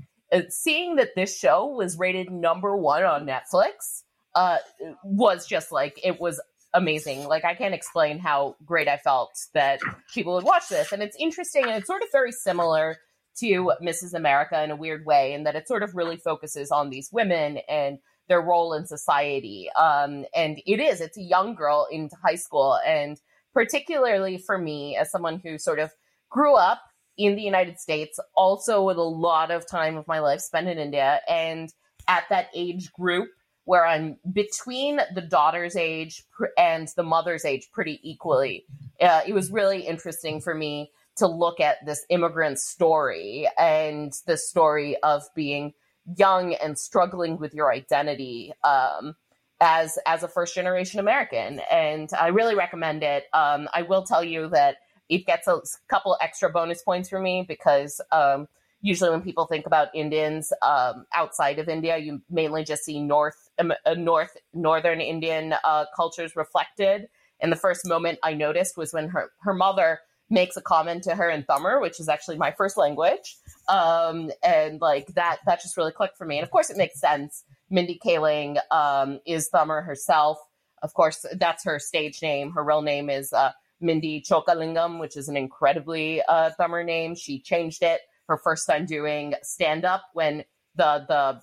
seeing 0.49 0.95
that 0.97 1.15
this 1.15 1.37
show 1.37 1.67
was 1.67 1.97
rated 1.97 2.31
number 2.31 2.75
one 2.75 3.03
on 3.03 3.25
Netflix 3.25 4.03
uh, 4.37 4.57
was 5.03 5.47
just 5.47 5.71
like 5.71 5.99
it 6.03 6.21
was 6.21 6.39
amazing. 6.71 7.27
Like 7.27 7.43
I 7.43 7.55
can't 7.55 7.73
explain 7.73 8.19
how 8.19 8.55
great 8.63 8.87
I 8.87 8.97
felt 8.97 9.31
that 9.55 9.79
people 10.13 10.35
would 10.35 10.43
watch 10.43 10.69
this. 10.69 10.91
And 10.91 11.01
it's 11.01 11.17
interesting 11.19 11.63
and 11.63 11.71
it's 11.73 11.87
sort 11.87 12.03
of 12.03 12.09
very 12.11 12.31
similar 12.31 12.97
to 13.39 13.73
Mrs. 13.81 14.13
America 14.13 14.63
in 14.63 14.69
a 14.69 14.75
weird 14.75 15.07
way, 15.07 15.33
in 15.33 15.43
that 15.45 15.55
it 15.55 15.67
sort 15.67 15.81
of 15.81 15.95
really 15.95 16.17
focuses 16.17 16.69
on 16.69 16.91
these 16.91 17.09
women 17.11 17.57
and 17.67 17.97
their 18.27 18.39
role 18.39 18.73
in 18.73 18.85
society. 18.85 19.69
Um, 19.75 20.25
and 20.35 20.61
it 20.67 20.79
is, 20.79 21.01
it's 21.01 21.17
a 21.17 21.23
young 21.23 21.55
girl 21.55 21.87
into 21.91 22.15
high 22.23 22.35
school. 22.35 22.77
And 22.85 23.19
particularly 23.55 24.37
for 24.37 24.59
me, 24.59 24.97
as 24.97 25.09
someone 25.09 25.39
who 25.43 25.57
sort 25.57 25.79
of 25.79 25.89
grew 26.29 26.55
up 26.55 26.81
in 27.17 27.35
the 27.35 27.41
United 27.41 27.79
States, 27.79 28.19
also 28.35 28.83
with 28.83 28.97
a 28.97 29.01
lot 29.01 29.49
of 29.49 29.67
time 29.67 29.97
of 29.97 30.07
my 30.07 30.19
life 30.19 30.41
spent 30.41 30.67
in 30.67 30.77
India, 30.77 31.21
and 31.27 31.73
at 32.07 32.25
that 32.29 32.49
age 32.53 32.91
group 32.93 33.29
where 33.67 33.85
I'm 33.85 34.15
between 34.31 35.01
the 35.13 35.19
daughter's 35.19 35.75
age 35.75 36.23
and 36.57 36.87
the 36.95 37.03
mother's 37.03 37.43
age 37.43 37.67
pretty 37.73 37.99
equally. 38.01 38.65
Uh, 39.01 39.19
it 39.27 39.33
was 39.33 39.51
really 39.51 39.81
interesting 39.81 40.39
for 40.39 40.55
me 40.55 40.89
to 41.17 41.27
look 41.27 41.59
at 41.59 41.85
this 41.85 42.05
immigrant 42.09 42.59
story 42.59 43.45
and 43.59 44.13
the 44.25 44.37
story 44.37 44.95
of 45.03 45.23
being 45.35 45.73
young 46.15 46.53
and 46.53 46.79
struggling 46.79 47.37
with 47.39 47.53
your 47.53 47.69
identity 47.69 48.53
um, 48.63 49.17
as 49.59 49.99
as 50.05 50.23
a 50.23 50.29
first 50.29 50.55
generation 50.55 51.01
American. 51.01 51.59
And 51.69 52.09
I 52.17 52.27
really 52.27 52.55
recommend 52.55 53.03
it. 53.03 53.25
Um, 53.33 53.67
I 53.73 53.81
will 53.81 54.03
tell 54.03 54.23
you 54.23 54.47
that 54.47 54.77
it 55.09 55.25
gets 55.25 55.45
a 55.45 55.59
couple 55.89 56.17
extra 56.21 56.49
bonus 56.49 56.83
points 56.83 57.09
for 57.09 57.19
me 57.19 57.43
because 57.45 57.99
um, 58.13 58.47
usually 58.81 59.09
when 59.09 59.21
people 59.21 59.45
think 59.45 59.65
about 59.65 59.89
Indians 59.93 60.53
um, 60.61 61.05
outside 61.13 61.59
of 61.59 61.67
India, 61.67 61.97
you 61.97 62.21
mainly 62.29 62.63
just 62.63 62.83
see 62.83 62.99
North 63.01 63.49
um, 63.59 63.73
uh, 63.85 63.93
North 63.95 64.37
Northern 64.53 65.01
Indian 65.01 65.53
uh, 65.63 65.85
cultures 65.95 66.35
reflected. 66.35 67.07
And 67.39 67.51
the 67.51 67.57
first 67.57 67.87
moment 67.87 68.19
I 68.23 68.33
noticed 68.33 68.77
was 68.77 68.93
when 68.93 69.09
her 69.09 69.31
her 69.41 69.53
mother 69.53 69.99
makes 70.29 70.57
a 70.57 70.61
comment 70.61 71.03
to 71.03 71.15
her 71.15 71.29
in 71.29 71.43
Tamil, 71.43 71.81
which 71.81 71.99
is 71.99 72.09
actually 72.09 72.37
my 72.37 72.51
first 72.51 72.77
language, 72.77 73.37
um, 73.69 74.31
and 74.43 74.81
like 74.81 75.07
that 75.15 75.39
that 75.45 75.61
just 75.61 75.77
really 75.77 75.91
clicked 75.91 76.17
for 76.17 76.25
me. 76.25 76.37
And 76.37 76.43
of 76.43 76.51
course, 76.51 76.69
it 76.69 76.77
makes 76.77 76.99
sense. 76.99 77.43
Mindy 77.69 77.99
Kaling 78.03 78.57
um, 78.71 79.19
is 79.25 79.49
Tamil 79.49 79.81
herself. 79.81 80.37
Of 80.83 80.93
course, 80.93 81.25
that's 81.33 81.63
her 81.65 81.79
stage 81.79 82.21
name. 82.21 82.51
Her 82.51 82.63
real 82.63 82.81
name 82.81 83.09
is 83.09 83.33
uh, 83.33 83.51
Mindy 83.81 84.21
Chokalingam, 84.21 84.99
which 84.99 85.17
is 85.17 85.27
an 85.27 85.35
incredibly 85.35 86.21
uh, 86.23 86.51
Tamil 86.59 86.83
name. 86.83 87.15
She 87.15 87.39
changed 87.39 87.81
it 87.81 88.01
her 88.27 88.37
first 88.37 88.67
time 88.67 88.85
doing 88.85 89.33
stand 89.43 89.85
up 89.85 90.03
when 90.13 90.43
the 90.75 91.05
the 91.07 91.41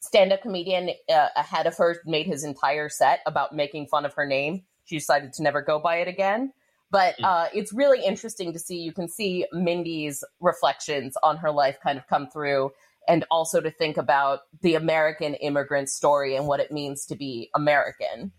stand 0.00 0.32
up 0.32 0.42
comedian 0.42 0.90
uh, 1.08 1.28
ahead 1.36 1.66
of 1.66 1.76
her 1.76 2.00
made 2.04 2.26
his 2.26 2.44
entire 2.44 2.88
set 2.88 3.20
about 3.26 3.54
making 3.54 3.86
fun 3.86 4.04
of 4.04 4.14
her 4.14 4.26
name. 4.26 4.64
She 4.84 4.98
decided 4.98 5.32
to 5.34 5.42
never 5.42 5.62
go 5.62 5.78
by 5.78 5.96
it 5.96 6.08
again. 6.08 6.52
But 6.90 7.14
hmm. 7.18 7.24
uh, 7.24 7.46
it's 7.54 7.72
really 7.72 8.04
interesting 8.04 8.52
to 8.52 8.58
see. 8.58 8.76
You 8.76 8.92
can 8.92 9.08
see 9.08 9.46
Mindy's 9.52 10.22
reflections 10.40 11.16
on 11.22 11.38
her 11.38 11.50
life 11.50 11.78
kind 11.82 11.98
of 11.98 12.06
come 12.06 12.28
through, 12.28 12.70
and 13.08 13.24
also 13.30 13.60
to 13.60 13.70
think 13.70 13.96
about 13.96 14.40
the 14.60 14.74
American 14.74 15.34
immigrant 15.34 15.88
story 15.88 16.36
and 16.36 16.46
what 16.46 16.60
it 16.60 16.70
means 16.70 17.06
to 17.06 17.16
be 17.16 17.50
American. 17.54 18.32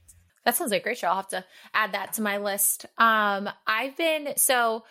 That 0.46 0.56
sounds 0.56 0.72
like 0.72 0.82
a 0.82 0.84
great 0.84 0.98
show. 0.98 1.08
I'll 1.08 1.16
have 1.16 1.28
to 1.30 1.46
add 1.74 1.94
that 1.94 2.14
to 2.14 2.22
my 2.22 2.38
list. 2.38 2.86
Um, 2.98 3.50
I've 3.66 3.96
been 3.96 4.34
so 4.36 4.84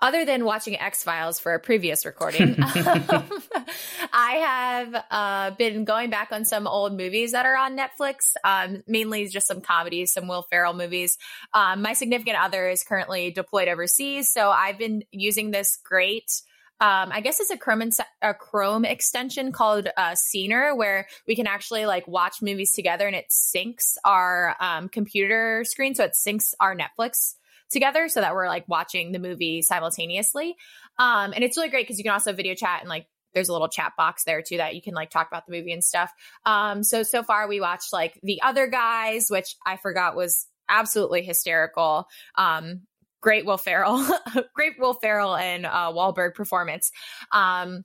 other 0.00 0.24
than 0.24 0.44
watching 0.44 0.78
X 0.78 1.02
Files 1.02 1.40
for 1.40 1.54
a 1.54 1.60
previous 1.60 2.06
recording, 2.06 2.62
um, 2.62 2.64
I 4.12 4.32
have 4.32 5.04
uh, 5.10 5.50
been 5.56 5.84
going 5.84 6.10
back 6.10 6.28
on 6.30 6.44
some 6.44 6.66
old 6.66 6.96
movies 6.96 7.32
that 7.32 7.46
are 7.46 7.56
on 7.56 7.76
Netflix, 7.76 8.34
um, 8.44 8.82
mainly 8.86 9.26
just 9.26 9.46
some 9.46 9.60
comedies, 9.60 10.12
some 10.12 10.28
Will 10.28 10.42
Ferrell 10.42 10.74
movies. 10.74 11.18
Um, 11.52 11.82
my 11.82 11.94
significant 11.94 12.38
other 12.40 12.68
is 12.68 12.84
currently 12.84 13.30
deployed 13.30 13.68
overseas, 13.68 14.30
so 14.30 14.50
I've 14.50 14.78
been 14.78 15.02
using 15.10 15.50
this 15.50 15.78
great. 15.84 16.42
Um, 16.80 17.10
I 17.10 17.20
guess 17.20 17.40
it's 17.40 17.50
a 17.50 17.56
Chrome, 17.56 17.90
a 18.22 18.34
Chrome 18.34 18.84
extension 18.84 19.50
called 19.50 19.88
uh, 19.96 20.12
Scener, 20.12 20.76
where 20.76 21.08
we 21.26 21.34
can 21.34 21.48
actually 21.48 21.86
like 21.86 22.06
watch 22.06 22.40
movies 22.40 22.72
together, 22.72 23.08
and 23.08 23.16
it 23.16 23.30
syncs 23.30 23.96
our 24.04 24.54
um, 24.60 24.88
computer 24.88 25.64
screen, 25.64 25.96
so 25.96 26.04
it 26.04 26.12
syncs 26.12 26.54
our 26.60 26.76
Netflix 26.76 27.34
together 27.70 28.08
so 28.08 28.20
that 28.20 28.34
we're 28.34 28.48
like 28.48 28.64
watching 28.68 29.12
the 29.12 29.18
movie 29.18 29.62
simultaneously. 29.62 30.56
Um, 30.98 31.32
and 31.32 31.44
it's 31.44 31.56
really 31.56 31.68
great 31.68 31.84
because 31.84 31.98
you 31.98 32.04
can 32.04 32.12
also 32.12 32.32
video 32.32 32.54
chat 32.54 32.80
and 32.80 32.88
like 32.88 33.06
there's 33.34 33.48
a 33.48 33.52
little 33.52 33.68
chat 33.68 33.92
box 33.96 34.24
there 34.24 34.42
too 34.42 34.56
that 34.56 34.74
you 34.74 34.82
can 34.82 34.94
like 34.94 35.10
talk 35.10 35.28
about 35.28 35.46
the 35.46 35.52
movie 35.52 35.72
and 35.72 35.84
stuff. 35.84 36.12
Um, 36.46 36.82
so 36.82 37.02
so 37.02 37.22
far 37.22 37.48
we 37.48 37.60
watched 37.60 37.92
like 37.92 38.18
the 38.22 38.40
other 38.42 38.66
guys, 38.66 39.28
which 39.28 39.56
I 39.66 39.76
forgot 39.76 40.16
was 40.16 40.46
absolutely 40.68 41.22
hysterical. 41.22 42.06
Um, 42.36 42.82
great 43.20 43.44
Will 43.44 43.58
Ferrell, 43.58 44.04
great 44.54 44.74
Will 44.78 44.94
Ferrell 44.94 45.36
and 45.36 45.66
uh, 45.66 45.92
Wahlberg 45.92 46.34
performance. 46.34 46.90
Um, 47.32 47.84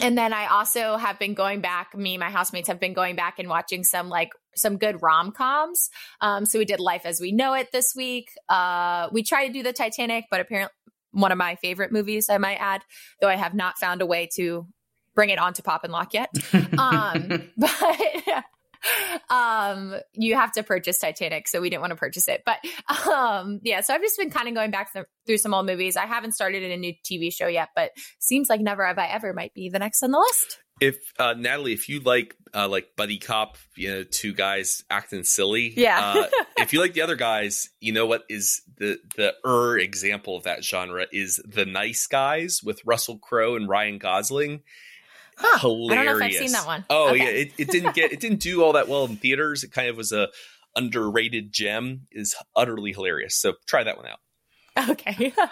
and 0.00 0.16
then 0.16 0.32
I 0.32 0.46
also 0.46 0.96
have 0.96 1.18
been 1.18 1.34
going 1.34 1.60
back. 1.60 1.96
Me 1.96 2.18
my 2.18 2.30
housemates 2.30 2.68
have 2.68 2.80
been 2.80 2.94
going 2.94 3.16
back 3.16 3.38
and 3.38 3.48
watching 3.48 3.84
some 3.84 4.08
like 4.08 4.30
some 4.56 4.76
good 4.76 5.02
rom 5.02 5.32
coms. 5.32 5.90
Um, 6.20 6.44
so 6.44 6.58
we 6.58 6.64
did 6.64 6.80
Life 6.80 7.02
as 7.04 7.20
We 7.20 7.32
Know 7.32 7.54
It 7.54 7.72
this 7.72 7.94
week. 7.94 8.30
Uh, 8.48 9.08
we 9.12 9.22
tried 9.22 9.48
to 9.48 9.52
do 9.52 9.62
the 9.62 9.72
Titanic, 9.72 10.26
but 10.30 10.40
apparently 10.40 10.74
one 11.12 11.32
of 11.32 11.38
my 11.38 11.56
favorite 11.56 11.92
movies, 11.92 12.28
I 12.28 12.38
might 12.38 12.56
add, 12.56 12.82
though 13.20 13.28
I 13.28 13.36
have 13.36 13.54
not 13.54 13.78
found 13.78 14.02
a 14.02 14.06
way 14.06 14.28
to 14.36 14.66
bring 15.14 15.30
it 15.30 15.38
onto 15.38 15.62
Pop 15.62 15.84
and 15.84 15.92
Locke 15.92 16.14
yet. 16.14 16.30
Um, 16.78 17.50
but 17.56 18.44
um, 19.30 19.94
you 20.14 20.34
have 20.34 20.52
to 20.52 20.62
purchase 20.62 20.98
Titanic, 20.98 21.48
so 21.48 21.60
we 21.60 21.70
didn't 21.70 21.82
want 21.82 21.92
to 21.92 21.96
purchase 21.96 22.28
it. 22.28 22.42
But 22.44 22.58
um, 23.08 23.60
yeah, 23.62 23.80
so 23.80 23.94
I've 23.94 24.00
just 24.00 24.18
been 24.18 24.30
kind 24.30 24.48
of 24.48 24.54
going 24.54 24.70
back 24.70 24.92
th- 24.92 25.06
through 25.26 25.38
some 25.38 25.54
old 25.54 25.66
movies. 25.66 25.96
I 25.96 26.06
haven't 26.06 26.32
started 26.32 26.62
a 26.62 26.76
new 26.76 26.94
TV 27.04 27.32
show 27.32 27.46
yet, 27.46 27.70
but 27.74 27.90
seems 28.18 28.48
like 28.48 28.60
Never 28.60 28.86
Have 28.86 28.98
I 28.98 29.06
Ever 29.08 29.32
might 29.32 29.54
be 29.54 29.68
the 29.68 29.78
next 29.78 30.02
on 30.02 30.10
the 30.10 30.18
list. 30.18 30.58
If 30.80 30.96
uh, 31.18 31.34
Natalie, 31.36 31.74
if 31.74 31.90
you 31.90 32.00
like 32.00 32.34
uh, 32.54 32.66
like 32.66 32.96
buddy 32.96 33.18
cop, 33.18 33.58
you 33.76 33.90
know, 33.90 34.02
two 34.02 34.32
guys 34.32 34.82
acting 34.88 35.24
silly, 35.24 35.74
yeah. 35.76 36.14
uh, 36.16 36.26
if 36.58 36.72
you 36.72 36.80
like 36.80 36.94
the 36.94 37.02
other 37.02 37.16
guys, 37.16 37.68
you 37.80 37.92
know 37.92 38.06
what 38.06 38.22
is 38.30 38.62
the 38.78 38.98
the 39.16 39.34
er 39.44 39.78
example 39.78 40.36
of 40.36 40.44
that 40.44 40.64
genre 40.64 41.06
is 41.12 41.38
the 41.44 41.66
Nice 41.66 42.06
Guys 42.06 42.60
with 42.64 42.80
Russell 42.86 43.18
Crowe 43.18 43.56
and 43.56 43.68
Ryan 43.68 43.98
Gosling. 43.98 44.62
Huh. 45.42 45.58
Hilarious. 45.60 45.90
I 45.92 45.94
don't 45.94 46.06
know 46.06 46.16
if 46.26 46.30
I've 46.30 46.34
seen 46.38 46.52
that 46.52 46.66
one. 46.66 46.84
Oh 46.90 47.08
Okay. 47.10 47.18
yeah, 47.18 47.30
it, 47.30 47.52
it 47.58 47.68
didn't 47.70 47.94
get 47.94 48.12
it 48.12 48.20
didn't 48.20 48.40
do 48.40 48.62
all 48.62 48.74
that 48.74 48.88
well 48.88 49.04
in 49.06 49.16
theaters. 49.16 49.64
It 49.64 49.72
kind 49.72 49.88
of 49.88 49.96
was 49.96 50.12
a 50.12 50.28
underrated 50.76 51.52
gem. 51.52 52.06
is 52.12 52.34
utterly 52.54 52.92
hilarious. 52.92 53.34
So 53.36 53.54
try 53.66 53.82
that 53.84 53.96
one 53.96 54.06
out. 54.06 54.18
Okay. 54.76 55.32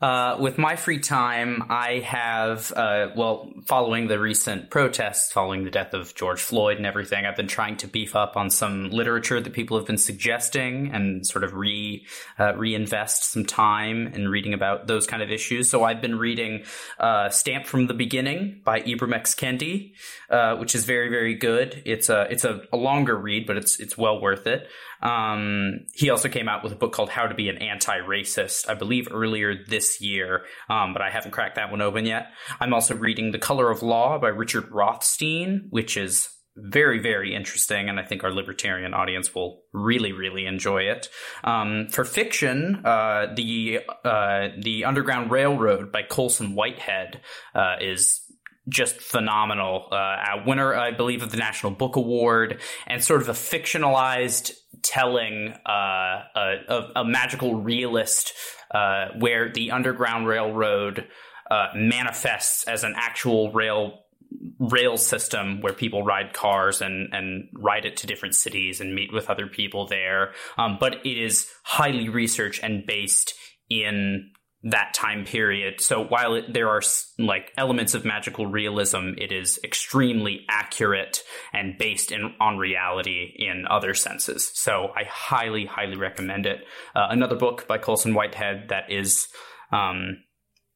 Uh, 0.00 0.36
with 0.38 0.58
my 0.58 0.76
free 0.76 1.00
time, 1.00 1.64
I 1.68 1.98
have, 2.06 2.72
uh, 2.76 3.08
well, 3.16 3.52
following 3.66 4.06
the 4.06 4.20
recent 4.20 4.70
protests, 4.70 5.32
following 5.32 5.64
the 5.64 5.72
death 5.72 5.92
of 5.92 6.14
George 6.14 6.40
Floyd 6.40 6.76
and 6.76 6.86
everything, 6.86 7.26
I've 7.26 7.34
been 7.34 7.48
trying 7.48 7.78
to 7.78 7.88
beef 7.88 8.14
up 8.14 8.36
on 8.36 8.48
some 8.48 8.90
literature 8.90 9.40
that 9.40 9.52
people 9.52 9.76
have 9.76 9.88
been 9.88 9.98
suggesting 9.98 10.92
and 10.94 11.26
sort 11.26 11.42
of 11.42 11.54
re 11.54 12.06
uh, 12.38 12.54
reinvest 12.54 13.24
some 13.24 13.44
time 13.44 14.06
in 14.06 14.28
reading 14.28 14.54
about 14.54 14.86
those 14.86 15.04
kind 15.08 15.20
of 15.20 15.32
issues. 15.32 15.68
So 15.68 15.82
I've 15.82 16.00
been 16.00 16.16
reading 16.16 16.62
uh, 17.00 17.28
"Stamp 17.30 17.66
from 17.66 17.88
the 17.88 17.94
Beginning" 17.94 18.60
by 18.62 18.80
Ibram 18.80 19.12
X. 19.12 19.34
Kendi, 19.34 19.94
uh, 20.30 20.54
which 20.58 20.76
is 20.76 20.84
very 20.84 21.08
very 21.08 21.34
good. 21.34 21.82
It's 21.84 22.08
a 22.08 22.28
it's 22.30 22.44
a, 22.44 22.62
a 22.72 22.76
longer 22.76 23.16
read, 23.16 23.48
but 23.48 23.56
it's 23.56 23.80
it's 23.80 23.98
well 23.98 24.20
worth 24.20 24.46
it. 24.46 24.68
Um, 25.02 25.86
he 25.94 26.10
also 26.10 26.28
came 26.28 26.48
out 26.48 26.62
with 26.62 26.72
a 26.72 26.76
book 26.76 26.92
called 26.92 27.10
How 27.10 27.26
to 27.26 27.34
Be 27.34 27.48
an 27.48 27.58
Anti-Racist, 27.58 28.68
I 28.68 28.74
believe 28.74 29.08
earlier 29.10 29.54
this 29.66 30.00
year, 30.00 30.44
um, 30.68 30.92
but 30.92 31.02
I 31.02 31.10
haven't 31.10 31.30
cracked 31.30 31.56
that 31.56 31.70
one 31.70 31.82
open 31.82 32.06
yet. 32.06 32.28
I'm 32.60 32.74
also 32.74 32.94
reading 32.94 33.32
The 33.32 33.38
Color 33.38 33.70
of 33.70 33.82
Law 33.82 34.18
by 34.18 34.28
Richard 34.28 34.70
Rothstein, 34.70 35.68
which 35.70 35.96
is 35.96 36.28
very, 36.60 36.98
very 36.98 37.34
interesting, 37.34 37.88
and 37.88 38.00
I 38.00 38.04
think 38.04 38.24
our 38.24 38.32
libertarian 38.32 38.94
audience 38.94 39.34
will 39.34 39.62
really, 39.72 40.12
really 40.12 40.46
enjoy 40.46 40.82
it. 40.82 41.08
Um, 41.44 41.88
for 41.90 42.04
fiction, 42.04 42.82
uh, 42.84 43.32
the 43.34 43.80
uh, 44.04 44.48
the 44.60 44.84
Underground 44.84 45.30
Railroad 45.30 45.92
by 45.92 46.02
Colson 46.02 46.54
Whitehead 46.54 47.20
uh, 47.54 47.76
is 47.80 48.20
just 48.68 48.96
phenomenal. 49.00 49.88
Uh, 49.90 49.94
a 49.94 50.42
winner, 50.46 50.74
I 50.74 50.90
believe, 50.90 51.22
of 51.22 51.30
the 51.30 51.36
National 51.36 51.72
Book 51.72 51.96
Award, 51.96 52.60
and 52.86 53.02
sort 53.02 53.22
of 53.22 53.28
a 53.28 53.32
fictionalized 53.32 54.52
telling, 54.82 55.54
uh, 55.66 56.22
a, 56.34 56.82
a, 56.96 57.04
magical 57.04 57.54
realist, 57.54 58.32
uh, 58.70 59.08
where 59.18 59.52
the 59.52 59.70
Underground 59.70 60.26
Railroad 60.26 61.06
uh, 61.50 61.68
manifests 61.74 62.64
as 62.64 62.84
an 62.84 62.94
actual 62.96 63.52
rail 63.52 64.04
rail 64.58 64.98
system 64.98 65.62
where 65.62 65.72
people 65.72 66.02
ride 66.02 66.34
cars 66.34 66.82
and 66.82 67.08
and 67.12 67.48
ride 67.54 67.86
it 67.86 67.96
to 67.96 68.06
different 68.06 68.34
cities 68.34 68.80
and 68.80 68.94
meet 68.94 69.12
with 69.12 69.30
other 69.30 69.46
people 69.46 69.86
there. 69.86 70.32
Um, 70.58 70.76
but 70.78 71.06
it 71.06 71.18
is 71.18 71.48
highly 71.64 72.08
researched 72.08 72.62
and 72.62 72.84
based 72.86 73.34
in 73.70 74.30
that 74.64 74.92
time 74.92 75.24
period. 75.24 75.80
So 75.80 76.02
while 76.02 76.34
it, 76.34 76.52
there 76.52 76.68
are 76.68 76.82
like 77.18 77.52
elements 77.56 77.94
of 77.94 78.04
magical 78.04 78.46
realism, 78.46 79.10
it 79.16 79.30
is 79.30 79.60
extremely 79.62 80.44
accurate 80.48 81.22
and 81.52 81.78
based 81.78 82.10
in 82.10 82.34
on 82.40 82.58
reality 82.58 83.32
in 83.36 83.66
other 83.70 83.94
senses. 83.94 84.50
So 84.54 84.88
I 84.96 85.04
highly, 85.04 85.66
highly 85.66 85.96
recommend 85.96 86.46
it. 86.46 86.64
Uh, 86.94 87.06
another 87.10 87.36
book 87.36 87.68
by 87.68 87.78
Colson 87.78 88.14
Whitehead 88.14 88.68
that 88.68 88.90
is. 88.90 89.28
Um, 89.70 90.24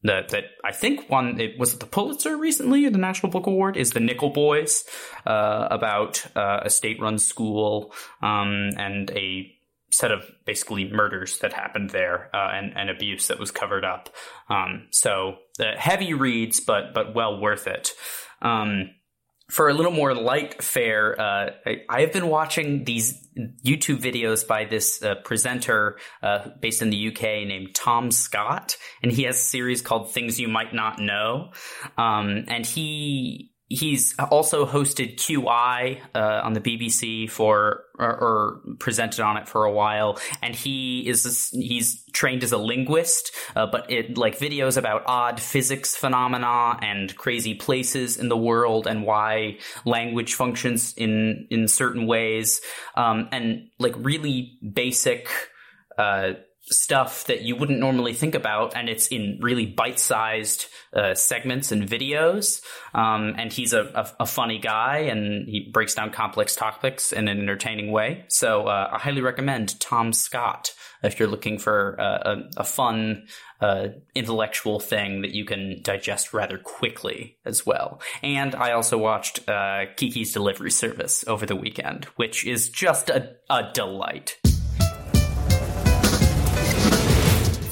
that 0.05 0.31
that 0.31 0.45
I 0.65 0.73
think 0.73 1.09
won 1.09 1.41
it 1.41 1.59
was 1.59 1.75
it 1.75 1.81
the 1.81 1.87
Pulitzer 1.87 2.37
recently 2.37 2.85
or 2.85 2.91
the 2.91 2.99
National 2.99 3.31
Book 3.31 3.47
Award 3.47 3.77
is 3.77 3.93
the 3.93 4.01
Nickel 4.01 4.31
Boys 4.31 4.85
uh, 5.27 5.69
about 5.71 6.27
uh, 6.35 6.61
a 6.65 6.71
state-run 6.71 7.19
school 7.19 7.95
um, 8.21 8.71
and 8.77 9.11
a 9.13 9.53
set 9.93 10.11
of 10.11 10.25
basically 10.47 10.91
murders 10.91 11.39
that 11.41 11.53
happened 11.53 11.91
there 11.91 12.31
uh, 12.35 12.51
and, 12.53 12.73
and 12.77 12.91
abuse 12.91 13.29
that 13.29 13.39
was 13.39 13.51
covered 13.51 13.85
up. 13.85 14.09
Um, 14.49 14.89
so 14.91 15.37
uh, 15.61 15.77
heavy 15.77 16.15
reads, 16.15 16.61
but 16.61 16.95
but 16.95 17.15
well 17.15 17.41
worth 17.41 17.67
it. 17.67 17.93
Um, 18.41 18.91
for 19.51 19.69
a 19.69 19.75
little 19.75 19.93
more 19.93 20.15
light 20.15 20.63
fare, 20.63 21.21
uh, 21.21 21.51
I, 21.91 22.01
have 22.01 22.13
been 22.13 22.29
watching 22.29 22.85
these 22.85 23.29
YouTube 23.63 24.01
videos 24.01 24.47
by 24.47 24.65
this 24.65 25.03
uh, 25.03 25.17
presenter 25.17 25.99
uh, 26.23 26.49
based 26.61 26.81
in 26.81 26.89
the 26.89 27.09
UK 27.09 27.23
named 27.47 27.75
Tom 27.75 28.11
Scott, 28.11 28.79
and 29.03 29.13
he 29.13 29.25
has 29.25 29.37
a 29.37 29.41
series 29.41 29.83
called 29.83 30.11
"Things 30.11 30.41
You 30.41 30.49
Might 30.49 30.73
Not 30.73 30.99
Know," 30.99 31.51
um, 31.99 32.47
and 32.49 32.65
he 32.65 33.52
he's 33.75 34.15
also 34.19 34.67
hosted 34.67 35.17
QI 35.17 36.01
uh, 36.15 36.41
on 36.45 36.53
the 36.53 36.61
BBC 36.61 37.31
for 37.31 37.85
or, 37.99 38.11
or 38.11 38.61
presented 38.79 39.21
on 39.21 39.37
it 39.37 39.49
for 39.49 39.65
a 39.65 39.73
while, 39.73 40.19
and 40.43 40.55
he 40.55 41.09
is 41.09 41.51
he's 41.53 42.05
trained 42.13 42.45
as 42.45 42.53
a 42.53 42.59
linguist, 42.59 43.33
uh, 43.57 43.67
but 43.67 43.91
it 43.91 44.19
like 44.19 44.39
videos 44.39 44.77
about 44.77 45.03
odd 45.07 45.41
physics 45.41 45.97
phenomena 45.97 46.79
and 46.83 47.17
crazy 47.17 47.55
places 47.55 48.17
in 48.17 48.29
the 48.29 48.37
world 48.37 48.87
and 48.87 49.05
why 49.05 49.59
language 49.85 50.35
functions 50.35 50.95
in 50.97 51.47
in 51.51 51.67
certain 51.69 52.07
ways, 52.07 52.61
um, 52.95 53.29
and 53.33 53.69
like 53.79 53.95
really 53.97 54.59
basic. 54.73 55.29
Uh, 55.99 56.33
stuff 56.73 57.27
that 57.27 57.43
you 57.43 57.57
wouldn't 57.57 57.79
normally 57.79 58.15
think 58.15 58.35
about, 58.35 58.75
and 58.77 58.89
it's 58.89 59.09
in 59.09 59.39
really 59.41 59.67
bite-sized 59.67 60.67
uh, 60.95 61.15
segments 61.15 61.73
and 61.73 61.89
videos. 61.89 62.61
Um, 62.95 63.35
and 63.39 63.53
he's 63.53 63.73
a, 63.73 63.85
a, 63.95 64.11
a, 64.21 64.27
funny 64.27 64.59
guy, 64.59 64.99
and 64.99 65.49
he 65.49 65.71
breaks 65.73 65.95
down 65.95 66.11
complex 66.11 66.55
topics 66.55 67.13
in 67.13 67.29
an 67.29 67.41
entertaining 67.41 67.91
way. 67.91 68.25
So 68.29 68.67
uh, 68.67 68.91
I 68.93 68.99
highly 68.99 69.23
recommend 69.23 69.81
Tom 69.81 70.13
Scott 70.13 70.73
if 71.03 71.19
you're 71.19 71.29
looking 71.29 71.59
for 71.59 71.95
a, 71.95 72.49
a, 72.59 72.65
fun 72.65 73.27
uh, 73.61 73.89
intellectual 74.15 74.79
thing 74.79 75.23
that 75.23 75.33
you 75.33 75.45
can 75.45 75.81
digest 75.83 76.33
rather 76.33 76.59
quickly 76.59 77.39
as 77.45 77.67
well. 77.67 78.01
And 78.23 78.55
I 78.55 78.73
also 78.73 78.99
watched 78.99 79.49
uh, 79.49 79.87
Kiki's 79.97 80.33
Delivery 80.33 80.71
Service 80.71 81.25
over 81.27 81.47
the 81.47 81.57
weekend, 81.57 82.05
which 82.17 82.47
is 82.47 82.69
just 82.69 83.11
a, 83.11 83.37
a 83.51 83.71
delight. 83.73 84.39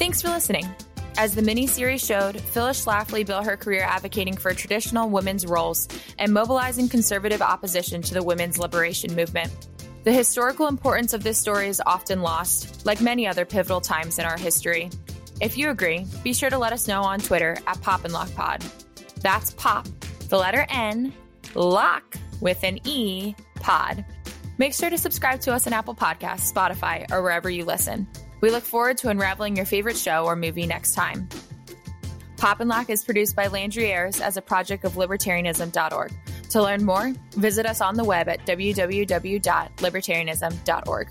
Thanks 0.01 0.19
for 0.19 0.29
listening. 0.29 0.67
As 1.15 1.35
the 1.35 1.43
miniseries 1.43 2.03
showed, 2.03 2.41
Phyllis 2.41 2.83
Schlafly 2.83 3.23
built 3.23 3.45
her 3.45 3.55
career 3.55 3.83
advocating 3.83 4.35
for 4.35 4.51
traditional 4.51 5.07
women's 5.11 5.45
roles 5.45 5.87
and 6.17 6.33
mobilizing 6.33 6.89
conservative 6.89 7.39
opposition 7.39 8.01
to 8.01 8.15
the 8.15 8.23
women's 8.23 8.57
liberation 8.57 9.15
movement. 9.15 9.67
The 10.03 10.11
historical 10.11 10.65
importance 10.65 11.13
of 11.13 11.21
this 11.21 11.37
story 11.37 11.67
is 11.67 11.79
often 11.85 12.23
lost, 12.23 12.83
like 12.83 12.99
many 12.99 13.27
other 13.27 13.45
pivotal 13.45 13.79
times 13.79 14.17
in 14.17 14.25
our 14.25 14.39
history. 14.39 14.89
If 15.39 15.55
you 15.55 15.69
agree, 15.69 16.07
be 16.23 16.33
sure 16.33 16.49
to 16.49 16.57
let 16.57 16.73
us 16.73 16.87
know 16.87 17.03
on 17.03 17.19
Twitter 17.19 17.59
at 17.67 17.79
Pop 17.81 18.03
and 18.03 18.11
Locke 18.11 18.33
Pod. 18.33 18.65
That's 19.21 19.51
Pop, 19.51 19.85
the 20.29 20.37
letter 20.39 20.65
N, 20.69 21.13
Lock 21.53 22.17
with 22.39 22.63
an 22.63 22.79
E, 22.87 23.35
Pod. 23.57 24.03
Make 24.57 24.73
sure 24.73 24.89
to 24.89 24.97
subscribe 24.97 25.41
to 25.41 25.53
us 25.53 25.67
on 25.67 25.73
Apple 25.73 25.93
Podcasts, 25.93 26.51
Spotify, 26.51 27.05
or 27.11 27.21
wherever 27.21 27.51
you 27.51 27.65
listen. 27.65 28.07
We 28.41 28.49
look 28.49 28.63
forward 28.63 28.97
to 28.97 29.09
unraveling 29.09 29.55
your 29.55 29.65
favorite 29.65 29.97
show 29.97 30.25
or 30.25 30.35
movie 30.35 30.65
next 30.65 30.93
time. 30.93 31.29
Pop 32.37 32.59
and 32.59 32.69
Locke 32.69 32.89
is 32.89 33.03
produced 33.03 33.35
by 33.35 33.45
Landry 33.47 33.93
as 33.93 34.35
a 34.35 34.41
project 34.41 34.83
of 34.83 34.93
libertarianism.org. 34.93 36.11
To 36.49 36.61
learn 36.61 36.83
more, 36.83 37.13
visit 37.31 37.67
us 37.67 37.81
on 37.81 37.95
the 37.95 38.03
web 38.03 38.27
at 38.27 38.45
www.libertarianism.org. 38.45 41.07